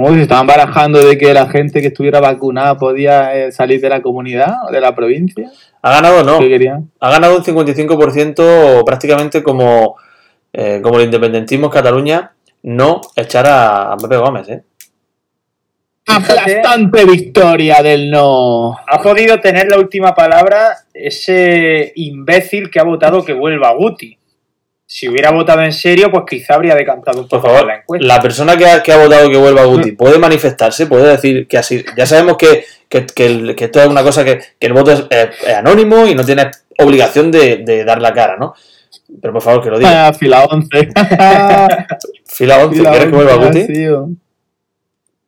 Como 0.00 0.14
se 0.14 0.22
estaban 0.22 0.46
barajando 0.46 1.00
de 1.00 1.18
que 1.18 1.34
la 1.34 1.48
gente 1.48 1.80
que 1.80 1.88
estuviera 1.88 2.20
vacunada 2.20 2.76
podía 2.76 3.34
eh, 3.34 3.50
salir 3.50 3.80
de 3.80 3.88
la 3.88 4.00
comunidad 4.00 4.68
o 4.68 4.70
de 4.70 4.80
la 4.80 4.94
provincia. 4.94 5.50
Ha 5.82 5.90
ganado, 5.90 6.22
no. 6.22 6.38
Ha 7.00 7.10
ganado 7.10 7.36
un 7.36 7.42
55% 7.42 8.84
prácticamente 8.84 9.42
como, 9.42 9.96
eh, 10.52 10.78
como 10.84 10.98
el 10.98 11.06
independentismo 11.06 11.66
en 11.66 11.72
Cataluña, 11.72 12.32
no 12.62 13.00
echar 13.16 13.48
a, 13.48 13.92
a 13.92 13.96
Pepe 13.96 14.16
Gómez, 14.18 14.48
¿eh? 14.48 14.62
Aplastante 16.06 17.04
victoria 17.04 17.82
del 17.82 18.08
no. 18.08 18.76
Ha 18.86 19.02
podido 19.02 19.40
tener 19.40 19.68
la 19.68 19.78
última 19.78 20.14
palabra 20.14 20.76
ese 20.94 21.92
imbécil 21.96 22.70
que 22.70 22.78
ha 22.78 22.84
votado 22.84 23.24
que 23.24 23.32
vuelva 23.32 23.74
Guti. 23.74 24.17
Si 24.90 25.06
hubiera 25.06 25.30
votado 25.32 25.62
en 25.62 25.72
serio, 25.72 26.10
pues 26.10 26.24
quizá 26.26 26.54
habría 26.54 26.74
decantado 26.74 27.20
un 27.20 27.28
Por 27.28 27.42
favor, 27.42 27.66
la 27.66 27.76
encuesta. 27.76 28.06
la 28.06 28.22
persona 28.22 28.56
que 28.56 28.66
ha, 28.66 28.82
que 28.82 28.90
ha 28.90 28.96
votado 28.96 29.28
que 29.28 29.36
vuelva 29.36 29.60
a 29.60 29.66
Guti 29.66 29.92
puede 29.92 30.18
manifestarse, 30.18 30.86
puede 30.86 31.08
decir 31.08 31.46
que 31.46 31.58
así. 31.58 31.84
Ya 31.94 32.06
sabemos 32.06 32.38
que, 32.38 32.64
que, 32.88 33.04
que 33.04 33.26
el- 33.26 33.54
que 33.54 33.66
esto 33.66 33.82
es 33.82 33.86
una 33.86 34.02
cosa 34.02 34.24
que, 34.24 34.40
que 34.58 34.66
el 34.66 34.72
voto 34.72 34.90
es, 34.92 35.04
es- 35.10 35.28
es 35.46 35.54
anónimo 35.54 36.06
y 36.06 36.14
no 36.14 36.24
tiene 36.24 36.50
obligación 36.78 37.30
de, 37.30 37.58
de 37.58 37.84
dar 37.84 38.00
la 38.00 38.14
cara, 38.14 38.38
¿no? 38.38 38.54
Pero 39.20 39.34
por 39.34 39.42
favor, 39.42 39.62
que 39.62 39.68
lo 39.68 39.78
diga. 39.78 40.08
Ah, 40.08 40.12
fila 40.14 40.44
11. 40.44 40.68
Fila 42.24 42.58
11, 42.64 42.76
Fila 42.78 42.90
¿quieres 42.90 43.08
que 43.08 43.14
vuelva 43.14 43.32
a 43.32 43.36
11, 43.36 43.60
Guti? 43.90 44.16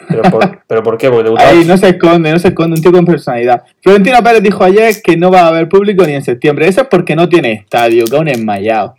¿Pero 0.08 0.22
por, 0.22 0.62
¿Pero 0.66 0.82
por 0.82 0.96
qué? 0.96 1.08
Porque 1.10 1.24
te 1.24 1.30
gusta. 1.30 1.48
Ahí 1.48 1.64
no 1.66 1.76
se 1.76 1.88
esconde, 1.90 2.32
no 2.32 2.38
se 2.38 2.48
esconde, 2.48 2.76
un 2.76 2.82
tío 2.82 2.92
con 2.92 3.04
personalidad. 3.04 3.62
Florentino 3.82 4.22
Pérez 4.22 4.42
dijo 4.42 4.64
ayer 4.64 4.94
que 5.02 5.18
no 5.18 5.30
va 5.30 5.42
a 5.42 5.48
haber 5.48 5.68
público 5.68 6.06
ni 6.06 6.14
en 6.14 6.24
septiembre. 6.24 6.66
Eso 6.66 6.80
es 6.80 6.86
porque 6.88 7.14
no 7.14 7.28
tiene 7.28 7.52
estadio, 7.52 8.06
que 8.06 8.14
es 8.16 8.20
un 8.22 8.28
enmayado. 8.28 8.94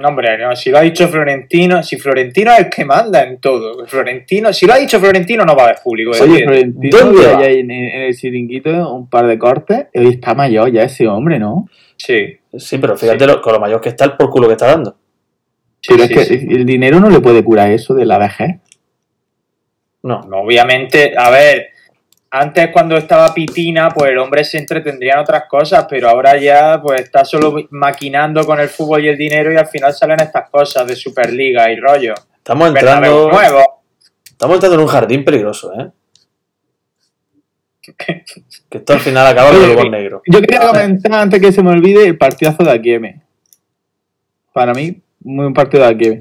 No, 0.00 0.08
hombre, 0.08 0.38
no, 0.38 0.54
si 0.54 0.70
lo 0.70 0.78
ha 0.78 0.82
dicho 0.82 1.08
Florentino, 1.08 1.82
si 1.82 1.96
Florentino 1.96 2.52
es 2.52 2.58
el 2.60 2.70
que 2.70 2.84
manda 2.84 3.22
en 3.24 3.40
todo. 3.40 3.86
Florentino, 3.86 4.52
si 4.52 4.66
lo 4.66 4.74
ha 4.74 4.78
dicho 4.78 5.00
Florentino, 5.00 5.44
no 5.44 5.56
va 5.56 5.62
a 5.62 5.66
haber 5.66 5.78
público. 5.82 6.12
Oye. 6.12 6.44
Florentino 6.44 6.98
¿Dónde 6.98 7.26
va? 7.26 7.38
ayer 7.38 7.58
en, 7.58 7.70
en 7.70 8.02
el 8.02 8.14
chiringuito 8.16 8.92
un 8.94 9.08
par 9.10 9.26
de 9.26 9.38
cortes. 9.38 9.86
y 9.94 9.98
Hoy 9.98 10.08
está 10.08 10.34
mayor 10.34 10.70
ya 10.70 10.82
ese 10.84 11.06
hombre, 11.08 11.38
¿no? 11.38 11.68
Sí. 11.96 12.38
Sí, 12.56 12.78
pero 12.78 12.96
fíjate 12.96 13.26
lo- 13.26 13.40
con 13.42 13.52
lo 13.54 13.60
mayor 13.60 13.80
que 13.80 13.88
está 13.88 14.04
el 14.04 14.12
por 14.12 14.30
culo 14.30 14.46
que 14.46 14.52
está 14.54 14.66
dando. 14.68 14.96
Sí, 15.80 15.94
Pero 15.94 16.04
sí, 16.06 16.12
es 16.14 16.18
que 16.28 16.38
sí. 16.38 16.46
el 16.50 16.64
dinero 16.66 16.98
no 17.00 17.08
le 17.10 17.20
puede 17.20 17.42
curar 17.44 17.70
eso 17.70 17.94
de 17.94 18.04
la 18.04 18.18
vejez. 18.18 18.56
No. 20.02 20.22
No, 20.28 20.38
Obviamente, 20.42 21.14
a 21.16 21.30
ver, 21.30 21.68
antes 22.30 22.70
cuando 22.70 22.96
estaba 22.96 23.32
Pitina, 23.32 23.88
pues 23.88 24.10
el 24.10 24.18
hombre 24.18 24.44
se 24.44 24.58
entretendría 24.58 25.14
en 25.14 25.20
otras 25.20 25.44
cosas, 25.48 25.86
pero 25.88 26.08
ahora 26.08 26.36
ya 26.36 26.80
pues 26.82 27.00
está 27.02 27.24
solo 27.24 27.54
maquinando 27.70 28.44
con 28.44 28.60
el 28.60 28.68
fútbol 28.68 29.04
y 29.04 29.08
el 29.08 29.16
dinero 29.16 29.52
y 29.52 29.56
al 29.56 29.66
final 29.66 29.94
salen 29.94 30.20
estas 30.20 30.50
cosas 30.50 30.86
de 30.86 30.94
Superliga 30.94 31.70
y 31.70 31.76
rollo. 31.76 32.14
Estamos 32.36 32.68
entrando, 32.68 33.30
nuevo. 33.30 33.82
estamos 34.24 34.54
entrando 34.56 34.76
en 34.76 34.82
un 34.82 34.88
jardín 34.88 35.24
peligroso, 35.24 35.72
¿eh? 35.74 35.90
Que 38.68 38.78
esto 38.78 38.92
al 38.92 39.00
final 39.00 39.26
acaba 39.26 39.50
con 39.50 39.64
el 39.64 39.74
gol 39.74 39.90
negro. 39.90 40.22
Yo 40.26 40.40
quería 40.42 40.60
comentar 40.60 41.14
antes 41.14 41.40
que 41.40 41.52
se 41.52 41.62
me 41.62 41.70
olvide 41.70 42.04
el 42.04 42.18
partidazo 42.18 42.62
de 42.62 42.70
Akieme. 42.70 43.22
Para 44.52 44.74
mí, 44.74 45.00
muy 45.20 45.44
buen 45.44 45.54
partido 45.54 45.84
de 45.84 45.88
Akieme. 45.88 46.20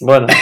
Bueno, 0.00 0.28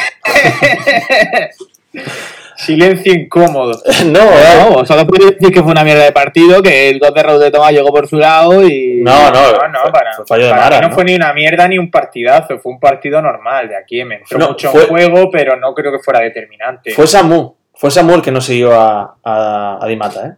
Silencio 2.59 3.13
incómodo. 3.15 3.71
no, 4.07 4.21
eh. 4.21 4.71
No, 4.71 4.85
solo 4.85 5.07
puedo 5.07 5.27
decir 5.31 5.53
que 5.53 5.63
fue 5.63 5.71
una 5.71 5.85
mierda 5.85 6.05
de 6.05 6.13
partido, 6.13 6.61
que 6.61 6.89
el 6.91 6.99
gol 6.99 7.15
de 7.15 7.23
Raúl 7.23 7.41
de 7.41 7.51
Tomás 7.53 7.71
llegó 7.73 7.91
por 7.93 8.09
su 8.09 8.17
lado 8.19 8.67
y... 8.67 9.01
No, 9.03 9.31
no, 9.31 9.53
No, 9.53 9.69
no, 9.69 9.81
fue- 9.83 9.93
para, 9.93 10.13
fue 10.13 10.27
fallo 10.27 10.45
de 10.47 10.51
para 10.51 10.63
Mara, 10.63 10.77
mí 10.79 10.83
no, 10.83 10.89
¿no? 10.89 10.95
fue 10.95 11.05
ni 11.05 11.15
una 11.15 11.33
mierda 11.33 11.69
ni 11.69 11.79
un 11.79 11.89
partidazo, 11.91 12.59
fue 12.59 12.73
un 12.73 12.81
partido 12.81 13.23
normal 13.23 13.69
de 13.69 13.77
aquí. 13.77 14.05
Me 14.05 14.17
entró 14.17 14.39
No, 14.41 14.49
mucho 14.49 14.71
fue- 14.71 14.83
en 14.83 14.89
juego, 14.89 15.31
pero 15.31 15.57
no 15.57 15.73
creo 15.73 15.93
que 15.93 16.01
fuera 16.01 16.19
determinante. 16.21 16.91
Fue 16.91 17.07
Samu, 17.07 17.55
fue 17.75 17.91
Samu 17.93 18.15
el 18.17 18.23
que 18.23 18.33
no 18.33 18.41
siguió 18.41 18.73
a, 18.75 19.17
a, 19.23 19.79
a 19.81 19.87
Di 19.87 19.95
Mata, 19.97 20.27
¿eh? 20.27 20.33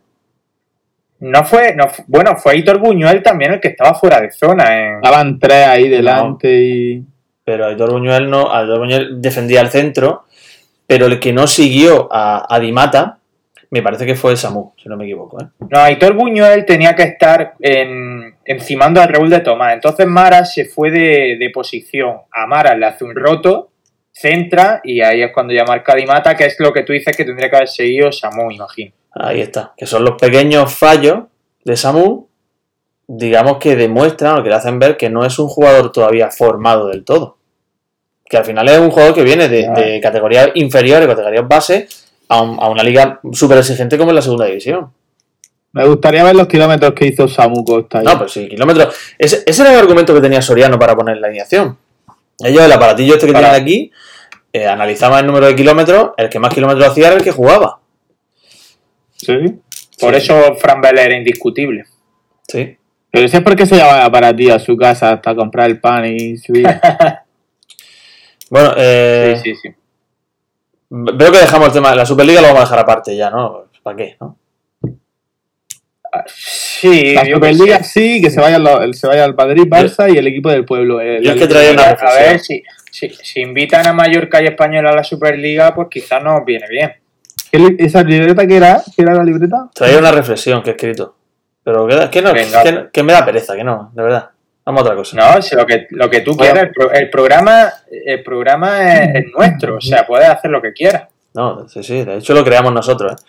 No 1.21 1.45
fue, 1.45 1.75
no 1.75 1.89
fu- 1.89 2.03
bueno, 2.07 2.37
fue 2.37 2.57
Hitor 2.57 2.79
Buñuel 2.79 3.23
también 3.23 3.53
el 3.55 3.61
que 3.61 3.69
estaba 3.69 3.95
fuera 3.95 4.21
de 4.21 4.31
zona. 4.31 4.65
En... 4.79 4.95
Estaban 4.97 5.39
tres 5.39 5.67
ahí 5.67 5.89
delante 5.89 6.49
y... 6.51 7.03
Pero 7.45 7.67
Aitor 7.67 7.91
Buñuel 7.93 8.31
no, 8.31 8.55
Aitor 8.55 8.79
Buñuel 8.79 9.21
defendía 9.21 9.61
el 9.63 9.71
centro, 9.71 10.25
pero 10.91 11.07
el 11.07 11.21
que 11.21 11.33
no 11.33 11.47
siguió 11.47 12.09
a, 12.11 12.53
a 12.53 12.59
Di 12.59 12.73
Mata, 12.73 13.21
me 13.71 13.81
parece 13.81 14.05
que 14.05 14.17
fue 14.17 14.37
Samu, 14.37 14.73
si 14.77 14.89
no 14.89 14.97
me 14.97 15.05
equivoco, 15.05 15.41
¿eh? 15.41 15.47
No, 15.71 15.89
Hitor 15.89 16.15
Buñuel 16.15 16.65
tenía 16.65 16.97
que 16.97 17.05
estar 17.05 17.55
en, 17.61 18.35
encimando 18.45 19.01
al 19.01 19.09
Raúl 19.09 19.31
de 19.31 19.39
Tomás. 19.39 19.75
Entonces 19.75 20.09
Mara 20.09 20.45
se 20.45 20.65
fue 20.65 20.91
de, 20.91 21.37
de 21.39 21.51
posición. 21.55 22.23
A 22.33 22.49
Mara 22.49 22.75
le 22.75 22.87
hace 22.87 23.05
un 23.05 23.15
roto, 23.15 23.71
centra 24.11 24.81
y 24.83 25.01
ahí 25.01 25.23
es 25.23 25.31
cuando 25.33 25.55
ya 25.55 25.63
marca 25.63 25.95
Di 25.95 26.07
Mata, 26.07 26.37
que 26.37 26.47
es 26.47 26.57
lo 26.59 26.73
que 26.73 26.83
tú 26.83 26.93
dices 26.93 27.17
que 27.17 27.25
tendría 27.25 27.49
que 27.49 27.55
haber 27.55 27.69
seguido 27.69 28.11
Samu, 28.11 28.51
imagino. 28.51 28.91
Ahí 29.13 29.43
está, 29.43 29.73
que 29.77 29.87
son 29.87 30.05
los 30.05 30.21
pequeños 30.21 30.75
fallos 30.75 31.27
de 31.65 31.77
Samu, 31.77 32.27
digamos 33.07 33.59
que 33.59 33.77
demuestran 33.77 34.41
o 34.41 34.43
que 34.43 34.49
le 34.49 34.57
hacen 34.57 34.81
ver 34.81 34.97
que 34.97 35.09
no 35.09 35.25
es 35.25 35.39
un 35.39 35.47
jugador 35.47 35.93
todavía 35.93 36.33
formado 36.33 36.89
del 36.89 37.05
todo. 37.05 37.39
Que 38.31 38.37
al 38.39 38.45
final 38.45 38.67
es 38.69 38.79
un 38.79 38.91
jugador 38.91 39.13
que 39.15 39.25
viene 39.25 39.49
de, 39.49 39.69
de 39.69 40.01
categorías 40.01 40.51
inferiores, 40.55 41.07
categorías 41.09 41.47
base, 41.49 41.89
a, 42.29 42.41
un- 42.41 42.59
a 42.63 42.69
una 42.69 42.83
liga 42.85 43.19
súper 43.33 43.59
exigente 43.59 43.99
como 43.99 44.13
es 44.13 44.15
la 44.15 44.23
segunda 44.23 44.47
división. 44.47 44.93
Me 45.73 45.85
gustaría 45.87 46.23
ver 46.25 46.37
los 46.37 46.47
kilómetros 46.47 46.93
que 46.95 47.07
hizo 47.09 47.27
Samu 47.29 47.65
Costa. 47.65 47.99
ahí. 47.99 48.05
No, 48.05 48.17
pues 48.19 48.33
sí, 48.33 48.49
kilómetros. 48.49 48.95
Ese, 49.19 49.43
ese 49.45 49.63
era 49.63 49.73
el 49.73 49.79
argumento 49.81 50.15
que 50.15 50.21
tenía 50.21 50.41
Soriano 50.41 50.79
para 50.79 50.95
poner 50.97 51.17
la 51.19 51.27
alineación. 51.27 51.77
Ellos, 52.39 52.63
el 52.63 52.73
aparatillo 52.73 53.15
este 53.15 53.27
que 53.27 53.33
Para- 53.33 53.51
tienen 53.51 53.63
aquí, 53.63 53.93
eh, 54.53 54.67
analizaban 54.67 55.21
el 55.21 55.27
número 55.27 55.47
de 55.47 55.57
kilómetros, 55.57 56.11
el 56.17 56.29
que 56.29 56.39
más 56.39 56.55
kilómetros 56.55 56.87
hacía 56.89 57.09
era 57.09 57.17
el 57.17 57.23
que 57.25 57.33
jugaba. 57.33 57.81
Sí. 59.17 59.35
Por 60.01 60.15
eso 60.15 60.55
Fran 60.57 60.81
Vela 60.81 61.03
era 61.03 61.17
indiscutible. 61.17 61.85
Sí. 62.49 62.77
Pero 63.11 63.27
ese 63.27 63.39
es 63.39 63.43
porque 63.43 63.67
se 63.67 63.75
llevaba 63.77 64.11
para 64.11 64.35
ti 64.35 64.49
a 64.51 64.59
su 64.59 64.77
casa 64.77 65.13
hasta 65.13 65.35
comprar 65.35 65.69
el 65.69 65.81
pan 65.81 66.07
y 66.07 66.37
subir. 66.37 66.67
Bueno, 68.51 68.75
eh, 68.77 69.35
Sí, 69.43 69.55
sí, 69.55 69.61
sí. 69.63 69.75
veo 70.91 71.33
que 71.33 71.39
dejamos 71.39 71.69
el 71.69 71.73
tema. 71.75 71.95
La 71.95 72.05
Superliga 72.05 72.41
lo 72.43 72.49
vamos 72.49 72.61
a 72.63 72.65
dejar 72.65 72.79
aparte 72.81 73.17
ya, 73.17 73.31
¿no? 73.31 73.65
¿Para 73.83 73.97
qué? 73.97 74.17
¿no? 74.21 74.37
Sí, 76.27 77.15
La 77.15 77.25
Superliga 77.25 77.79
qué 77.79 77.85
sí, 77.85 78.21
que 78.21 78.31
se 78.31 78.41
vaya, 78.41 78.59
lo- 78.59 78.93
se 78.93 79.07
vaya 79.07 79.25
al 79.25 79.35
Madrid, 79.35 79.63
Barça 79.69 80.13
y 80.13 80.19
el 80.19 80.27
equipo 80.27 80.51
del 80.51 80.65
pueblo. 80.65 81.01
el- 81.01 81.23
yo 81.23 81.33
es 81.33 81.37
que 81.37 81.47
traía 81.47 81.71
una 81.71 81.85
A 81.91 82.15
ver, 82.15 82.41
si, 82.41 82.63
si, 82.91 83.09
si 83.11 83.41
invitan 83.41 83.87
a 83.87 83.93
Mallorca 83.93 84.43
y 84.43 84.47
Español 84.47 84.87
a 84.89 84.93
la 84.93 85.05
Superliga, 85.05 85.73
pues 85.75 85.87
quizás 85.89 86.23
nos 86.23 86.45
viene 86.45 86.67
bien. 86.69 86.93
¿Qué 87.53 87.77
¿Esa 87.79 88.03
libreta 88.03 88.47
que 88.47 88.57
era? 88.57 88.83
¿Qué 88.97 89.03
era 89.03 89.15
la 89.15 89.23
libreta? 89.23 89.69
Traía 89.73 89.99
una 89.99 90.11
reflexión 90.11 90.63
que 90.63 90.71
he 90.71 90.73
escrito. 90.73 91.15
Pero 91.63 91.87
que, 91.87 92.09
que 92.11 92.23
no, 92.23 92.33
que, 92.33 92.89
que 92.93 93.03
me 93.03 93.13
da 93.13 93.25
pereza, 93.25 93.55
que 93.55 93.63
no, 93.63 93.93
de 93.95 94.03
verdad. 94.03 94.31
Vamos 94.71 94.83
a 94.83 94.85
otra 94.85 94.97
cosa. 94.97 95.17
No, 95.17 95.43
si 95.43 95.57
lo 95.57 95.67
que, 95.67 95.87
lo 95.91 96.09
que 96.09 96.21
tú 96.21 96.35
Bueno. 96.37 96.53
quieras. 96.53 96.69
El, 96.69 96.73
pro- 96.73 96.93
el 96.93 97.11
programa, 97.11 97.73
el 97.91 98.23
programa 98.23 98.95
es, 98.95 99.15
es 99.17 99.25
nuestro, 99.37 99.77
o 99.77 99.81
sea, 99.81 100.07
puedes 100.07 100.29
hacer 100.29 100.51
lo 100.51 100.63
que 100.63 100.73
quieras. 100.73 101.09
No, 101.35 101.69
sí, 101.69 101.83
sí, 101.83 102.05
de 102.05 102.17
hecho 102.19 102.35
lo 102.35 102.45
creamos 102.45 102.73
nosotros. 102.73 103.13
¿eh? 103.13 103.25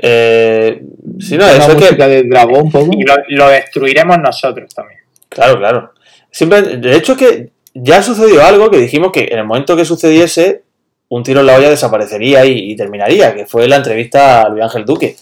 Eh, 0.00 0.82
sí, 1.20 1.36
no, 1.36 1.46
eso 1.46 1.56
es 1.72 1.74
que. 1.74 1.74
música 1.84 2.08
de 2.08 2.22
dragón 2.22 2.70
poco. 2.70 2.90
Y 2.92 3.02
lo, 3.02 3.14
lo 3.28 3.48
destruiremos 3.48 4.18
nosotros 4.18 4.74
también. 4.74 5.00
Claro, 5.28 5.58
claro. 5.58 5.92
Siempre, 6.30 6.62
de 6.62 6.96
hecho, 6.96 7.16
que 7.16 7.50
ya 7.74 8.02
sucedió 8.02 8.44
algo 8.44 8.70
que 8.70 8.78
dijimos 8.78 9.12
que 9.12 9.28
en 9.30 9.38
el 9.40 9.44
momento 9.44 9.76
que 9.76 9.84
sucediese, 9.84 10.62
un 11.08 11.22
tiro 11.22 11.40
en 11.40 11.46
la 11.46 11.56
olla 11.56 11.70
desaparecería 11.70 12.44
y, 12.44 12.72
y 12.72 12.76
terminaría, 12.76 13.34
que 13.34 13.44
fue 13.46 13.66
la 13.68 13.76
entrevista 13.76 14.42
a 14.42 14.48
Luis 14.48 14.62
Ángel 14.64 14.84
Duque. 14.84 15.16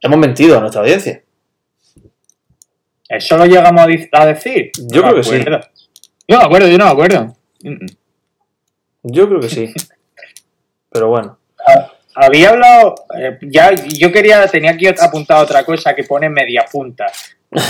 Hemos 0.00 0.18
mentido 0.18 0.56
a 0.58 0.60
nuestra 0.60 0.80
audiencia. 0.82 1.22
¿Eso 3.12 3.36
lo 3.36 3.44
llegamos 3.44 3.82
a, 3.82 4.22
a 4.22 4.26
decir? 4.26 4.70
Yo 4.90 5.02
No 5.02 5.10
creo 5.10 5.16
que 5.16 5.22
sí. 5.24 5.44
Yo 5.44 6.36
no 6.36 6.38
me 6.38 6.44
acuerdo, 6.44 6.68
yo 6.68 6.78
no 6.78 6.86
me 6.86 6.90
acuerdo. 6.90 7.36
Yo 9.02 9.28
creo 9.28 9.40
que 9.40 9.50
sí. 9.50 9.74
Pero 10.90 11.08
bueno. 11.08 11.38
Había 12.14 12.50
hablado, 12.50 12.94
eh, 13.18 13.38
ya 13.42 13.70
yo 13.74 14.10
quería, 14.10 14.46
tenía 14.46 14.72
aquí 14.72 14.86
apuntado 14.86 15.42
otra 15.44 15.62
cosa 15.64 15.94
que 15.94 16.04
pone 16.04 16.30
media 16.30 16.64
punta. 16.70 17.06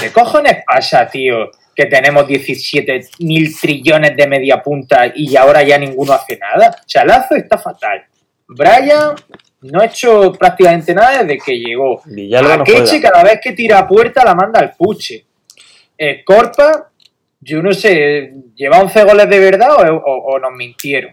¿Qué 0.01 0.11
cojones 0.13 0.59
pasa, 0.65 1.09
tío? 1.09 1.51
Que 1.75 1.87
tenemos 1.87 2.27
17 2.27 3.09
mil 3.21 3.57
trillones 3.59 4.17
de 4.17 4.27
media 4.29 4.63
punta 4.63 5.13
y 5.13 5.35
ahora 5.37 5.63
ya 5.63 5.77
ninguno 5.79 6.13
hace 6.13 6.39
nada. 6.39 6.71
O 6.71 6.89
sea, 6.89 7.05
Lazo 7.05 7.35
está 7.35 7.59
fatal. 7.59 8.05
Brian 8.47 9.15
no 9.63 9.81
ha 9.81 9.87
hecho 9.87 10.33
prácticamente 10.33 10.95
nada 10.95 11.23
desde 11.23 11.39
que 11.39 11.59
llegó. 11.59 12.01
Villalba 12.05 12.59
no 12.59 12.65
juega. 12.65 13.11
cada 13.11 13.25
vez 13.25 13.41
que 13.43 13.53
tira 13.53 13.79
a 13.79 13.89
puerta 13.89 14.25
la 14.25 14.35
manda 14.35 14.61
al 14.61 14.75
puche. 14.75 15.25
Eh, 15.99 16.23
Corpa, 16.25 16.91
yo 17.41 17.63
no 17.63 17.73
sé, 17.73 18.33
¿lleva 18.55 18.81
11 18.81 19.05
goles 19.05 19.29
de 19.29 19.39
verdad 19.39 19.71
o, 19.73 19.97
o- 19.97 20.35
o 20.35 20.39
nos 20.39 20.53
mintieron? 20.53 21.13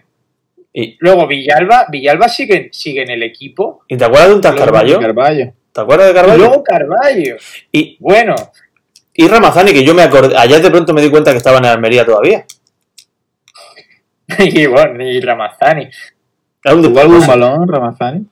Y, 0.72 0.96
Luego 1.00 1.26
Villalba, 1.26 1.86
Villalba 1.90 2.28
sigue, 2.28 2.68
sigue 2.72 3.02
en 3.02 3.10
el 3.10 3.22
equipo. 3.22 3.82
¿y 3.88 3.96
te 3.96 4.04
acuerdas 4.04 4.28
de 4.28 4.34
un 4.36 4.40
tal 4.40 4.56
Carballo? 4.56 5.00
Carballo. 5.00 5.52
¿Te 5.72 5.80
acuerdas 5.80 6.06
de 6.06 6.12
Y 6.12 6.14
Carballo? 6.14 6.38
luego 6.38 6.62
Carballo. 6.64 7.36
Y, 7.72 7.96
Bueno, 8.00 8.34
y 9.14 9.26
Ramazani, 9.28 9.72
que 9.72 9.84
yo 9.84 9.94
me 9.94 10.02
acordé. 10.02 10.36
Ayer 10.36 10.62
de 10.62 10.70
pronto 10.70 10.92
me 10.94 11.02
di 11.02 11.10
cuenta 11.10 11.32
que 11.32 11.36
estaba 11.38 11.58
en 11.58 11.64
Almería 11.66 12.04
todavía. 12.06 12.44
y 14.38 14.66
bueno, 14.66 15.02
y 15.04 15.20
Ramazani. 15.20 15.88
Es 16.62 16.72
un 16.72 16.84
¿Jugó 16.84 17.00
algún 17.00 17.26
balón, 17.26 17.66
Ramazani? 17.68 18.26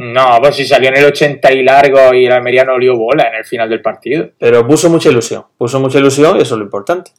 No, 0.00 0.38
pues 0.40 0.54
si 0.54 0.64
salió 0.64 0.90
en 0.90 0.96
el 0.98 1.06
80 1.06 1.52
y 1.52 1.62
largo 1.64 2.14
y 2.14 2.26
el 2.26 2.32
Almería 2.32 2.64
no 2.64 2.78
lió 2.78 2.96
bola 2.96 3.28
en 3.28 3.34
el 3.34 3.44
final 3.44 3.68
del 3.68 3.82
partido. 3.82 4.30
Pero 4.38 4.66
puso 4.66 4.88
mucha 4.88 5.08
ilusión. 5.08 5.44
Puso 5.56 5.80
mucha 5.80 5.98
ilusión 5.98 6.36
y 6.36 6.42
eso 6.42 6.54
es 6.54 6.58
lo 6.58 6.64
importante. 6.64 7.10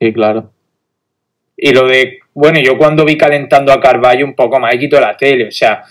Sí, 0.00 0.12
claro. 0.14 0.50
Y 1.54 1.72
lo 1.72 1.86
de, 1.86 2.20
bueno, 2.32 2.58
yo 2.58 2.78
cuando 2.78 3.04
vi 3.04 3.18
calentando 3.18 3.70
a 3.70 3.78
Carballo 3.78 4.24
un 4.24 4.34
poco 4.34 4.58
más, 4.58 4.74
quito 4.76 4.98
la 4.98 5.14
tele. 5.14 5.48
O 5.48 5.50
sea, 5.50 5.84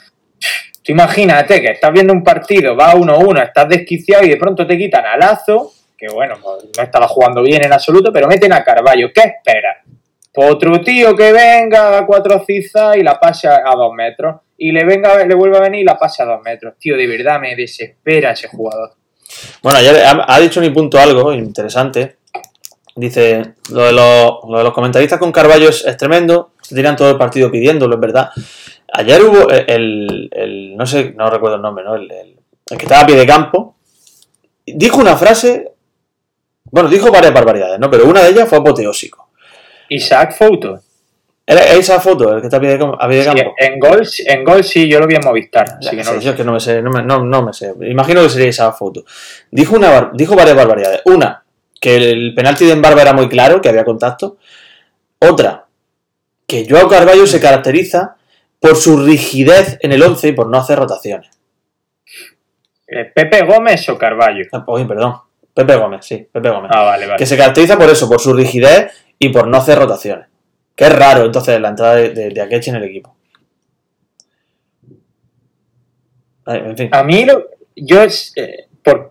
tú 0.83 0.91
imagínate 0.93 1.61
que 1.61 1.73
estás 1.73 1.93
viendo 1.93 2.11
un 2.11 2.23
partido, 2.23 2.75
va 2.75 2.95
1-1, 2.95 3.43
estás 3.43 3.69
desquiciado 3.69 4.25
y 4.25 4.29
de 4.29 4.37
pronto 4.37 4.65
te 4.65 4.75
quitan 4.79 5.05
a 5.05 5.15
Lazo, 5.15 5.73
que 5.95 6.07
bueno, 6.07 6.37
pues 6.41 6.69
no 6.75 6.83
estaba 6.83 7.07
jugando 7.07 7.43
bien 7.43 7.63
en 7.63 7.71
absoluto, 7.71 8.11
pero 8.11 8.27
meten 8.27 8.51
a 8.51 8.63
Carballo. 8.63 9.11
¿Qué 9.13 9.21
esperas? 9.21 9.77
Otro 10.35 10.79
tío 10.81 11.15
que 11.15 11.31
venga 11.31 11.97
a 11.97 12.05
cuatro 12.05 12.43
cizas 12.45 12.95
y 12.97 13.03
la 13.03 13.19
pase 13.19 13.47
a, 13.47 13.73
dos 13.75 13.93
metros. 13.93 14.37
Y 14.57 14.71
le 14.71 14.85
venga, 14.85 15.25
le 15.25 15.35
vuelva 15.35 15.57
a 15.57 15.61
venir 15.61 15.81
y 15.81 15.83
la 15.85 15.97
pase 15.97 16.21
a 16.23 16.25
dos 16.25 16.41
metros. 16.43 16.75
Tío, 16.77 16.95
de 16.95 17.07
verdad 17.07 17.39
me 17.39 17.55
desespera 17.55 18.31
ese 18.31 18.47
jugador. 18.47 18.91
Bueno, 19.61 19.79
ayer 19.79 19.95
ha, 20.05 20.39
dicho 20.39 20.59
mi 20.61 20.69
punto 20.69 20.99
algo 20.99 21.33
interesante. 21.33 22.17
Dice, 22.95 23.53
lo 23.71 23.83
de, 23.83 23.93
los, 23.93 24.39
lo 24.49 24.57
de 24.57 24.63
los 24.63 24.73
comentaristas 24.73 25.19
con 25.19 25.31
Carballo 25.31 25.69
es, 25.69 25.85
es 25.85 25.95
tremendo. 25.97 26.51
Se 26.61 26.75
tiran 26.75 26.95
todo 26.95 27.11
el 27.11 27.17
partido 27.17 27.49
pidiéndolo, 27.49 27.95
es 27.95 28.01
verdad. 28.01 28.29
Ayer 28.91 29.23
hubo 29.23 29.49
el, 29.49 30.29
el- 30.31 30.75
no 30.75 30.85
sé, 30.85 31.13
no 31.15 31.29
recuerdo 31.29 31.55
el 31.55 31.61
nombre, 31.61 31.83
¿no? 31.85 31.95
El, 31.95 32.11
el- 32.11 32.39
el 32.69 32.77
que 32.77 32.85
estaba 32.85 33.01
a 33.01 33.05
pie 33.05 33.15
de 33.15 33.25
campo. 33.25 33.77
Dijo 34.65 34.99
una 34.99 35.15
frase, 35.15 35.71
bueno, 36.65 36.89
dijo 36.89 37.11
varias 37.11 37.33
barbaridades, 37.33 37.79
¿no? 37.79 37.89
Pero 37.89 38.05
una 38.05 38.21
de 38.23 38.29
ellas 38.29 38.47
fue 38.49 38.57
apoteósico. 38.59 39.28
Isaac 39.89 40.35
Fouto. 40.37 40.79
¿Era 41.45 41.63
esa 41.73 41.99
foto, 41.99 42.31
el 42.35 42.41
que 42.41 42.45
está 42.47 42.57
a 42.57 42.59
pie 42.59 42.69
de, 42.69 42.79
cam- 42.79 42.95
a 42.99 43.07
pie 43.07 43.17
de 43.17 43.23
Sí, 43.23 43.29
campo? 43.35 43.55
en 43.57 43.79
gol, 43.79 44.07
en 44.27 44.43
gol 44.43 44.63
sí, 44.63 44.87
yo 44.87 44.99
lo 44.99 45.07
vi 45.07 45.15
en 45.15 45.21
Movistar. 45.25 45.63
Así 45.79 45.85
Ya, 45.85 45.89
que 45.91 45.97
no 45.97 46.03
sí, 46.03 46.11
lo 46.13 46.21
yo 46.21 46.29
es 46.31 46.35
que 46.37 46.43
no 46.43 46.53
me 46.53 46.59
sé, 46.59 46.79
no 46.83 46.91
me, 46.91 47.01
no- 47.01 47.23
no 47.25 47.41
me 47.41 47.53
sé. 47.53 47.73
Imagino 47.89 48.21
que 48.21 48.29
sería 48.29 48.49
esa 48.49 48.71
foto. 48.71 49.03
Dijo, 49.49 49.75
una, 49.75 50.11
dijo 50.13 50.35
varias 50.35 50.55
barbaridades. 50.55 51.01
Una, 51.05 51.43
que 51.81 51.95
el 51.95 52.35
penalti 52.35 52.65
de 52.67 52.73
Embarba 52.73 53.01
era 53.01 53.13
muy 53.13 53.27
claro, 53.27 53.61
que 53.61 53.69
había 53.69 53.83
contacto. 53.83 54.37
Otra, 55.17 55.65
que 56.45 56.67
Joao 56.69 56.87
Carballo 56.87 57.25
se 57.25 57.39
caracteriza 57.41 58.15
por 58.59 58.75
su 58.75 59.03
rigidez 59.03 59.79
en 59.81 59.91
el 59.91 60.03
11 60.03 60.27
y 60.27 60.31
por 60.33 60.47
no 60.49 60.59
hacer 60.59 60.77
rotaciones. 60.77 61.31
Eh, 62.87 63.05
¿Pepe 63.13 63.43
Gómez 63.45 63.87
o 63.89 63.97
Carballo? 63.97 64.45
Ah, 64.51 64.63
Oye, 64.67 64.85
perdón. 64.85 65.15
Pepe 65.53 65.75
Gómez, 65.75 66.05
sí, 66.05 66.27
Pepe 66.31 66.49
Gómez. 66.49 66.71
Ah, 66.73 66.83
vale, 66.83 67.05
vale. 67.07 67.17
Que 67.17 67.25
se 67.25 67.35
caracteriza 67.35 67.75
por 67.77 67.89
eso, 67.89 68.07
por 68.07 68.19
su 68.19 68.33
rigidez 68.33 68.91
y 69.19 69.29
por 69.29 69.47
no 69.47 69.57
hacer 69.57 69.77
rotaciones. 69.77 70.27
Que 70.75 70.85
es 70.85 70.97
raro, 70.97 71.25
entonces, 71.25 71.59
la 71.59 71.69
entrada 71.69 71.95
de, 71.97 72.09
de, 72.11 72.29
de 72.29 72.41
Akechi 72.41 72.69
en 72.69 72.77
el 72.77 72.85
equipo. 72.85 73.15
En 76.47 76.77
fin. 76.77 76.89
A 76.91 77.03
mí, 77.03 77.25
lo- 77.25 77.45
yo, 77.75 78.01
es, 78.01 78.33
eh, 78.35 78.65
por 78.83 79.09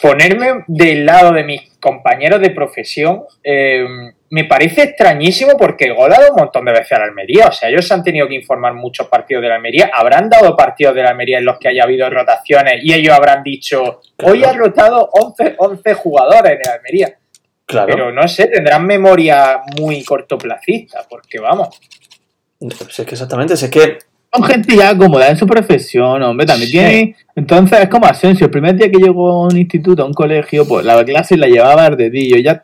ponerme 0.00 0.64
del 0.68 1.04
lado 1.04 1.32
de 1.32 1.42
mis 1.42 1.62
compañeros 1.80 2.40
de 2.40 2.50
profesión, 2.50 3.24
eh, 3.42 3.84
me 4.30 4.44
parece 4.44 4.82
extrañísimo 4.82 5.52
porque 5.56 5.90
gol 5.92 6.12
ha 6.12 6.18
dado 6.20 6.32
un 6.34 6.40
montón 6.42 6.64
de 6.64 6.72
veces 6.72 6.92
a 6.92 6.98
la 6.98 7.04
Almería. 7.06 7.46
O 7.48 7.52
sea, 7.52 7.68
ellos 7.68 7.90
han 7.90 8.02
tenido 8.04 8.28
que 8.28 8.34
informar 8.34 8.74
muchos 8.74 9.08
partidos 9.08 9.42
de 9.42 9.48
la 9.48 9.56
Almería. 9.56 9.90
Habrán 9.94 10.28
dado 10.28 10.56
partidos 10.56 10.94
de 10.94 11.02
la 11.02 11.10
Almería 11.10 11.38
en 11.38 11.44
los 11.44 11.58
que 11.58 11.68
haya 11.68 11.84
habido 11.84 12.08
rotaciones 12.10 12.80
y 12.82 12.92
ellos 12.92 13.14
habrán 13.14 13.42
dicho, 13.42 14.00
hoy 14.24 14.44
ha 14.44 14.52
rotado 14.52 15.08
11, 15.12 15.54
11 15.58 15.94
jugadores 15.94 16.52
en 16.52 16.58
el 16.64 16.70
Almería. 16.70 17.18
Claro. 17.66 17.88
Pero 17.90 18.12
no 18.12 18.26
sé, 18.28 18.46
tendrán 18.46 18.86
memoria 18.86 19.60
muy 19.78 20.04
cortoplacista, 20.04 21.04
porque 21.10 21.40
vamos. 21.40 21.68
Si 22.60 23.02
es 23.02 23.08
que 23.08 23.14
exactamente, 23.14 23.56
si 23.56 23.64
es 23.66 23.70
que 23.70 23.98
Son 24.32 24.44
gente 24.44 24.76
ya 24.76 24.96
cómoda 24.96 25.28
en 25.28 25.36
su 25.36 25.46
profesión, 25.46 26.22
hombre, 26.22 26.46
también 26.46 26.70
Sí. 26.70 26.72
tiene... 26.72 27.16
Entonces 27.34 27.80
es 27.80 27.88
como 27.88 28.06
Asensio, 28.06 28.46
el 28.46 28.50
primer 28.50 28.76
día 28.76 28.90
que 28.90 28.98
llegó 28.98 29.30
a 29.30 29.46
un 29.46 29.56
instituto, 29.56 30.02
a 30.02 30.06
un 30.06 30.12
colegio, 30.14 30.66
pues 30.66 30.84
la 30.84 31.02
clase 31.04 31.36
la 31.36 31.46
llevaba 31.46 31.86
al 31.86 31.96
dedillo, 31.96 32.36
ya... 32.38 32.62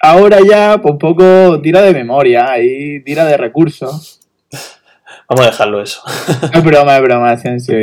Ahora 0.00 0.38
ya, 0.48 0.78
pues 0.82 0.92
un 0.92 0.98
poco 0.98 1.60
tira 1.60 1.80
de 1.82 1.92
memoria, 1.92 2.50
ahí 2.50 3.00
tira 3.04 3.24
de 3.24 3.36
recursos. 3.36 4.21
Vamos 5.34 5.46
a 5.46 5.50
dejarlo 5.50 5.80
eso. 5.82 6.02
Es 6.52 6.62
broma, 6.64 6.96
es 6.96 7.02
broma, 7.02 7.30
Asensio, 7.30 7.74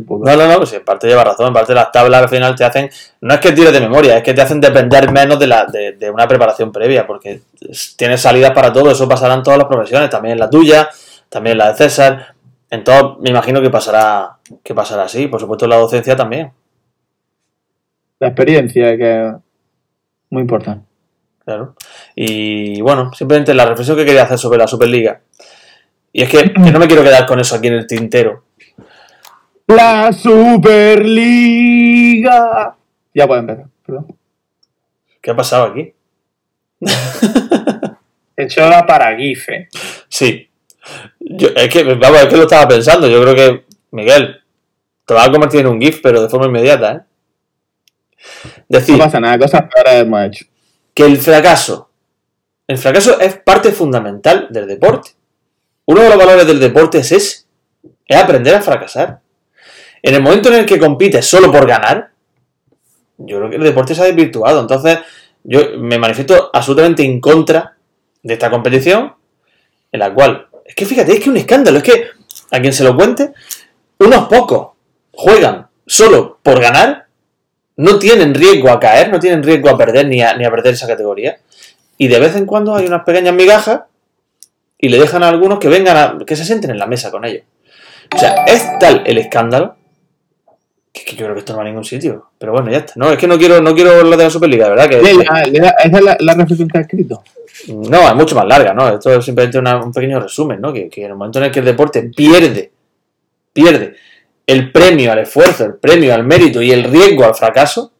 un 0.00 0.04
poco. 0.04 0.24
No, 0.24 0.36
no, 0.36 0.46
no, 0.48 0.56
pues 0.58 0.72
en 0.74 0.84
parte 0.84 1.06
lleva 1.06 1.24
razón, 1.24 1.48
en 1.48 1.52
parte 1.54 1.74
las 1.74 1.90
tablas 1.92 2.22
al 2.22 2.28
final 2.28 2.54
te 2.54 2.64
hacen, 2.64 2.90
no 3.20 3.34
es 3.34 3.40
que 3.40 3.52
tires 3.52 3.72
de 3.72 3.80
memoria, 3.80 4.16
es 4.18 4.22
que 4.22 4.34
te 4.34 4.40
hacen 4.42 4.60
depender 4.60 5.10
menos 5.12 5.38
de, 5.38 5.46
la, 5.46 5.64
de, 5.66 5.92
de 5.92 6.10
una 6.10 6.26
preparación 6.28 6.70
previa, 6.72 7.06
porque 7.06 7.42
es- 7.68 7.94
tienes 7.96 8.20
salidas 8.20 8.52
para 8.52 8.72
todo, 8.72 8.90
eso 8.90 9.08
pasará 9.08 9.34
en 9.34 9.42
todas 9.42 9.58
las 9.58 9.68
profesiones, 9.68 10.10
también 10.10 10.32
en 10.34 10.38
la 10.40 10.50
tuya, 10.50 10.88
también 11.28 11.52
en 11.52 11.58
la 11.58 11.68
de 11.72 11.76
César, 11.76 12.34
en 12.70 12.84
todo 12.84 13.18
me 13.20 13.30
imagino 13.30 13.60
que 13.62 13.70
pasará, 13.70 14.36
que 14.62 14.74
pasará 14.74 15.04
así, 15.04 15.26
por 15.28 15.40
supuesto 15.40 15.64
en 15.64 15.70
la 15.70 15.76
docencia 15.76 16.14
también, 16.16 16.52
La 18.20 18.28
experiencia, 18.28 18.96
que 18.96 19.26
es 19.28 19.32
muy 20.30 20.42
importante. 20.42 20.84
claro. 21.44 21.74
Y 22.14 22.80
bueno, 22.82 23.12
simplemente 23.14 23.54
la 23.54 23.64
reflexión 23.64 23.96
que 23.96 24.04
quería 24.04 24.24
hacer 24.24 24.38
sobre 24.38 24.58
la 24.58 24.66
Superliga, 24.66 25.20
y 26.18 26.22
es 26.22 26.28
que, 26.28 26.52
que 26.52 26.72
no 26.72 26.80
me 26.80 26.88
quiero 26.88 27.04
quedar 27.04 27.26
con 27.26 27.38
eso 27.38 27.54
aquí 27.54 27.68
en 27.68 27.74
el 27.74 27.86
tintero, 27.86 28.46
La 29.68 30.12
Superliga. 30.12 31.14
Ya 33.14 33.28
pueden 33.28 33.48
empezar, 33.48 33.70
perdón. 33.86 34.16
¿qué 35.22 35.30
ha 35.30 35.36
pasado 35.36 35.66
aquí? 35.66 35.94
De 36.80 38.44
hecho, 38.44 38.62
da 38.62 38.84
para 38.84 39.16
GIF, 39.16 39.48
¿eh? 39.50 39.68
Sí. 40.08 40.50
Yo, 41.20 41.50
es, 41.54 41.68
que, 41.68 41.84
vamos, 41.84 42.18
es 42.20 42.26
que 42.26 42.36
lo 42.36 42.42
estaba 42.42 42.66
pensando. 42.66 43.06
Yo 43.06 43.22
creo 43.22 43.36
que, 43.36 43.64
Miguel, 43.92 44.40
te 45.06 45.14
vas 45.14 45.28
a 45.28 45.30
convertir 45.30 45.60
en 45.60 45.68
un 45.68 45.80
GIF, 45.80 46.00
pero 46.02 46.20
de 46.20 46.28
forma 46.28 46.46
inmediata, 46.46 46.92
¿eh? 46.94 47.02
Decir 48.68 48.98
No 48.98 49.04
pasa 49.04 49.20
nada, 49.20 49.38
cosas 49.38 49.62
ahora 49.72 49.98
hemos 49.98 50.20
hecho. 50.24 50.46
que 50.92 51.04
el 51.04 51.16
fracaso, 51.18 51.92
el 52.66 52.76
fracaso 52.76 53.20
es 53.20 53.36
parte 53.36 53.70
fundamental 53.70 54.48
del 54.50 54.66
deporte. 54.66 55.12
Uno 55.88 56.02
de 56.02 56.10
los 56.10 56.18
valores 56.18 56.46
del 56.46 56.60
deporte 56.60 56.98
es 56.98 57.12
ese, 57.12 57.46
es 58.06 58.16
aprender 58.18 58.54
a 58.54 58.60
fracasar. 58.60 59.20
En 60.02 60.14
el 60.14 60.20
momento 60.20 60.50
en 60.50 60.56
el 60.56 60.66
que 60.66 60.78
compites 60.78 61.24
solo 61.24 61.50
por 61.50 61.66
ganar, 61.66 62.10
yo 63.16 63.38
creo 63.38 63.48
que 63.48 63.56
el 63.56 63.62
deporte 63.62 63.94
se 63.94 64.02
ha 64.02 64.04
desvirtuado. 64.04 64.60
Entonces, 64.60 64.98
yo 65.44 65.78
me 65.78 65.98
manifiesto 65.98 66.50
absolutamente 66.52 67.02
en 67.04 67.22
contra 67.22 67.78
de 68.22 68.34
esta 68.34 68.50
competición, 68.50 69.14
en 69.90 70.00
la 70.00 70.12
cual, 70.12 70.48
es 70.62 70.74
que 70.74 70.84
fíjate, 70.84 71.14
es 71.14 71.20
que 71.20 71.30
un 71.30 71.38
escándalo, 71.38 71.78
es 71.78 71.84
que 71.84 72.04
a 72.50 72.60
quien 72.60 72.74
se 72.74 72.84
lo 72.84 72.94
cuente, 72.94 73.32
unos 73.98 74.28
pocos 74.28 74.72
juegan 75.12 75.68
solo 75.86 76.38
por 76.42 76.60
ganar, 76.60 77.06
no 77.76 77.98
tienen 77.98 78.34
riesgo 78.34 78.68
a 78.68 78.78
caer, 78.78 79.10
no 79.10 79.18
tienen 79.18 79.42
riesgo 79.42 79.70
a 79.70 79.78
perder 79.78 80.06
ni 80.06 80.20
a, 80.20 80.36
ni 80.36 80.44
a 80.44 80.50
perder 80.50 80.74
esa 80.74 80.86
categoría, 80.86 81.38
y 81.96 82.08
de 82.08 82.20
vez 82.20 82.36
en 82.36 82.44
cuando 82.44 82.74
hay 82.74 82.86
unas 82.86 83.04
pequeñas 83.04 83.32
migajas 83.32 83.84
y 84.78 84.88
le 84.88 84.98
dejan 84.98 85.22
a 85.22 85.28
algunos 85.28 85.58
que 85.58 85.68
vengan 85.68 85.96
a, 85.96 86.18
que 86.24 86.36
se 86.36 86.44
sienten 86.44 86.70
en 86.70 86.78
la 86.78 86.86
mesa 86.86 87.10
con 87.10 87.24
ellos. 87.24 87.42
O 88.14 88.18
sea, 88.18 88.44
es 88.46 88.64
tal 88.78 89.02
el 89.06 89.18
escándalo 89.18 89.76
que, 90.92 91.04
que 91.04 91.16
yo 91.16 91.24
creo 91.24 91.34
que 91.34 91.40
esto 91.40 91.52
no 91.52 91.58
va 91.58 91.64
a 91.64 91.66
ningún 91.66 91.84
sitio. 91.84 92.30
Pero 92.38 92.52
bueno, 92.52 92.70
ya 92.70 92.78
está. 92.78 92.92
No, 92.96 93.10
es 93.10 93.18
que 93.18 93.26
no 93.26 93.36
quiero, 93.38 93.60
no 93.60 93.74
quiero 93.74 93.90
hablar 93.92 94.18
de 94.18 94.24
la 94.24 94.30
Superliga, 94.30 94.68
verdad 94.68 94.88
que. 94.88 95.00
Esa 95.00 95.40
es 95.84 96.02
la, 96.02 96.16
la 96.20 96.34
reflexión 96.34 96.68
que 96.68 96.78
ha 96.78 96.80
escrito. 96.82 97.22
No, 97.68 98.08
es 98.08 98.14
mucho 98.14 98.34
más 98.36 98.46
larga, 98.46 98.72
¿no? 98.72 98.88
Esto 98.88 99.12
es 99.18 99.24
simplemente 99.24 99.58
una- 99.58 99.82
un 99.82 99.92
pequeño 99.92 100.20
resumen, 100.20 100.60
¿no? 100.60 100.72
Que, 100.72 100.88
que 100.88 101.04
en 101.04 101.10
el 101.10 101.16
momento 101.16 101.38
en 101.40 101.46
el 101.46 101.50
que 101.50 101.58
el 101.58 101.64
deporte 101.64 102.02
pierde, 102.14 102.70
pierde 103.52 103.94
el 104.46 104.70
premio 104.72 105.10
al 105.12 105.18
esfuerzo, 105.18 105.64
el 105.64 105.74
premio 105.74 106.14
al 106.14 106.24
mérito 106.24 106.62
y 106.62 106.70
el 106.70 106.84
riesgo 106.84 107.24
al 107.24 107.34
fracaso, 107.34 107.92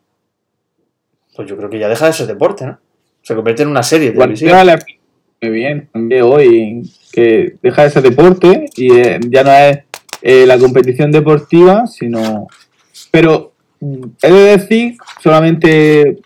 pues 1.35 1.49
yo 1.49 1.57
creo 1.57 1.69
que 1.69 1.79
ya 1.79 1.89
deja 1.89 2.07
de 2.07 2.13
ser 2.13 2.27
deporte, 2.27 2.65
¿no? 2.67 2.79
Se 3.23 3.35
convierte 3.35 3.63
en 3.63 3.69
una 3.69 3.83
serie 3.83 4.13
televisiva. 4.13 4.53
Guardiola 4.53 4.85
muy 5.41 5.51
bien 5.51 5.89
también 5.93 6.23
hoy 6.23 6.83
que 7.13 7.55
deja 7.63 7.85
de 7.85 7.91
ser 7.91 8.03
deporte 8.03 8.67
y 8.77 8.93
eh, 8.93 9.21
ya 9.29 9.45
no 9.45 9.53
es 9.53 9.79
eh, 10.23 10.47
la 10.47 10.59
competición 10.59 11.13
deportiva, 11.13 11.87
sino... 11.87 12.49
Pero 13.11 13.53
mm, 13.81 14.05
he 14.23 14.33
de 14.33 14.59
decir, 14.59 14.97
solamente 15.23 16.19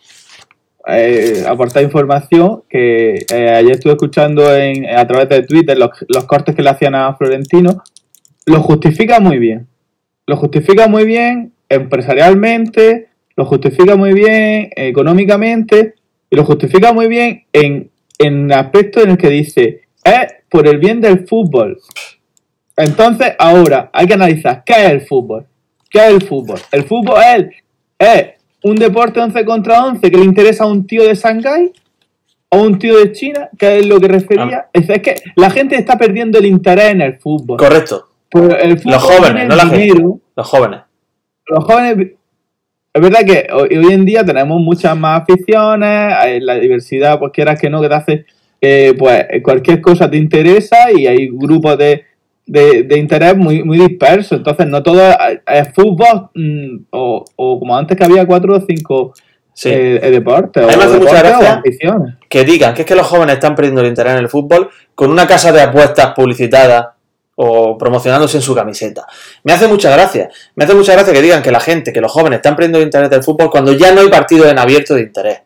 eh, 0.89 1.45
aportar 1.47 1.85
información, 1.85 2.65
que 2.69 3.25
eh, 3.33 3.51
ayer 3.51 3.73
estuve 3.73 3.93
escuchando 3.93 4.55
en, 4.55 4.89
a 4.89 5.07
través 5.07 5.29
de 5.29 5.43
Twitter 5.43 5.79
los, 5.79 5.91
los 6.09 6.25
cortes 6.25 6.57
que 6.57 6.63
le 6.63 6.71
hacían 6.71 6.95
a 6.95 7.15
Florentino, 7.15 7.85
lo 8.47 8.63
justifica 8.63 9.21
muy 9.21 9.39
bien. 9.39 9.69
Lo 10.27 10.37
justifica 10.37 10.89
muy 10.89 11.05
bien 11.05 11.53
empresarialmente, 11.69 13.09
lo 13.37 13.45
justifica 13.45 13.95
muy 13.95 14.13
bien 14.13 14.71
económicamente 14.75 15.95
y 16.31 16.37
lo 16.37 16.45
justifica 16.45 16.93
muy 16.93 17.07
bien 17.07 17.45
en, 17.53 17.92
en 18.19 18.53
aspectos 18.53 19.05
en 19.05 19.11
el 19.11 19.19
que 19.19 19.29
dice, 19.29 19.83
es 20.05 20.27
por 20.49 20.67
el 20.67 20.79
bien 20.79 21.01
del 21.01 21.27
fútbol. 21.27 21.79
Entonces, 22.77 23.35
ahora 23.39 23.91
hay 23.93 24.07
que 24.07 24.15
analizar 24.15 24.63
qué 24.65 24.73
es 24.73 24.91
el 24.91 25.01
fútbol. 25.03 25.47
¿Qué 25.91 25.99
es 25.99 26.15
el 26.15 26.23
fútbol? 26.23 26.59
El 26.71 26.85
fútbol 26.85 27.17
es, 27.23 27.47
es 27.99 28.27
un 28.65 28.77
deporte 28.77 29.21
11 29.21 29.45
contra 29.45 29.85
11 29.85 30.11
que 30.11 30.17
le 30.17 30.25
interesa 30.25 30.65
a 30.65 30.69
un 30.69 30.87
tío 30.87 31.05
de 31.05 31.15
Shanghái 31.15 31.73
a 32.53 32.57
un 32.57 32.79
tío 32.79 32.99
de 32.99 33.13
China, 33.13 33.49
que 33.59 33.79
es 33.79 33.87
lo 33.87 33.99
que 33.99 34.09
refería. 34.09 34.67
Ah. 34.67 34.71
Es, 34.75 34.89
es 34.89 35.01
que 35.01 35.15
la 35.37 35.51
gente 35.51 35.75
está 35.75 35.97
perdiendo 35.97 36.39
el 36.39 36.45
interés 36.45 36.91
en 36.91 37.01
el 37.01 37.19
fútbol. 37.19 37.57
Correcto. 37.57 38.09
El 38.31 38.79
fútbol 38.79 38.93
Los 38.93 39.03
jóvenes, 39.03 39.31
tiene 39.31 39.47
no 39.47 39.57
la 39.57 39.67
gente. 39.67 39.79
dinero. 39.79 40.21
Los 40.37 40.49
jóvenes. 40.49 40.81
Los 41.47 41.65
jóvenes. 41.65 42.09
Es 42.95 43.01
verdad 43.01 43.21
que 43.25 43.47
hoy, 43.53 43.77
hoy 43.79 43.93
en 43.95 44.05
día 44.05 44.25
tenemos 44.25 44.61
muchas 44.61 44.97
más 44.97 45.23
aficiones, 45.23 46.15
hay 46.15 46.41
la 46.41 46.57
diversidad, 46.57 47.19
pues 47.19 47.33
quieras 47.33 47.59
que 47.59 47.71
no, 47.71 47.81
que 47.81 47.89
te 47.89 47.95
hace, 47.95 48.27
eh, 48.61 48.95
pues 48.99 49.25
cualquier 49.43 49.81
cosa 49.81 50.11
te 50.11 50.19
interesa 50.19 50.91
y 50.95 51.07
hay 51.07 51.29
grupos 51.33 51.79
de, 51.79 52.05
de, 52.45 52.83
de 52.83 52.99
interés 52.99 53.35
muy, 53.37 53.65
muy 53.65 53.79
dispersos. 53.79 54.37
Entonces, 54.39 54.67
no 54.67 54.83
todo 54.83 55.01
es, 55.11 55.73
fútbol 55.75 56.29
mm, 56.35 56.85
o, 56.91 57.25
o 57.37 57.59
como 57.59 57.77
antes 57.77 57.97
que 57.97 58.05
había 58.05 58.27
cuatro 58.27 58.57
o 58.57 58.61
cinco 58.61 59.15
Sí. 59.55 59.69
eh, 59.69 60.01
eh, 60.03 60.11
deportes. 60.11 60.63
A 60.65 60.67
mí 60.67 60.73
me 60.79 60.87
o 60.87 60.91
deportes 60.93 61.35
o 61.87 62.07
que 62.29 62.43
digan 62.45 62.73
que 62.73 62.83
es 62.83 62.87
que 62.87 62.95
los 62.95 63.07
jóvenes 63.07 63.35
están 63.35 63.55
perdiendo 63.55 63.83
el 63.83 63.89
interés 63.89 64.15
en 64.15 64.21
el 64.21 64.29
fútbol 64.31 64.71
con 64.95 65.11
una 65.11 65.27
casa 65.27 65.53
de 65.53 65.61
apuestas 65.61 66.15
publicitada 66.17 66.97
o 67.37 67.77
promocionándose 67.79 68.37
en 68.39 68.43
su 68.43 68.55
camiseta. 68.55 69.07
Me 69.45 69.53
hace 69.53 69.67
mucha 69.69 69.91
gracia. 69.91 70.29
Me 70.55 70.65
hace 70.65 70.75
mucha 70.75 70.93
gracia 70.93 71.13
que 71.13 71.23
digan 71.23 71.43
que 71.43 71.51
la 71.51 71.61
gente, 71.61 71.93
que 71.93 72.01
los 72.01 72.13
jóvenes 72.13 72.39
están 72.39 72.55
perdiendo 72.57 72.79
el 72.79 72.85
interés 72.85 73.11
del 73.11 73.23
fútbol 73.23 73.51
cuando 73.51 73.73
ya 73.73 73.93
no 73.93 74.01
hay 74.03 74.09
partidos 74.09 74.49
en 74.51 74.59
abierto 74.59 74.95
de 74.95 75.03
interés. 75.03 75.39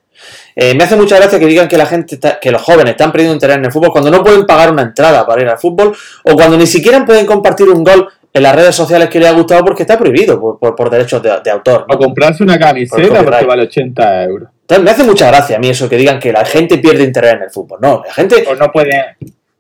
Eh, 0.57 0.75
me 0.75 0.85
hace 0.85 0.97
mucha 0.97 1.17
gracia 1.17 1.39
que 1.39 1.47
digan 1.47 1.69
que 1.69 1.77
la 1.77 1.85
gente 1.87 2.15
está- 2.15 2.41
que 2.41 2.51
los 2.51 2.63
jóvenes 2.63 2.93
están 2.93 3.13
perdiendo 3.13 3.35
interés 3.35 3.57
en 3.59 3.67
el 3.67 3.73
fútbol 3.73 3.91
cuando 3.93 4.11
no 4.11 4.25
pueden 4.25 4.47
pagar 4.47 4.73
una 4.73 4.83
entrada 4.83 5.27
para 5.27 5.43
ir 5.43 5.49
al 5.49 5.59
fútbol 5.59 5.95
o 6.25 6.33
cuando 6.35 6.57
ni 6.57 6.67
siquiera 6.67 7.05
pueden 7.05 7.27
compartir 7.27 7.69
un 7.69 7.85
gol 7.85 8.09
en 8.33 8.43
las 8.43 8.55
redes 8.57 8.75
sociales 8.75 9.09
que 9.11 9.21
les 9.21 9.29
ha 9.29 9.33
gustado 9.33 9.65
porque 9.65 9.83
está 9.83 9.99
prohibido 9.99 10.41
por, 10.41 10.59
por- 10.59 10.75
por 10.75 10.91
derechos 10.91 11.23
de, 11.23 11.31
de 11.45 11.51
autor. 11.51 11.85
¿no? 11.89 11.95
O 11.95 11.99
comprarse 11.99 12.43
una 12.43 12.59
camiseta 12.59 13.03
porque 13.25 13.47
vale 13.47 13.63
80 13.65 14.25
euros. 14.25 14.49
Entonces, 14.63 14.85
me 14.85 14.91
hace 14.91 15.05
mucha 15.05 15.29
gracia 15.29 15.57
a 15.57 15.59
mí 15.61 15.69
eso 15.69 15.89
que 15.89 15.97
digan 15.97 16.19
que 16.19 16.33
la 16.33 16.45
gente 16.45 16.79
pierde 16.79 17.05
interés 17.05 17.35
en 17.35 17.43
el 17.43 17.51
fútbol. 17.51 17.79
No, 17.81 18.03
la 18.07 18.13
gente... 18.13 18.43
Pues 18.45 18.59
no 18.59 18.73
pueden, 18.73 18.91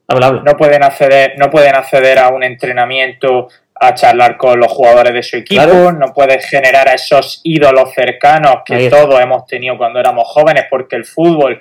Habla, 0.09 0.27
habla. 0.29 0.43
no 0.45 0.57
pueden 0.57 0.83
acceder, 0.83 1.35
no 1.39 1.51
pueden 1.51 1.75
acceder 1.75 2.19
a 2.19 2.29
un 2.29 2.45
entrenamiento 2.45 3.49
a 3.79 3.93
charlar 3.95 4.37
con 4.37 4.59
los 4.59 4.73
jugadores 4.73 5.13
de 5.13 5.23
su 5.23 5.37
equipo, 5.37 5.63
Claro. 5.63 5.93
no 5.93 6.13
pueden 6.15 6.41
generar 6.41 6.89
a 6.89 6.95
esos 6.95 7.41
ídolos 7.45 7.93
cercanos 7.95 8.59
que 8.65 8.89
todos 8.89 9.21
hemos 9.21 9.47
tenido 9.47 9.77
cuando 9.77 9.99
éramos 10.01 10.25
jóvenes, 10.29 10.65
porque 10.71 10.97
el 10.97 11.05
fútbol 11.05 11.61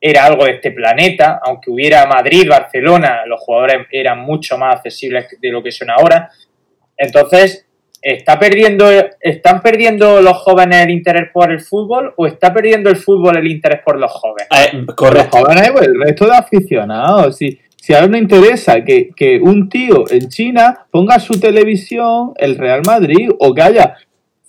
era 0.00 0.24
algo 0.24 0.46
de 0.46 0.52
este 0.52 0.70
planeta, 0.70 1.40
aunque 1.44 1.70
hubiera 1.70 2.06
Madrid, 2.06 2.48
Barcelona, 2.48 3.26
los 3.26 3.40
jugadores 3.40 3.86
eran 3.90 4.20
mucho 4.20 4.56
más 4.56 4.76
accesibles 4.76 5.26
de 5.38 5.50
lo 5.50 5.62
que 5.62 5.70
son 5.70 5.90
ahora. 5.90 6.30
Entonces, 6.96 7.66
¿está 8.00 8.38
perdiendo, 8.38 8.86
¿están 9.20 9.60
perdiendo 9.60 10.22
los 10.22 10.38
jóvenes 10.38 10.84
el 10.84 10.90
interés 10.90 11.28
por 11.30 11.50
el 11.50 11.60
fútbol 11.60 12.14
o 12.16 12.26
está 12.26 12.52
perdiendo 12.54 12.88
el 12.88 12.96
fútbol 12.96 13.36
el 13.36 13.46
interés 13.46 13.80
por 13.84 13.98
los 13.98 14.10
jóvenes? 14.10 14.48
Eh, 14.50 14.84
Los 14.86 15.26
jóvenes, 15.28 15.70
pues, 15.72 15.86
el 15.86 16.00
resto 16.00 16.24
de 16.26 16.36
aficionados. 16.36 17.36
Si, 17.36 17.60
si 17.80 17.94
a 17.94 18.00
él 18.00 18.10
no 18.10 18.18
interesa 18.18 18.84
que, 18.84 19.10
que 19.16 19.40
un 19.40 19.68
tío 19.68 20.04
en 20.10 20.28
China 20.28 20.86
ponga 20.90 21.18
su 21.18 21.40
televisión 21.40 22.32
el 22.36 22.56
Real 22.56 22.82
Madrid 22.84 23.30
o 23.38 23.54
que 23.54 23.62
haya 23.62 23.96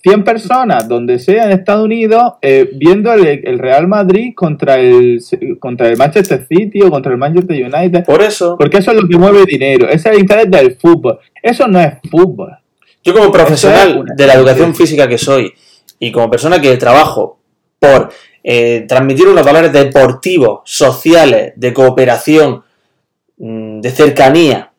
100 0.02 0.24
personas, 0.24 0.88
donde 0.88 1.18
sea 1.18 1.44
en 1.44 1.52
Estados 1.52 1.84
Unidos, 1.84 2.34
eh, 2.42 2.68
viendo 2.74 3.12
el, 3.12 3.26
el 3.44 3.58
Real 3.58 3.86
Madrid 3.86 4.32
contra 4.34 4.78
el, 4.78 5.20
contra 5.60 5.88
el 5.88 5.96
Manchester 5.96 6.44
City 6.46 6.82
o 6.82 6.90
contra 6.90 7.12
el 7.12 7.18
Manchester 7.18 7.56
United. 7.56 8.04
Por 8.04 8.20
eso, 8.20 8.56
Porque 8.58 8.78
eso 8.78 8.90
es 8.90 9.00
lo 9.00 9.08
que 9.08 9.16
mueve 9.16 9.44
dinero. 9.46 9.88
Ese 9.88 10.10
es 10.10 10.16
el 10.16 10.20
interés 10.20 10.50
del 10.50 10.76
fútbol. 10.76 11.20
Eso 11.40 11.68
no 11.68 11.80
es 11.80 11.94
fútbol. 12.10 12.50
yo 13.04 13.12
como 13.12 13.26
es 13.26 13.30
profesional 13.30 14.04
de 14.16 14.26
la 14.26 14.34
educación 14.34 14.74
física 14.74 15.08
que 15.08 15.18
soy 15.18 15.52
y 16.00 16.10
como 16.10 16.28
persona 16.28 16.60
que 16.60 16.76
trabajo 16.76 17.38
por 17.78 18.10
eh, 18.42 18.84
transmitir 18.88 19.28
unos 19.28 19.44
valores 19.44 19.72
deportivos, 19.72 20.62
sociales, 20.64 21.52
de 21.54 21.72
cooperación, 21.72 22.62
de 23.82 23.90
cercanía, 23.90 24.70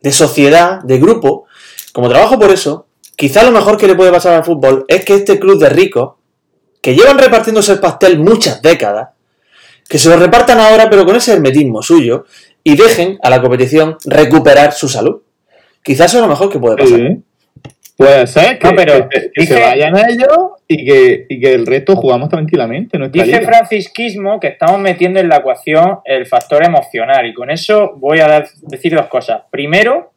de 0.00 0.12
sociedad, 0.12 0.80
de 0.84 0.98
grupo, 1.00 1.46
como 1.92 2.08
trabajo 2.08 2.38
por 2.38 2.50
eso, 2.52 2.86
quizá 3.16 3.42
lo 3.42 3.50
mejor 3.50 3.76
que 3.76 3.88
le 3.88 3.96
puede 3.96 4.12
pasar 4.12 4.34
al 4.34 4.44
fútbol 4.44 4.84
es 4.86 5.04
que 5.04 5.14
este 5.14 5.40
club 5.40 5.58
de 5.58 5.68
ricos, 5.70 6.14
que 6.80 6.94
llevan 6.94 7.18
repartiéndose 7.18 7.72
el 7.72 7.80
pastel 7.80 8.20
muchas 8.20 8.62
décadas, 8.62 9.08
que 9.88 9.98
se 9.98 10.08
lo 10.08 10.16
repartan 10.16 10.60
ahora 10.60 10.88
pero 10.88 11.04
con 11.04 11.16
ese 11.16 11.32
hermetismo 11.32 11.82
suyo 11.82 12.26
y 12.62 12.76
dejen 12.76 13.18
a 13.24 13.28
la 13.30 13.40
competición 13.42 13.96
recuperar 14.04 14.72
su 14.72 14.88
salud. 14.88 15.22
Quizás 15.82 16.06
eso 16.12 16.18
es 16.18 16.22
lo 16.22 16.28
mejor 16.28 16.48
que 16.48 16.60
puede 16.60 16.76
pasar. 16.76 16.96
Sí. 16.98 17.22
Puede 17.96 18.26
ser 18.28 18.58
que, 18.60 18.68
No, 18.68 18.76
pero 18.76 19.08
que- 19.08 19.30
que 19.34 19.46
se 19.46 19.60
vayan 19.60 19.96
ellos 20.08 20.28
y 20.66 20.84
que, 20.84 21.26
y 21.28 21.40
que 21.40 21.52
el 21.52 21.66
resto 21.66 21.94
jugamos 21.96 22.28
tranquilamente. 22.28 22.98
Dice 23.10 23.26
liga. 23.26 23.40
Francisquismo 23.42 24.40
que 24.40 24.48
estamos 24.48 24.80
metiendo 24.80 25.20
en 25.20 25.28
la 25.28 25.36
ecuación 25.36 25.98
el 26.04 26.26
factor 26.26 26.64
emocional 26.64 27.26
y 27.26 27.34
con 27.34 27.50
eso 27.50 27.94
voy 27.96 28.20
a 28.20 28.28
dar- 28.28 28.48
decir 28.62 28.94
dos 28.94 29.06
cosas. 29.06 29.42
Primero, 29.50 30.12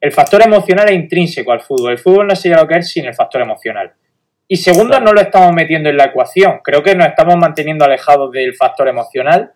el 0.00 0.12
factor 0.12 0.42
emocional 0.42 0.88
es 0.88 0.94
intrínseco 0.94 1.52
al 1.52 1.60
fútbol. 1.60 1.92
El 1.92 1.98
fútbol 1.98 2.26
no 2.26 2.34
sería 2.34 2.58
lo 2.58 2.66
que 2.66 2.78
es 2.78 2.88
sin 2.90 3.04
el 3.04 3.14
factor 3.14 3.42
emocional. 3.42 3.92
Y 4.48 4.56
segundo, 4.56 4.98
no 5.00 5.12
lo 5.12 5.20
estamos 5.20 5.52
metiendo 5.52 5.90
en 5.90 5.96
la 5.96 6.06
ecuación. 6.06 6.60
Creo 6.64 6.82
que 6.82 6.94
nos 6.96 7.06
estamos 7.06 7.36
manteniendo 7.36 7.84
alejados 7.84 8.32
del 8.32 8.54
factor 8.54 8.88
emocional. 8.88 9.52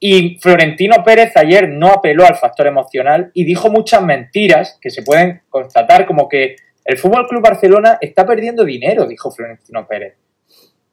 Y 0.00 0.38
Florentino 0.40 1.04
Pérez 1.04 1.36
ayer 1.36 1.68
no 1.68 1.88
apeló 1.88 2.26
al 2.26 2.36
factor 2.36 2.66
emocional 2.66 3.30
y 3.34 3.44
dijo 3.44 3.70
muchas 3.70 4.02
mentiras 4.02 4.78
que 4.80 4.90
se 4.90 5.02
pueden 5.02 5.42
constatar, 5.48 6.06
como 6.06 6.28
que 6.28 6.56
el 6.84 6.98
Fútbol 6.98 7.26
Club 7.28 7.42
Barcelona 7.42 7.98
está 8.00 8.26
perdiendo 8.26 8.64
dinero, 8.64 9.06
dijo 9.06 9.30
Florentino 9.30 9.86
Pérez. 9.86 10.14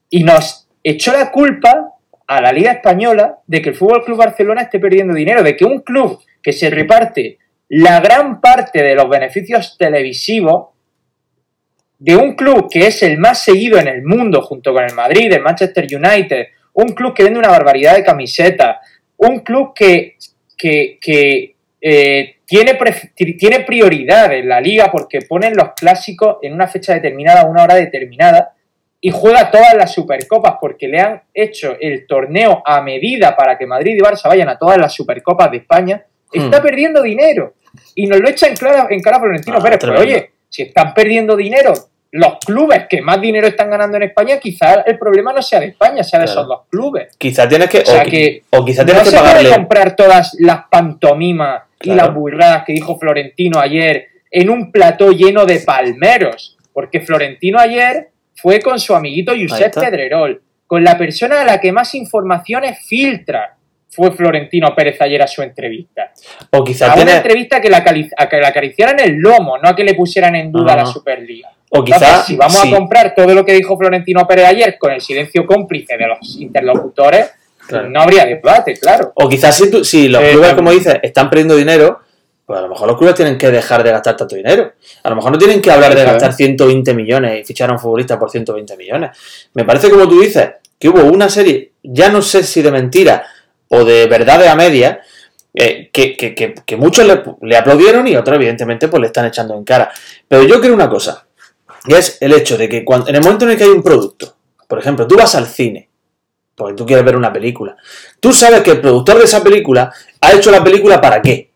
Y 0.09 0.23
nos 0.23 0.67
echó 0.83 1.13
la 1.13 1.31
culpa 1.31 1.93
a 2.27 2.41
la 2.41 2.51
Liga 2.51 2.71
Española 2.71 3.39
de 3.47 3.61
que 3.61 3.69
el 3.69 3.75
Fútbol 3.75 4.03
Club 4.03 4.17
Barcelona 4.17 4.61
esté 4.61 4.79
perdiendo 4.79 5.13
dinero, 5.13 5.43
de 5.43 5.55
que 5.55 5.65
un 5.65 5.79
club 5.79 6.19
que 6.41 6.53
se 6.53 6.69
reparte 6.69 7.37
la 7.69 7.99
gran 7.99 8.41
parte 8.41 8.81
de 8.81 8.95
los 8.95 9.09
beneficios 9.09 9.77
televisivos 9.77 10.69
de 11.99 12.15
un 12.15 12.35
club 12.35 12.67
que 12.71 12.87
es 12.87 13.03
el 13.03 13.17
más 13.17 13.43
seguido 13.43 13.77
en 13.77 13.87
el 13.87 14.03
mundo 14.03 14.41
junto 14.41 14.73
con 14.73 14.83
el 14.83 14.93
Madrid, 14.93 15.31
el 15.31 15.41
Manchester 15.41 15.85
United, 15.85 16.47
un 16.73 16.89
club 16.89 17.13
que 17.13 17.23
vende 17.23 17.39
una 17.39 17.49
barbaridad 17.49 17.95
de 17.95 18.03
camisetas, 18.03 18.77
un 19.17 19.39
club 19.39 19.73
que, 19.75 20.17
que, 20.57 20.97
que, 20.99 21.55
eh, 21.81 22.35
tiene, 22.45 22.77
tiene 23.15 23.59
prioridad 23.61 24.33
en 24.33 24.49
la 24.49 24.59
liga 24.59 24.89
porque 24.91 25.19
ponen 25.21 25.55
los 25.55 25.69
clásicos 25.75 26.37
en 26.41 26.53
una 26.53 26.67
fecha 26.67 26.93
determinada, 26.93 27.41
a 27.41 27.45
una 27.45 27.63
hora 27.63 27.75
determinada, 27.75 28.53
y 29.01 29.11
juega 29.11 29.49
todas 29.49 29.75
las 29.75 29.93
supercopas 29.93 30.55
porque 30.59 30.87
le 30.89 30.99
han 30.99 31.21
hecho 31.33 31.77
el 31.79 32.05
torneo 32.05 32.61
a 32.65 32.81
medida 32.81 33.35
para 33.35 33.57
que 33.57 33.65
Madrid 33.65 33.95
y 33.95 33.99
Barça 34.01 34.27
vayan 34.27 34.49
a 34.49 34.57
todas 34.57 34.77
las 34.77 34.93
supercopas 34.93 35.49
de 35.51 35.57
España, 35.57 36.03
está 36.33 36.59
Hmm. 36.59 36.63
perdiendo 36.63 37.01
dinero. 37.01 37.53
Y 37.95 38.07
nos 38.07 38.19
lo 38.19 38.27
echa 38.27 38.47
en 38.47 38.55
cara, 38.55 38.87
en 38.89 39.01
cara 39.01 39.19
Florentino 39.19 39.57
Ah, 39.57 39.63
Pérez. 39.63 39.77
Pero 39.79 39.93
tremendo. 39.93 40.17
oye, 40.17 40.31
si 40.49 40.63
están 40.63 40.93
perdiendo 40.93 41.35
dinero, 41.37 41.73
los 42.11 42.39
clubes 42.39 42.87
que 42.89 43.01
más 43.01 43.21
dinero 43.21 43.45
están 43.47 43.69
ganando 43.69 43.95
en 43.97 44.03
España, 44.03 44.37
quizás 44.39 44.79
el 44.87 44.97
problema 44.97 45.31
no 45.31 45.41
sea 45.43 45.59
de 45.59 45.67
España, 45.67 46.03
sea 46.03 46.19
de 46.19 46.25
Claro. 46.25 46.41
esos 46.41 46.47
dos 46.49 46.61
clubes. 46.69 47.15
Quizá 47.17 47.47
tienes 47.47 47.69
que. 47.69 47.79
O 47.81 47.85
sea 47.85 48.01
o, 48.01 48.05
que 48.05 48.41
o 48.49 48.65
quizá 48.65 48.81
No 48.81 48.85
tienes 48.87 49.03
que 49.03 49.09
se 49.11 49.19
puede 49.23 49.49
comprar 49.55 49.95
todas 49.95 50.35
las 50.39 50.61
pantomimas 50.69 51.61
y 51.81 51.91
las 51.91 52.13
burradas 52.13 52.63
que 52.65 52.73
dijo 52.73 52.97
Florentino 52.97 53.59
ayer 53.59 54.07
en 54.31 54.49
un 54.49 54.71
plató 54.71 55.11
lleno 55.11 55.45
de 55.45 55.59
palmeros. 55.61 56.57
Porque 56.73 57.01
Florentino 57.01 57.59
ayer 57.59 58.09
fue 58.35 58.61
con 58.61 58.79
su 58.79 58.95
amiguito 58.95 59.33
Josep. 59.33 59.73
Pedrerol, 59.73 60.41
con 60.67 60.83
la 60.83 60.97
persona 60.97 61.41
a 61.41 61.45
la 61.45 61.59
que 61.59 61.71
más 61.71 61.93
informaciones 61.95 62.79
filtra. 62.85 63.55
Fue 63.91 64.11
Florentino 64.11 64.73
Pérez 64.75 65.01
ayer 65.01 65.21
a 65.21 65.27
su 65.27 65.41
entrevista. 65.41 66.11
O 66.51 66.63
quizá 66.63 66.93
A 66.93 66.95
una 66.95 67.17
entrevista 67.17 67.59
que 67.59 67.69
la, 67.69 67.83
cali- 67.83 68.09
a 68.15 68.29
que 68.29 68.37
la 68.37 68.49
acariciaran 68.49 68.99
el 68.99 69.15
lomo, 69.17 69.57
no 69.57 69.67
a 69.67 69.75
que 69.75 69.83
le 69.83 69.95
pusieran 69.95 70.35
en 70.35 70.51
duda 70.51 70.75
la 70.75 70.85
Superliga. 70.85 71.49
O 71.71 71.83
quizá. 71.83 71.97
Entonces, 71.97 72.25
si 72.27 72.35
vamos 72.35 72.61
sí, 72.61 72.71
a 72.71 72.75
comprar 72.77 73.15
todo 73.15 73.33
lo 73.33 73.43
que 73.43 73.53
dijo 73.53 73.77
Florentino 73.77 74.27
Pérez 74.27 74.45
ayer 74.45 74.77
con 74.77 74.91
el 74.91 75.01
silencio 75.01 75.45
cómplice 75.45 75.97
de 75.97 76.07
los 76.07 76.37
interlocutores, 76.39 77.31
Claro. 77.69 77.89
no 77.89 78.01
habría 78.01 78.25
debate, 78.25 78.73
claro. 78.73 79.11
O 79.15 79.29
quizás 79.29 79.55
si, 79.55 79.69
tú- 79.69 79.83
si 79.85 80.07
los 80.09 80.21
Eh, 80.21 80.31
clubes, 80.31 80.49
también. 80.49 80.55
como 80.55 80.71
dices, 80.77 80.95
están 81.03 81.29
perdiendo 81.29 81.55
dinero, 81.55 81.99
pues 82.45 82.57
a 82.59 82.63
lo 82.63 82.69
mejor 82.69 82.87
los 82.87 82.97
clubes 82.97 83.13
tienen 83.15 83.37
que 83.37 83.51
dejar 83.51 83.83
de 83.83 83.91
gastar 83.91 84.17
tanto 84.17 84.35
dinero. 84.35 84.73
A 85.03 85.09
lo 85.09 85.15
mejor 85.15 85.31
no 85.31 85.37
tienen 85.37 85.61
que 85.61 85.71
hablar 85.71 85.93
de 85.95 86.03
gastar 86.03 86.33
120 86.33 86.93
millones 86.95 87.41
y 87.41 87.43
fichar 87.45 87.69
a 87.69 87.73
un 87.73 87.79
futbolista 87.79 88.17
por 88.17 88.31
120 88.31 88.75
millones. 88.75 89.11
Me 89.53 89.63
parece, 89.65 89.89
como 89.89 90.09
tú 90.09 90.19
dices, 90.19 90.49
que 90.79 90.89
hubo 90.89 91.03
una 91.03 91.29
serie, 91.29 91.73
ya 91.83 92.09
no 92.09 92.21
sé 92.23 92.41
si 92.43 92.61
de 92.63 92.71
mentiras 92.71 93.21
o 93.67 93.85
de 93.85 94.07
verdades 94.07 94.49
a 94.49 94.55
media, 94.55 94.99
eh, 95.53 95.89
que, 95.93 96.15
que- 96.17 96.33
que- 96.33 96.55
que 96.65 96.75
muchos 96.75 97.05
le, 97.05 97.21
le 97.41 97.57
aplaudieron 97.57 98.07
y 98.07 98.15
otros, 98.15 98.35
evidentemente, 98.35 98.87
pues 98.87 99.01
le 99.01 99.07
están 99.07 99.25
echando 99.27 99.55
en 99.55 99.63
cara. 99.63 99.91
Pero 100.27 100.43
yo 100.43 100.59
creo 100.59 100.73
una 100.73 100.89
cosa, 100.89 101.27
y 101.85 101.93
es 101.93 102.17
el 102.21 102.33
hecho 102.33 102.57
de 102.57 102.67
que 102.69 102.83
cuando, 102.85 103.09
en 103.09 103.15
el 103.15 103.21
momento 103.23 103.45
en 103.45 103.51
el 103.51 103.57
que 103.57 103.63
hay 103.65 103.69
un 103.69 103.83
producto, 103.83 104.35
por 104.67 104.79
ejemplo, 104.79 105.05
tú 105.07 105.15
vas 105.17 105.35
al 105.35 105.47
cine, 105.47 105.88
porque 106.59 106.75
tú 106.75 106.85
quieres 106.85 107.05
ver 107.05 107.15
una 107.15 107.33
película, 107.33 107.75
tú 108.19 108.33
sabes 108.33 108.61
que 108.61 108.71
el 108.71 108.81
productor 108.81 109.17
de 109.17 109.23
esa 109.23 109.41
película 109.41 109.91
ha 110.21 110.33
hecho 110.33 110.51
la 110.51 110.63
película 110.63 110.99
para 110.99 111.21
qué? 111.21 111.51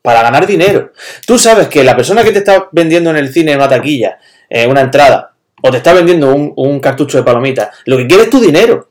Para 0.00 0.22
ganar 0.22 0.46
dinero. 0.46 0.92
Tú 1.26 1.38
sabes 1.38 1.68
que 1.68 1.84
la 1.84 1.94
persona 1.94 2.24
que 2.24 2.32
te 2.32 2.38
está 2.38 2.68
vendiendo 2.72 3.10
en 3.10 3.16
el 3.16 3.32
cine 3.32 3.54
una 3.54 3.68
taquilla, 3.68 4.18
eh, 4.48 4.66
una 4.66 4.80
entrada, 4.80 5.34
o 5.62 5.70
te 5.70 5.76
está 5.76 5.92
vendiendo 5.92 6.34
un, 6.34 6.52
un 6.56 6.80
cartucho 6.80 7.18
de 7.18 7.24
palomitas, 7.24 7.68
lo 7.84 7.98
que 7.98 8.06
quiere 8.06 8.24
es 8.24 8.30
tu 8.30 8.40
dinero. 8.40 8.88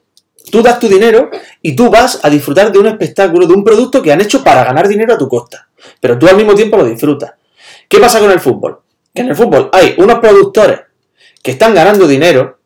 Tú 0.52 0.62
das 0.62 0.80
tu 0.80 0.88
dinero 0.88 1.32
y 1.62 1.76
tú 1.76 1.90
vas 1.90 2.20
a 2.24 2.30
disfrutar 2.30 2.72
de 2.72 2.78
un 2.78 2.86
espectáculo, 2.86 3.48
de 3.48 3.54
un 3.56 3.64
producto 3.64 4.02
que 4.02 4.12
han 4.12 4.22
hecho 4.22 4.44
para 4.44 4.64
ganar 4.64 4.88
dinero 4.88 5.16
a 5.16 5.18
tu 5.18 5.28
costa. 5.28 5.68
Pero 6.00 6.20
tú 6.20 6.28
al 6.28 6.36
mismo 6.36 6.54
tiempo 6.54 6.78
lo 6.78 6.86
disfrutas. 6.86 7.34
¿Qué 7.90 8.00
pasa 8.00 8.20
con 8.20 8.32
el 8.32 8.40
fútbol? 8.40 8.80
Que 9.14 9.22
en 9.22 9.30
el 9.30 9.36
fútbol 9.36 9.70
hay 9.74 9.96
unos 9.98 10.20
productores 10.20 10.82
que 11.42 11.52
están 11.52 11.74
ganando 11.74 12.08
dinero 12.08 12.60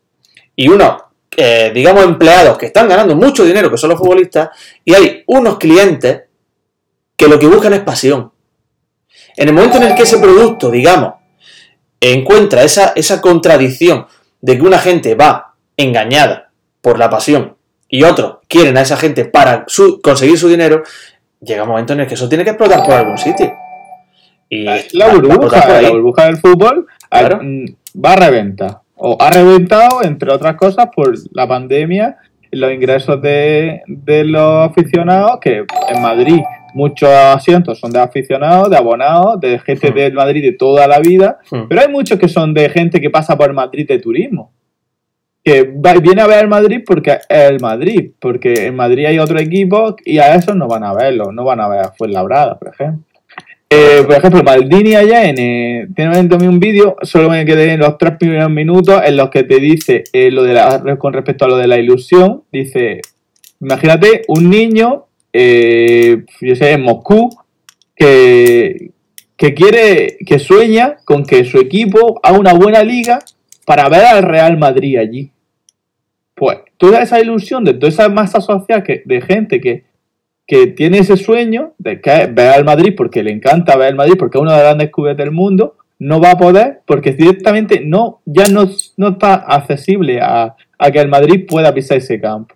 y 0.55 0.67
unos, 0.67 1.03
eh, 1.41 1.71
digamos, 1.73 2.03
empleados 2.03 2.57
que 2.57 2.65
están 2.65 2.89
ganando 2.89 3.15
mucho 3.15 3.45
dinero, 3.45 3.71
que 3.71 3.77
son 3.77 3.91
los 3.91 3.97
futbolistas, 3.97 4.49
y 4.83 4.93
hay 4.93 5.23
unos 5.27 5.57
clientes 5.57 6.23
que 7.15 7.29
lo 7.29 7.39
que 7.39 7.47
buscan 7.47 7.73
es 7.73 7.79
pasión. 7.79 8.33
En 9.37 9.47
el 9.47 9.53
momento 9.53 9.77
en 9.77 9.83
el 9.83 9.95
que 9.95 10.03
ese 10.03 10.17
producto, 10.17 10.69
digamos, 10.69 11.13
encuentra 12.01 12.63
esa, 12.63 12.91
esa 12.93 13.21
contradicción 13.21 14.05
de 14.41 14.57
que 14.57 14.63
una 14.63 14.79
gente 14.79 15.15
va 15.15 15.55
engañada 15.77 16.51
por 16.81 16.99
la 16.99 17.09
pasión 17.09 17.55
y 17.87 18.03
otros 18.03 18.39
quieren 18.49 18.75
a 18.75 18.81
esa 18.81 18.97
gente 18.97 19.23
para 19.23 19.65
conseguir 20.03 20.37
su 20.37 20.49
dinero, 20.49 20.83
llega 21.39 21.63
un 21.63 21.69
momento 21.69 21.93
en 21.93 22.01
el 22.01 22.07
que 22.07 22.15
eso 22.15 22.27
tiene 22.27 22.43
que 22.43 22.49
explotar 22.49 22.83
por 22.83 22.95
algún 22.95 23.17
sitio. 23.17 23.49
Y 24.49 24.65
la 24.91 25.07
burbuja, 25.07 25.81
la 25.81 25.89
burbuja 25.89 26.25
del 26.25 26.37
fútbol 26.37 26.85
mm, 27.09 27.65
va 28.03 28.11
a 28.11 28.15
reventar. 28.17 28.81
O 28.99 29.17
ha 29.19 29.29
reventado, 29.29 30.03
entre 30.03 30.31
otras 30.31 30.55
cosas, 30.55 30.89
por 30.95 31.13
la 31.31 31.47
pandemia, 31.47 32.17
los 32.51 32.71
ingresos 32.71 33.21
de, 33.21 33.81
de 33.87 34.23
los 34.25 34.69
aficionados, 34.69 35.39
que 35.39 35.65
en 35.89 36.01
Madrid 36.01 36.41
muchos 36.73 37.09
asientos 37.09 37.79
son 37.79 37.91
de 37.91 37.99
aficionados, 37.99 38.69
de 38.69 38.77
abonados, 38.77 39.39
de 39.39 39.59
gente 39.59 39.91
hmm. 39.91 39.95
del 39.95 40.13
Madrid 40.13 40.43
de 40.43 40.53
toda 40.53 40.87
la 40.87 40.99
vida, 40.99 41.39
hmm. 41.49 41.67
pero 41.67 41.81
hay 41.81 41.87
muchos 41.87 42.19
que 42.19 42.27
son 42.27 42.53
de 42.53 42.69
gente 42.69 43.01
que 43.01 43.09
pasa 43.09 43.37
por 43.37 43.53
Madrid 43.53 43.87
de 43.87 43.99
turismo 43.99 44.51
que 45.43 45.63
viene 46.01 46.21
a 46.21 46.27
ver 46.27 46.43
el 46.43 46.47
Madrid 46.47 46.83
porque 46.85 47.11
es 47.11 47.25
el 47.29 47.59
Madrid, 47.59 48.11
porque 48.19 48.67
en 48.67 48.75
Madrid 48.75 49.05
hay 49.05 49.19
otro 49.19 49.39
equipo 49.39 49.95
y 50.05 50.19
a 50.19 50.35
esos 50.35 50.55
no 50.55 50.67
van 50.67 50.83
a 50.83 50.93
verlo, 50.93 51.31
no 51.31 51.43
van 51.43 51.61
a 51.61 51.67
ver 51.67 51.79
a 51.79 51.91
Fuenlabrada, 51.91 52.57
por 52.59 52.69
ejemplo. 52.69 53.03
Eh, 53.71 54.01
por 54.03 54.15
ejemplo, 54.15 54.43
Maldini 54.43 54.95
allá 54.95 55.29
en, 55.29 55.37
eh, 55.37 55.87
tiene 55.95 56.47
un 56.47 56.59
vídeo, 56.59 56.95
solo 57.03 57.29
me 57.29 57.45
quedé 57.45 57.73
en 57.73 57.81
los 57.81 57.99
tres 57.99 58.17
primeros 58.17 58.49
minutos 58.49 58.99
en 59.05 59.15
los 59.15 59.29
que 59.29 59.43
te 59.43 59.59
dice 59.59 60.05
eh, 60.11 60.31
lo 60.31 60.41
de 60.41 60.55
la, 60.55 60.97
con 60.97 61.13
respecto 61.13 61.45
a 61.45 61.49
lo 61.49 61.57
de 61.57 61.67
la 61.67 61.77
ilusión, 61.77 62.45
dice, 62.51 63.01
imagínate 63.61 64.23
un 64.27 64.49
niño, 64.49 65.05
yo 65.31 66.55
sé, 66.55 66.71
en 66.71 66.81
Moscú, 66.81 67.29
que, 67.95 68.89
que 69.37 69.53
quiere, 69.53 70.17
que 70.25 70.39
sueña 70.39 70.97
con 71.05 71.23
que 71.23 71.45
su 71.45 71.59
equipo 71.59 72.19
haga 72.23 72.39
una 72.39 72.53
buena 72.53 72.83
liga 72.83 73.19
para 73.65 73.87
ver 73.87 74.03
al 74.03 74.23
Real 74.23 74.57
Madrid 74.57 74.97
allí. 74.97 75.31
Pues 76.33 76.57
toda 76.77 77.03
esa 77.03 77.19
ilusión 77.19 77.63
de 77.63 77.75
toda 77.75 77.89
esa 77.89 78.09
masa 78.09 78.41
social 78.41 78.83
de 79.05 79.21
gente 79.21 79.61
que, 79.61 79.88
que 80.49 80.65
tiene 80.65 80.97
ese 80.97 81.15
sueño 81.15 81.73
de 81.77 82.01
que 82.01 82.25
ver 82.25 82.47
al 82.47 82.65
Madrid 82.65 82.95
porque 82.97 83.21
le 83.21 83.29
encanta 83.29 83.77
ver 83.77 83.89
al 83.89 83.95
Madrid 83.95 84.15
porque 84.17 84.39
es 84.39 84.41
uno 84.41 84.49
de 84.49 84.57
los 84.57 84.65
grandes 84.65 84.89
clubes 84.91 85.15
del 85.15 85.29
mundo, 85.29 85.75
no 85.99 86.19
va 86.19 86.31
a 86.31 86.37
poder 86.39 86.81
porque 86.87 87.13
directamente 87.13 87.81
no, 87.85 88.21
ya 88.25 88.47
no, 88.47 88.67
no 88.97 89.09
está 89.09 89.35
accesible 89.35 90.19
a, 90.19 90.55
que 90.91 90.99
el 90.99 91.07
Madrid 91.07 91.45
pueda 91.47 91.71
pisar 91.71 91.99
ese 91.99 92.19
campo. 92.19 92.55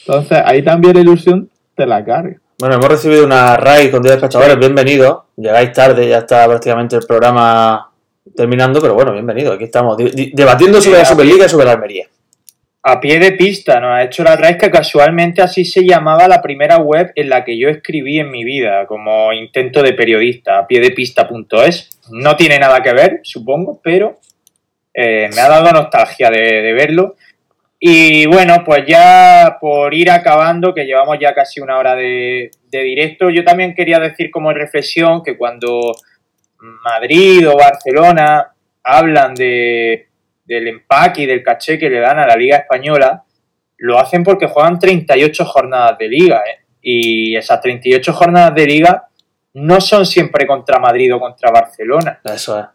Entonces 0.00 0.42
ahí 0.44 0.64
también 0.64 0.94
la 0.94 1.02
ilusión 1.02 1.48
te 1.76 1.86
la 1.86 2.04
carga. 2.04 2.38
Bueno, 2.58 2.74
hemos 2.74 2.88
recibido 2.88 3.24
una 3.24 3.56
raid 3.56 3.92
con 3.92 4.02
10 4.02 4.16
espectadores, 4.16 4.58
bienvenidos. 4.58 5.18
Llegáis 5.36 5.72
tarde, 5.72 6.08
ya 6.08 6.18
está 6.18 6.44
prácticamente 6.48 6.96
el 6.96 7.06
programa 7.06 7.88
terminando, 8.34 8.80
pero 8.80 8.94
bueno, 8.94 9.12
bienvenido. 9.12 9.52
Aquí 9.52 9.62
estamos 9.62 9.96
debatiendo 9.96 10.80
sobre 10.80 10.98
la 10.98 11.04
Superliga 11.04 11.46
y 11.46 11.48
sobre 11.48 11.66
la 11.66 11.72
Almería. 11.74 12.08
A 12.90 13.00
pie 13.00 13.18
de 13.18 13.32
pista, 13.32 13.80
nos 13.80 13.90
ha 13.90 14.04
hecho 14.04 14.24
la 14.24 14.56
que 14.56 14.70
casualmente 14.70 15.42
así 15.42 15.62
se 15.66 15.84
llamaba 15.84 16.26
la 16.26 16.40
primera 16.40 16.78
web 16.78 17.12
en 17.14 17.28
la 17.28 17.44
que 17.44 17.58
yo 17.58 17.68
escribí 17.68 18.18
en 18.18 18.30
mi 18.30 18.44
vida, 18.44 18.86
como 18.86 19.30
intento 19.30 19.82
de 19.82 19.92
periodista, 19.92 20.56
a 20.56 20.66
pie 20.66 20.80
de 20.80 20.92
pista.es. 20.92 22.00
No 22.12 22.34
tiene 22.34 22.58
nada 22.58 22.82
que 22.82 22.94
ver, 22.94 23.20
supongo, 23.24 23.78
pero 23.84 24.20
eh, 24.94 25.28
me 25.34 25.38
ha 25.38 25.50
dado 25.50 25.70
nostalgia 25.70 26.30
de, 26.30 26.72
verlo. 26.72 27.16
Y 27.78 28.24
bueno, 28.24 28.64
pues 28.64 28.86
ya 28.86 29.58
por 29.60 29.92
ir 29.92 30.10
acabando, 30.10 30.72
que 30.72 30.86
llevamos 30.86 31.18
ya 31.20 31.34
casi 31.34 31.60
una 31.60 31.76
hora 31.76 31.94
de, 31.94 32.50
de 32.70 32.82
directo, 32.82 33.28
yo 33.28 33.44
también 33.44 33.74
quería 33.74 33.98
decir 33.98 34.30
como 34.30 34.50
reflexión 34.54 35.22
que 35.22 35.36
cuando 35.36 35.92
Madrid 36.82 37.46
o 37.50 37.54
Barcelona 37.54 38.50
hablan 38.82 39.34
de, 39.34 40.07
del 40.48 40.66
empaque 40.66 41.22
y 41.22 41.26
del 41.26 41.42
caché 41.42 41.78
que 41.78 41.90
le 41.90 42.00
dan 42.00 42.18
a 42.18 42.26
la 42.26 42.34
Liga 42.34 42.56
Española, 42.56 43.22
lo 43.76 43.98
hacen 43.98 44.24
porque 44.24 44.46
juegan 44.46 44.78
38 44.78 45.44
jornadas 45.44 45.98
de 45.98 46.08
liga. 46.08 46.38
¿eh? 46.38 46.64
Y 46.82 47.36
esas 47.36 47.60
38 47.60 48.12
jornadas 48.12 48.54
de 48.54 48.66
liga 48.66 49.08
no 49.54 49.80
son 49.80 50.06
siempre 50.06 50.46
contra 50.46 50.78
Madrid 50.78 51.14
o 51.14 51.20
contra 51.20 51.50
Barcelona. 51.50 52.20
Eso 52.24 52.58
es. 52.58 52.66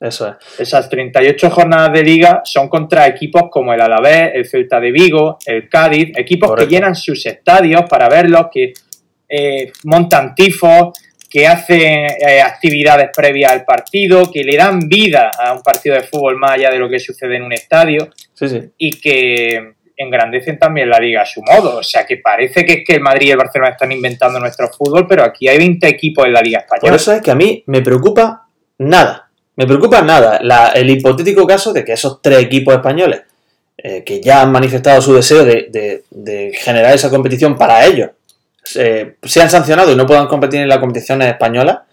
Eso 0.00 0.28
es. 0.28 0.60
Esas 0.60 0.88
38 0.90 1.50
jornadas 1.50 1.92
de 1.92 2.02
liga 2.02 2.42
son 2.44 2.68
contra 2.68 3.06
equipos 3.06 3.44
como 3.50 3.72
el 3.72 3.80
Alavés, 3.80 4.32
el 4.34 4.44
Celta 4.44 4.78
de 4.78 4.92
Vigo, 4.92 5.38
el 5.46 5.68
Cádiz, 5.68 6.12
equipos 6.16 6.54
que 6.54 6.66
llenan 6.66 6.94
sus 6.94 7.24
estadios 7.24 7.84
para 7.88 8.08
verlos, 8.08 8.48
que 8.52 8.74
eh, 9.28 9.72
montan 9.84 10.34
tifos, 10.34 10.98
que 11.34 11.48
hacen 11.48 12.06
eh, 12.06 12.40
actividades 12.40 13.10
previas 13.12 13.50
al 13.50 13.64
partido, 13.64 14.30
que 14.30 14.44
le 14.44 14.56
dan 14.56 14.78
vida 14.78 15.32
a 15.36 15.52
un 15.52 15.62
partido 15.62 15.96
de 15.96 16.04
fútbol 16.04 16.36
más 16.36 16.52
allá 16.52 16.70
de 16.70 16.78
lo 16.78 16.88
que 16.88 17.00
sucede 17.00 17.38
en 17.38 17.42
un 17.42 17.52
estadio 17.52 18.08
y 18.78 19.00
que 19.00 19.72
engrandecen 19.96 20.60
también 20.60 20.88
la 20.88 21.00
liga 21.00 21.22
a 21.22 21.26
su 21.26 21.42
modo. 21.42 21.78
O 21.78 21.82
sea, 21.82 22.06
que 22.06 22.18
parece 22.18 22.64
que 22.64 22.72
es 22.74 22.78
que 22.86 22.94
el 22.94 23.00
Madrid 23.00 23.26
y 23.26 23.30
el 23.32 23.36
Barcelona 23.36 23.72
están 23.72 23.90
inventando 23.90 24.38
nuestro 24.38 24.68
fútbol, 24.68 25.08
pero 25.08 25.24
aquí 25.24 25.48
hay 25.48 25.58
20 25.58 25.88
equipos 25.88 26.24
en 26.24 26.34
la 26.34 26.40
liga 26.40 26.60
española. 26.60 26.90
Por 26.90 26.94
eso 26.94 27.12
es 27.12 27.20
que 27.20 27.32
a 27.32 27.34
mí 27.34 27.64
me 27.66 27.82
preocupa 27.82 28.46
nada. 28.78 29.28
Me 29.56 29.66
preocupa 29.66 30.02
nada 30.02 30.36
el 30.72 30.88
hipotético 30.88 31.48
caso 31.48 31.72
de 31.72 31.84
que 31.84 31.94
esos 31.94 32.22
tres 32.22 32.44
equipos 32.44 32.74
españoles 32.74 33.22
eh, 33.76 34.04
que 34.04 34.20
ya 34.20 34.42
han 34.42 34.52
manifestado 34.52 35.02
su 35.02 35.12
deseo 35.12 35.44
de 35.44 36.52
generar 36.54 36.94
esa 36.94 37.10
competición 37.10 37.56
para 37.56 37.84
ellos 37.84 38.10
eh, 38.76 39.16
sean 39.22 39.50
sancionados 39.50 39.92
y 39.92 39.96
no 39.96 40.06
puedan 40.06 40.26
competir 40.26 40.60
en 40.60 40.68
la 40.68 40.80
competición 40.80 41.22
española, 41.22 41.86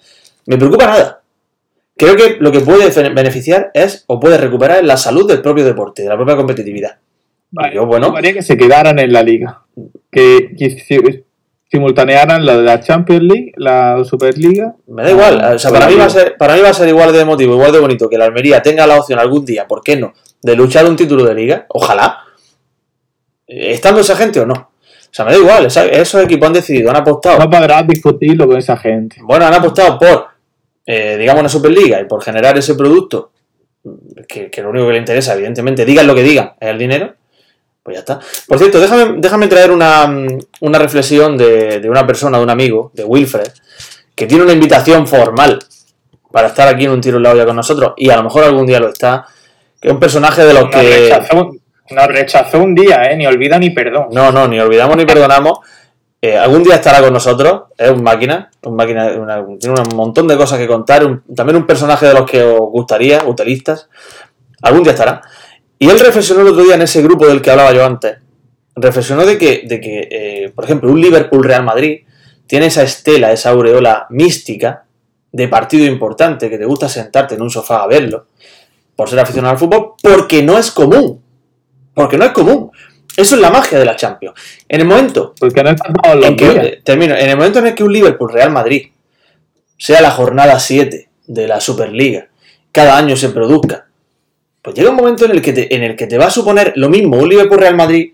me 0.45 0.57
preocupa 0.57 0.85
nada. 0.85 1.21
Creo 1.97 2.15
que 2.15 2.37
lo 2.39 2.51
que 2.51 2.61
puede 2.61 2.89
beneficiar 3.13 3.71
es 3.73 4.05
o 4.07 4.19
puede 4.19 4.37
recuperar 4.37 4.83
la 4.83 4.97
salud 4.97 5.27
del 5.27 5.41
propio 5.41 5.63
deporte, 5.63 6.03
de 6.03 6.09
la 6.09 6.15
propia 6.15 6.35
competitividad. 6.35 6.97
Vale, 7.51 7.75
yo, 7.75 7.85
bueno, 7.85 8.13
que 8.13 8.41
se 8.41 8.57
quedaran 8.57 8.97
en 8.97 9.11
la 9.11 9.21
liga. 9.21 9.61
Que, 10.09 10.55
simultanearan 11.69 12.45
la 12.45 12.57
de 12.57 12.63
la 12.63 12.79
Champions 12.81 13.23
League, 13.23 13.53
la 13.55 14.03
Superliga. 14.03 14.75
Me 14.87 15.03
da 15.03 15.11
igual, 15.11 15.55
o 15.55 15.59
sea, 15.59 15.71
para 15.71 15.87
mí, 15.87 15.95
va 15.95 16.05
a 16.05 16.09
ser, 16.09 16.35
para 16.37 16.55
mí 16.55 16.61
va 16.61 16.69
a 16.69 16.73
ser 16.73 16.89
igual 16.89 17.13
de 17.13 17.21
emotivo, 17.21 17.53
igual 17.53 17.71
de 17.71 17.79
bonito 17.79 18.09
que 18.09 18.17
la 18.17 18.25
Almería 18.25 18.61
tenga 18.61 18.85
la 18.85 18.99
opción 18.99 19.19
algún 19.19 19.45
día, 19.45 19.67
¿por 19.67 19.81
qué 19.81 19.95
no? 19.95 20.13
De 20.41 20.55
luchar 20.55 20.85
un 20.85 20.97
título 20.97 21.23
de 21.23 21.33
liga, 21.33 21.65
ojalá. 21.69 22.23
¿Estando 23.47 24.01
esa 24.01 24.15
gente 24.15 24.41
o 24.41 24.45
no? 24.45 24.70
O 25.11 25.13
sea, 25.13 25.25
me 25.25 25.33
da 25.33 25.37
igual, 25.37 25.65
esos 25.65 26.23
equipos 26.23 26.47
han 26.47 26.53
decidido, 26.53 26.89
han 26.89 26.95
apostado. 26.95 27.37
No 27.37 27.49
podrás 27.49 27.85
discutirlo 27.85 28.47
con 28.47 28.57
esa 28.57 28.77
gente. 28.77 29.17
Bueno, 29.21 29.45
han 29.45 29.53
apostado 29.53 29.99
por, 29.99 30.27
eh, 30.85 31.17
digamos, 31.17 31.41
una 31.41 31.49
Superliga 31.49 31.99
y 31.99 32.05
por 32.05 32.23
generar 32.23 32.57
ese 32.57 32.75
producto, 32.75 33.31
que, 34.25 34.49
lo 34.61 34.69
único 34.69 34.87
que 34.87 34.93
le 34.93 34.99
interesa, 34.99 35.33
evidentemente, 35.33 35.83
digan 35.83 36.07
lo 36.07 36.15
que 36.15 36.23
digan, 36.23 36.53
es 36.57 36.69
el 36.69 36.77
dinero. 36.77 37.13
Pues 37.83 37.95
ya 37.95 37.99
está. 37.99 38.19
Por 38.47 38.57
cierto, 38.57 38.79
déjame, 38.79 39.15
déjame 39.17 39.47
traer 39.47 39.71
una, 39.71 40.07
reflexión 40.79 41.37
de, 41.37 41.81
una 41.89 42.07
persona, 42.07 42.37
de 42.37 42.43
un 42.45 42.49
amigo, 42.49 42.91
de 42.93 43.03
Wilfred, 43.03 43.51
que 44.15 44.27
tiene 44.27 44.45
una 44.45 44.53
invitación 44.53 45.07
formal 45.07 45.59
para 46.31 46.47
estar 46.47 46.69
aquí 46.69 46.85
en 46.85 46.91
un 46.91 47.01
tiro 47.01 47.17
en 47.17 47.23
la 47.23 47.31
olla 47.31 47.45
con 47.45 47.57
nosotros, 47.57 47.95
y 47.97 48.09
a 48.09 48.15
lo 48.15 48.23
mejor 48.23 48.45
algún 48.45 48.65
día 48.65 48.79
lo 48.79 48.87
está, 48.87 49.25
que 49.81 49.89
es 49.89 49.93
un 49.93 49.99
personaje 49.99 50.45
de 50.45 50.53
los 50.53 50.69
que... 50.69 51.11
Nos 51.91 52.07
rechazó 52.07 52.59
un 52.59 52.75
día, 52.75 53.03
¿eh? 53.03 53.17
Ni 53.17 53.25
olvida 53.25 53.59
ni 53.59 53.69
perdón. 53.69 54.07
No, 54.11 54.31
no, 54.31 54.47
ni 54.47 54.59
olvidamos 54.59 54.97
ni 54.97 55.05
perdonamos. 55.05 55.59
Eh, 56.23 56.37
algún 56.37 56.61
día 56.61 56.75
estará 56.75 57.01
con 57.01 57.11
nosotros, 57.11 57.63
es 57.75 57.89
un 57.89 58.03
máquina, 58.03 58.51
un 58.63 58.75
máquina 58.75 59.11
tiene 59.59 59.81
un 59.81 59.95
montón 59.95 60.27
de 60.27 60.37
cosas 60.37 60.59
que 60.59 60.67
contar, 60.67 61.01
también 61.35 61.55
un 61.55 61.65
personaje 61.65 62.05
de 62.05 62.13
los 62.13 62.29
que 62.29 62.43
os 62.43 62.59
gustaría, 62.59 63.23
utilistas, 63.25 63.89
algún 64.61 64.83
día 64.83 64.91
estará. 64.91 65.23
Y 65.79 65.89
él 65.89 65.99
reflexionó 65.99 66.41
el 66.41 66.49
otro 66.49 66.63
día 66.63 66.75
en 66.75 66.83
ese 66.83 67.01
grupo 67.01 67.25
del 67.25 67.41
que 67.41 67.49
hablaba 67.49 67.73
yo 67.73 67.83
antes, 67.83 68.17
reflexionó 68.75 69.25
de 69.25 69.39
que, 69.39 69.63
de 69.65 69.81
que 69.81 70.07
eh, 70.11 70.51
por 70.53 70.65
ejemplo, 70.65 70.91
un 70.91 71.01
Liverpool-Real 71.01 71.63
Madrid 71.63 72.01
tiene 72.45 72.67
esa 72.67 72.83
estela, 72.83 73.31
esa 73.31 73.49
aureola 73.49 74.05
mística 74.11 74.83
de 75.31 75.47
partido 75.47 75.85
importante, 75.85 76.51
que 76.51 76.59
te 76.59 76.65
gusta 76.65 76.87
sentarte 76.87 77.33
en 77.33 77.41
un 77.41 77.49
sofá 77.49 77.81
a 77.81 77.87
verlo, 77.87 78.27
por 78.95 79.09
ser 79.09 79.21
aficionado 79.21 79.53
al 79.53 79.57
fútbol, 79.57 79.93
porque 80.03 80.43
no 80.43 80.59
es 80.59 80.69
común. 80.69 81.20
Porque 81.93 82.17
no 82.17 82.25
es 82.25 82.31
común. 82.31 82.71
Eso 83.17 83.35
es 83.35 83.41
la 83.41 83.49
magia 83.49 83.77
de 83.77 83.85
la 83.85 83.95
Champions. 83.95 84.39
En 84.67 84.81
el 84.81 84.87
momento. 84.87 85.33
Porque 85.37 85.63
no 85.63 85.69
en 85.69 86.35
que, 86.35 86.81
termino, 86.83 87.15
en 87.15 87.29
el 87.29 87.35
momento 87.35 87.59
en 87.59 87.67
el 87.67 87.75
que 87.75 87.83
un 87.83 87.91
Liverpool 87.91 88.31
Real 88.31 88.51
Madrid 88.51 88.87
sea 89.77 90.01
la 90.01 90.11
jornada 90.11 90.59
7 90.59 91.09
de 91.27 91.47
la 91.47 91.59
Superliga, 91.59 92.27
cada 92.71 92.97
año 92.97 93.17
se 93.17 93.29
produzca, 93.29 93.87
pues 94.61 94.75
llega 94.75 94.91
un 94.91 94.95
momento 94.95 95.25
en 95.25 95.31
el 95.31 95.41
que 95.41 95.53
te, 95.53 95.75
en 95.75 95.83
el 95.83 95.95
que 95.95 96.07
te 96.07 96.17
va 96.17 96.27
a 96.27 96.31
suponer 96.31 96.73
lo 96.75 96.87
mismo 96.89 97.17
un 97.17 97.27
Liverpool 97.27 97.59
Real 97.59 97.75
Madrid 97.75 98.13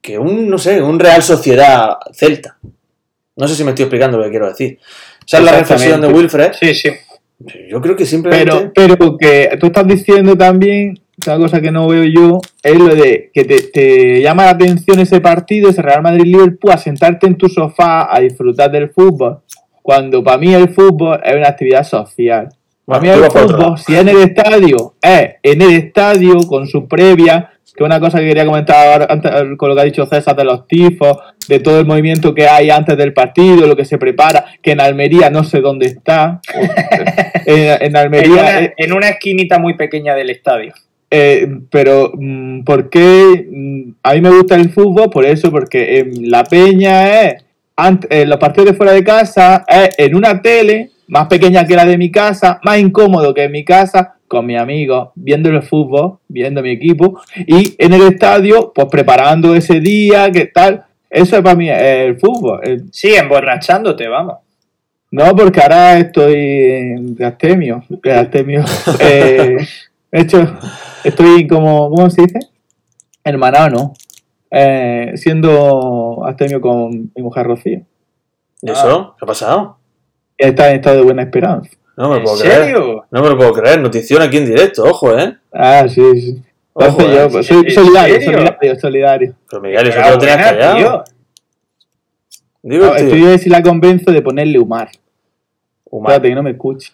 que 0.00 0.18
un, 0.18 0.50
no 0.50 0.58
sé, 0.58 0.82
un 0.82 0.98
Real 0.98 1.22
Sociedad 1.22 1.96
Celta. 2.12 2.58
No 3.36 3.48
sé 3.48 3.54
si 3.54 3.64
me 3.64 3.70
estoy 3.70 3.84
explicando 3.84 4.18
lo 4.18 4.24
que 4.24 4.30
quiero 4.30 4.48
decir. 4.48 4.78
Es 5.26 5.40
la 5.40 5.52
reflexión 5.52 6.00
de 6.00 6.08
Wilfred. 6.08 6.52
Sí, 6.60 6.74
sí. 6.74 6.90
Yo 7.70 7.80
creo 7.80 7.96
que 7.96 8.04
simplemente... 8.04 8.70
Pero, 8.74 8.96
pero 8.98 9.16
que 9.16 9.56
tú 9.58 9.66
estás 9.66 9.86
diciendo 9.86 10.36
también, 10.36 11.00
una 11.26 11.38
cosa 11.38 11.60
que 11.60 11.70
no 11.70 11.88
veo 11.88 12.04
yo, 12.04 12.40
es 12.62 12.78
lo 12.78 12.94
de 12.94 13.30
que 13.32 13.44
te, 13.44 13.62
te 13.62 14.22
llama 14.22 14.44
la 14.44 14.50
atención 14.50 15.00
ese 15.00 15.20
partido, 15.20 15.70
ese 15.70 15.82
Real 15.82 16.02
Madrid-Liverpool, 16.02 16.72
a 16.72 16.78
sentarte 16.78 17.26
en 17.26 17.36
tu 17.36 17.48
sofá 17.48 18.14
a 18.14 18.20
disfrutar 18.20 18.70
del 18.70 18.90
fútbol, 18.90 19.40
cuando 19.82 20.22
para 20.24 20.38
mí 20.38 20.54
el 20.54 20.70
fútbol 20.70 21.20
es 21.24 21.36
una 21.36 21.48
actividad 21.48 21.84
social. 21.84 22.48
Para 22.86 23.00
mí 23.00 23.08
el 23.08 23.24
fútbol, 23.24 23.78
si 23.78 23.94
es 23.94 24.00
en 24.00 24.08
el 24.08 24.18
estadio, 24.18 24.94
es 25.00 25.36
en 25.42 25.62
el 25.62 25.72
estadio 25.72 26.38
con 26.46 26.66
su 26.66 26.86
previa, 26.86 27.50
que 27.64 27.82
es 27.82 27.86
una 27.86 27.98
cosa 27.98 28.18
que 28.18 28.26
quería 28.26 28.44
comentar 28.44 28.86
ahora 28.86 29.06
antes, 29.08 29.32
eh, 29.32 29.56
con 29.56 29.70
lo 29.70 29.74
que 29.74 29.80
ha 29.80 29.84
dicho 29.84 30.06
César 30.06 30.36
de 30.36 30.44
los 30.44 30.68
tifos, 30.68 31.18
de 31.48 31.60
todo 31.60 31.80
el 31.80 31.86
movimiento 31.86 32.34
que 32.34 32.46
hay 32.46 32.70
antes 32.70 32.96
del 32.96 33.14
partido, 33.14 33.66
lo 33.66 33.74
que 33.74 33.84
se 33.84 33.96
prepara, 33.96 34.44
que 34.62 34.72
en 34.72 34.80
Almería 34.80 35.30
no 35.30 35.44
sé 35.44 35.60
dónde 35.60 35.86
está. 35.86 36.40
en, 36.52 36.70
en 37.46 37.82
En 37.82 37.96
Almería, 37.96 38.32
una, 38.32 38.60
eh, 38.60 38.74
en 38.76 38.92
una 38.92 39.08
esquinita 39.08 39.58
muy 39.58 39.74
pequeña 39.74 40.14
del 40.14 40.30
estadio. 40.30 40.74
Eh, 41.16 41.48
pero 41.70 42.12
mm, 42.14 42.64
¿por 42.64 42.90
qué? 42.90 43.46
Mm, 43.50 43.92
A 44.02 44.14
mí 44.14 44.20
me 44.20 44.30
gusta 44.30 44.54
el 44.56 44.70
fútbol 44.70 45.10
por 45.10 45.24
eso, 45.24 45.50
porque 45.50 45.98
en 46.00 46.30
la 46.30 46.44
peña 46.44 47.22
es, 47.22 47.44
ant- 47.76 48.06
en 48.10 48.28
los 48.28 48.38
partidos 48.38 48.70
de 48.70 48.74
fuera 48.76 48.92
de 48.92 49.04
casa, 49.04 49.64
es 49.68 49.90
en 49.98 50.14
una 50.14 50.40
tele 50.42 50.90
más 51.08 51.26
pequeña 51.28 51.66
que 51.66 51.76
la 51.76 51.84
de 51.86 51.98
mi 51.98 52.10
casa, 52.10 52.58
más 52.64 52.78
incómodo 52.78 53.32
que 53.34 53.44
en 53.44 53.52
mi 53.52 53.64
casa, 53.64 54.14
con 54.26 54.46
mis 54.46 54.58
amigos, 54.58 55.10
viendo 55.14 55.48
el 55.50 55.62
fútbol, 55.62 56.18
viendo 56.28 56.62
mi 56.62 56.70
equipo, 56.70 57.20
y 57.46 57.74
en 57.78 57.92
el 57.92 58.02
estadio, 58.08 58.72
pues 58.74 58.88
preparando 58.90 59.54
ese 59.54 59.80
día, 59.80 60.30
qué 60.32 60.46
tal. 60.46 60.84
Eso 61.10 61.36
es 61.36 61.42
para 61.42 61.54
mí 61.54 61.68
el 61.70 62.18
fútbol. 62.18 62.60
El- 62.64 62.84
Sí, 62.90 63.14
emborrachándote, 63.14 64.08
vamos. 64.08 64.36
no, 65.12 65.36
porque 65.36 65.60
ahora 65.60 65.98
estoy 65.98 66.34
de 66.98 67.24
astemio. 67.24 67.84
De 68.02 68.12
astemio. 68.12 68.64
Eh, 69.00 69.56
de 70.14 70.20
hecho, 70.20 70.46
estoy 71.02 71.46
como, 71.48 71.90
¿cómo 71.90 72.08
se 72.08 72.22
dice? 72.22 72.38
Hermanado, 73.24 73.68
¿no? 73.70 73.94
Eh, 74.50 75.12
siendo 75.16 76.24
astemio 76.24 76.60
con 76.60 77.10
mi 77.14 77.22
mujer 77.22 77.46
Rocío. 77.46 77.82
¿Y 78.62 78.70
eso? 78.70 79.16
¿Qué 79.18 79.24
ha 79.24 79.26
pasado? 79.26 79.76
Está 80.38 80.70
en 80.70 80.76
estado 80.76 80.98
de 80.98 81.02
buena 81.02 81.22
esperanza. 81.22 81.68
No 81.96 82.08
me 82.08 82.14
lo 82.14 82.18
¿En 82.18 82.24
puedo 82.24 82.38
creer. 82.38 82.54
serio? 82.64 83.04
No 83.10 83.22
me 83.22 83.28
lo 83.30 83.36
puedo 83.36 83.52
creer. 83.52 83.80
Notición 83.80 84.22
aquí 84.22 84.36
en 84.36 84.46
directo, 84.46 84.84
ojo, 84.84 85.18
¿eh? 85.18 85.36
Ah, 85.52 85.84
sí, 85.88 86.02
sí. 86.20 86.42
Entonces 86.76 86.94
Ojo, 86.94 87.02
¿eh? 87.02 87.14
yo 87.16 87.28
pues, 87.30 87.46
soy 87.46 87.56
¿En 87.66 87.70
solidario, 87.72 88.14
serio? 88.14 88.32
solidario, 88.38 88.80
solidario. 88.80 89.34
Pero 89.50 89.62
Miguel, 89.62 89.88
eso 89.88 90.00
te 90.00 90.10
lo 90.10 90.18
tenías 90.18 90.36
callado. 90.36 91.04
Digo, 92.62 92.86
No, 92.86 92.94
estoy 92.96 93.22
a 93.24 93.26
ver 93.30 93.38
si 93.38 93.50
la 93.50 93.62
convenzo 93.62 94.10
de 94.12 94.22
ponerle 94.22 94.58
humar. 94.58 94.90
Humar. 95.90 96.12
Espérate 96.12 96.28
que 96.28 96.34
no 96.36 96.42
me 96.44 96.50
escuche. 96.52 96.92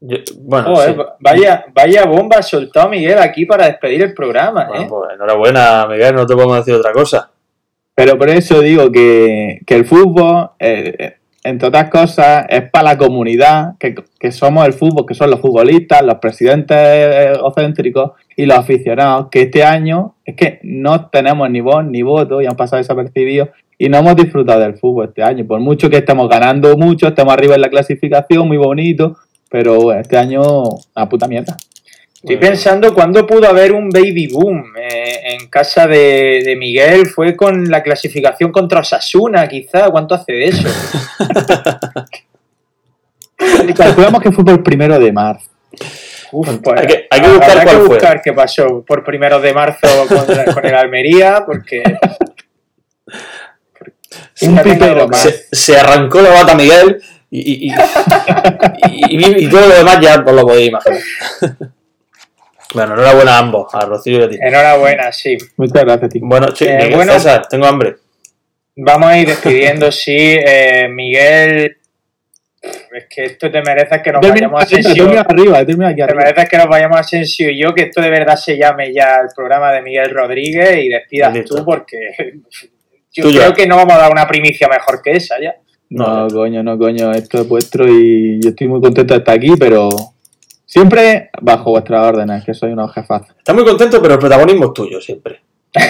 Yo- 0.00 0.16
bueno, 0.40 0.76
sí. 0.76 0.94
vaya, 1.20 1.66
vaya 1.74 2.04
bomba 2.06 2.40
soltado 2.42 2.88
Miguel 2.88 3.18
aquí 3.18 3.44
para 3.44 3.66
despedir 3.66 4.02
el 4.02 4.14
programa, 4.14 4.66
Bueno, 4.66 4.82
¿eh? 4.84 4.86
pues 4.88 5.10
enhorabuena, 5.14 5.86
Miguel, 5.88 6.14
no 6.14 6.26
te 6.26 6.34
podemos 6.34 6.56
decir 6.56 6.74
otra 6.74 6.92
cosa. 6.92 7.30
Pero 7.94 8.16
por 8.16 8.30
eso 8.30 8.60
digo 8.60 8.90
que, 8.90 9.60
que 9.66 9.74
el 9.74 9.84
fútbol, 9.84 10.50
eh, 10.58 11.16
entre 11.44 11.68
otras 11.68 11.90
cosas, 11.90 12.46
es 12.48 12.70
para 12.70 12.84
la 12.92 12.98
comunidad, 12.98 13.74
que, 13.78 13.94
que 14.18 14.32
somos 14.32 14.66
el 14.66 14.72
fútbol, 14.72 15.04
que 15.06 15.14
son 15.14 15.30
los 15.30 15.40
futbolistas, 15.40 16.02
los 16.02 16.14
presidentes 16.16 16.76
eh, 16.78 17.32
egocéntricos 17.34 18.12
y 18.36 18.46
los 18.46 18.56
aficionados, 18.58 19.28
que 19.30 19.42
este 19.42 19.64
año 19.64 20.14
es 20.24 20.34
que 20.34 20.60
no 20.62 21.10
tenemos 21.10 21.50
ni 21.50 21.60
voz 21.60 21.84
ni 21.84 22.00
voto 22.00 22.40
y 22.40 22.46
han 22.46 22.56
pasado 22.56 22.78
desapercibidos 22.78 23.50
y 23.76 23.88
no 23.90 23.98
hemos 23.98 24.16
disfrutado 24.16 24.60
del 24.60 24.78
fútbol 24.78 25.08
este 25.08 25.22
año. 25.22 25.46
Por 25.46 25.60
mucho 25.60 25.90
que 25.90 25.96
estemos 25.98 26.26
ganando 26.28 26.74
mucho, 26.78 27.08
estemos 27.08 27.34
arriba 27.34 27.54
en 27.54 27.60
la 27.62 27.68
clasificación, 27.70 28.48
muy 28.48 28.56
bonito, 28.56 29.16
pero 29.50 29.80
bueno, 29.80 30.00
este 30.00 30.16
año, 30.16 30.42
una 30.94 31.08
puta 31.08 31.26
mierda. 31.28 31.56
Estoy 32.14 32.36
pensando 32.36 32.92
cuándo 32.94 33.26
pudo 33.26 33.48
haber 33.48 33.72
un 33.72 33.88
baby 33.88 34.26
boom 34.30 34.74
eh, 34.78 35.36
en 35.38 35.48
casa 35.48 35.86
de, 35.86 36.42
de 36.44 36.54
Miguel. 36.56 37.06
Fue 37.06 37.34
con 37.34 37.70
la 37.70 37.82
clasificación 37.82 38.52
contra 38.52 38.80
Osasuna, 38.80 39.48
quizá. 39.48 39.90
¿Cuánto 39.90 40.14
hace 40.14 40.32
de 40.32 40.44
eso? 40.48 40.68
Calculamos 43.76 44.22
que 44.22 44.32
fue 44.32 44.44
por 44.44 44.52
el 44.54 44.62
primero 44.62 44.98
de 44.98 45.12
marzo. 45.12 45.48
Uf, 46.32 46.48
Hay 46.76 46.86
que- 46.86 47.06
hay 47.10 47.20
que 47.22 47.28
buscar 47.28 47.50
habrá 47.50 47.64
cuál 47.64 47.76
que 47.76 47.80
fue. 47.80 47.88
buscar 47.88 48.22
qué 48.22 48.32
pasó 48.34 48.84
por 48.86 49.02
primero 49.02 49.40
de 49.40 49.52
marzo 49.54 49.88
con, 50.06 50.36
la- 50.36 50.44
con 50.54 50.64
el 50.66 50.74
Almería, 50.74 51.42
porque 51.46 51.82
Un 54.42 54.56
tengo- 54.62 55.08
más. 55.08 55.22
Se, 55.22 55.46
se 55.52 55.76
arrancó 55.78 56.20
la 56.20 56.30
bata 56.30 56.54
Miguel 56.54 57.02
y, 57.30 57.68
y, 57.68 57.72
y, 59.08 59.16
y- 59.16 59.44
y 59.44 59.48
todo 59.48 59.68
lo 59.68 59.74
demás 59.74 59.98
ya 60.00 60.22
os 60.24 60.32
lo 60.32 60.42
podéis 60.42 60.68
imaginar. 60.68 61.00
Bueno, 62.72 62.94
enhorabuena 62.94 63.34
a 63.34 63.38
ambos, 63.38 63.74
a 63.74 63.80
Rocío 63.84 64.20
y 64.20 64.22
a 64.22 64.28
ti. 64.28 64.38
enhorabuena, 64.40 65.10
sí. 65.12 65.36
Muchas 65.56 65.82
gracias, 65.84 66.12
tío. 66.12 66.20
Bueno, 66.24 66.54
sí, 66.54 66.66
Eh, 66.68 66.92
bueno. 66.94 67.12
César, 67.14 67.48
tengo 67.48 67.66
hambre. 67.66 67.96
Vamos 68.76 69.10
a 69.10 69.18
ir 69.18 69.26
despidiendo, 69.26 69.90
sí. 69.92 70.14
Eh, 70.16 70.86
Miguel, 70.88 71.78
es 72.62 73.06
que 73.10 73.24
esto 73.24 73.50
te 73.50 73.60
mereces 73.62 74.00
que 74.02 74.12
nos 74.12 74.20
Termina, 74.20 74.46
vayamos 74.46 74.62
a 74.62 74.66
termina 74.66 74.88
Asensio. 74.92 75.20
arriba, 75.28 75.66
termina 75.66 75.88
aquí 75.88 76.02
Te 76.06 76.14
mereces 76.14 76.48
que 76.48 76.56
nos 76.58 76.66
vayamos 76.68 76.96
a 76.96 77.00
Asensio 77.00 77.50
y 77.50 77.60
yo, 77.60 77.74
que 77.74 77.82
esto 77.82 78.00
de 78.00 78.10
verdad 78.10 78.36
se 78.36 78.56
llame 78.56 78.92
ya 78.94 79.16
el 79.20 79.28
programa 79.34 79.72
de 79.72 79.82
Miguel 79.82 80.10
Rodríguez 80.10 80.76
y 80.84 80.88
despidas 80.90 81.34
Listo. 81.34 81.56
tú 81.56 81.64
porque 81.64 81.96
yo 83.12 83.24
Tú 83.24 83.30
ya. 83.32 83.40
creo 83.40 83.54
que 83.54 83.66
no 83.66 83.74
vamos 83.78 83.94
a 83.94 83.98
dar 83.98 84.12
una 84.12 84.28
primicia 84.28 84.68
mejor 84.68 85.02
que 85.02 85.10
esa 85.16 85.40
ya. 85.40 85.56
No, 85.90 86.28
coño, 86.28 86.62
no, 86.62 86.78
coño, 86.78 87.10
esto 87.12 87.40
es 87.42 87.48
vuestro 87.48 87.86
y 87.88 88.40
yo 88.42 88.50
estoy 88.50 88.68
muy 88.68 88.80
contento 88.80 89.12
de 89.14 89.18
estar 89.18 89.34
aquí, 89.36 89.54
pero 89.58 89.88
siempre 90.64 91.30
bajo 91.40 91.70
vuestras 91.72 92.06
órdenes, 92.06 92.44
que 92.44 92.54
soy 92.54 92.72
unos 92.72 92.92
jefazos. 92.94 93.34
Está 93.36 93.52
muy 93.52 93.64
contento, 93.64 94.00
pero 94.00 94.14
el 94.14 94.20
protagonismo 94.20 94.66
es 94.66 94.72
tuyo 94.72 95.00
siempre. 95.00 95.40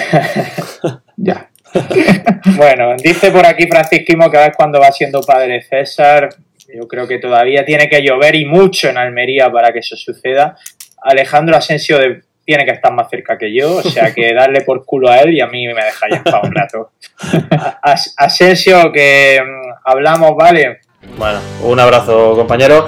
Ya. 1.17 1.49
Bueno, 2.57 2.97
dice 2.97 3.31
por 3.31 3.45
aquí 3.47 3.67
Francisquimo 3.69 4.31
que 4.31 4.39
a 4.39 4.41
ver 4.41 4.53
cuándo 4.57 4.81
va 4.81 4.91
siendo 4.91 5.21
padre 5.21 5.63
César. 5.63 6.31
Yo 6.75 6.89
creo 6.89 7.07
que 7.07 7.19
todavía 7.19 7.65
tiene 7.65 7.89
que 7.89 8.01
llover 8.03 8.35
y 8.37 8.45
mucho 8.47 8.89
en 8.89 8.97
Almería 8.97 9.51
para 9.53 9.73
que 9.73 9.81
eso 9.81 9.97
suceda. 9.97 10.57
Alejandro 11.03 11.57
Asensio 11.57 11.99
de- 11.99 12.23
tiene 12.45 12.65
que 12.65 12.73
estar 12.73 12.93
más 12.93 13.09
cerca 13.11 13.37
que 13.39 13.55
yo, 13.55 13.77
o 13.77 13.83
sea 13.83 14.13
que 14.15 14.33
darle 14.35 14.63
por 14.63 14.85
culo 14.85 15.09
a 15.11 15.21
él 15.21 15.35
y 15.35 15.41
a 15.41 15.47
mí 15.47 15.67
me 15.69 15.75
deja 15.85 16.07
ya 16.11 16.23
paz 16.25 16.41
un 16.43 16.53
rato. 16.53 16.91
As- 17.83 18.15
Asensio, 18.17 18.91
que 18.91 19.39
mm, 19.43 19.60
hablamos, 19.85 20.37
¿vale? 20.37 20.81
Bueno, 21.17 21.39
un 21.63 21.81
abrazo, 21.81 22.35
compañero. 22.37 22.87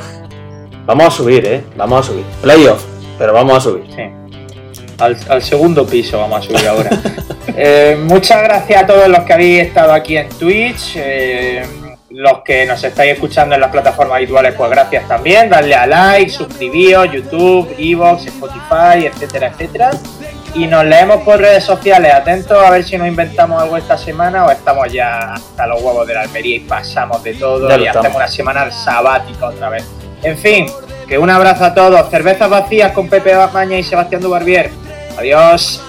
Vamos 0.85 1.07
a 1.07 1.11
subir, 1.11 1.47
¿eh? 1.47 1.63
Vamos 1.77 2.01
a 2.01 2.13
subir. 2.13 2.25
Playoff, 2.43 2.85
pero 3.19 3.33
vamos 3.33 3.57
a 3.57 3.61
subir. 3.61 3.85
Sí. 3.95 4.03
Al, 4.99 5.17
al 5.29 5.43
segundo 5.43 5.87
piso 5.87 6.19
vamos 6.19 6.41
a 6.41 6.43
subir 6.43 6.67
ahora. 6.69 6.91
Eh, 7.55 7.99
muchas 8.01 8.41
gracias 8.45 8.85
a 8.85 8.87
todos 8.87 9.09
los 9.09 9.21
que 9.25 9.33
habéis 9.33 9.63
estado 9.65 9.93
aquí 9.93 10.17
en 10.17 10.29
Twitch. 10.29 10.93
eh, 10.97 11.63
los 12.09 12.43
que 12.45 12.65
nos 12.67 12.83
estáis 12.85 13.13
escuchando 13.15 13.55
en 13.57 13.61
las 13.61 13.71
plataformas 13.71 14.17
habituales, 14.17 14.55
pues 14.57 14.71
gracias 14.71 15.09
también. 15.09 15.51
Dadle 15.51 15.75
a 15.75 15.87
like, 15.87 16.31
suscribíos, 16.31 17.11
YouTube, 17.11 17.75
Evox, 17.77 18.27
Spotify, 18.27 19.07
etcétera, 19.07 19.49
etcétera. 19.49 19.91
Y 20.55 20.67
nos 20.67 20.85
leemos 20.85 21.23
por 21.23 21.39
redes 21.39 21.65
sociales. 21.65 22.13
Atentos 22.13 22.63
a 22.63 22.71
ver 22.71 22.85
si 22.85 22.99
nos 22.99 23.09
inventamos 23.09 23.63
algo 23.63 23.77
esta 23.77 23.97
semana 23.97 24.45
o 24.47 24.51
estamos 24.51 24.93
ya 24.93 25.35
hasta 25.35 25.67
los 25.67 25.83
huevos 25.83 26.07
de 26.07 26.15
la 26.15 26.23
Almería 26.23 26.57
y 26.57 26.61
pasamos 26.61 27.23
de 27.25 27.35
todo 27.35 27.69
y 27.79 27.87
estamos. 27.87 27.97
hacemos 27.97 28.17
una 28.17 28.29
semana 28.29 28.71
sabática 28.71 29.47
otra 29.47 29.71
vez. 29.71 29.85
En 30.23 30.37
fin, 30.37 30.67
que 31.09 31.19
un 31.19 31.31
abrazo 31.31 31.65
a 31.65 31.75
todos. 31.75 32.09
Cervezas 32.11 32.51
vacías 32.51 32.93
con 32.93 33.09
Pepe 33.09 33.35
Maña 33.53 33.79
y 33.79 33.83
Sebastián 33.83 34.21
Dubarbier. 34.21 34.71
Adiós. 35.19 35.83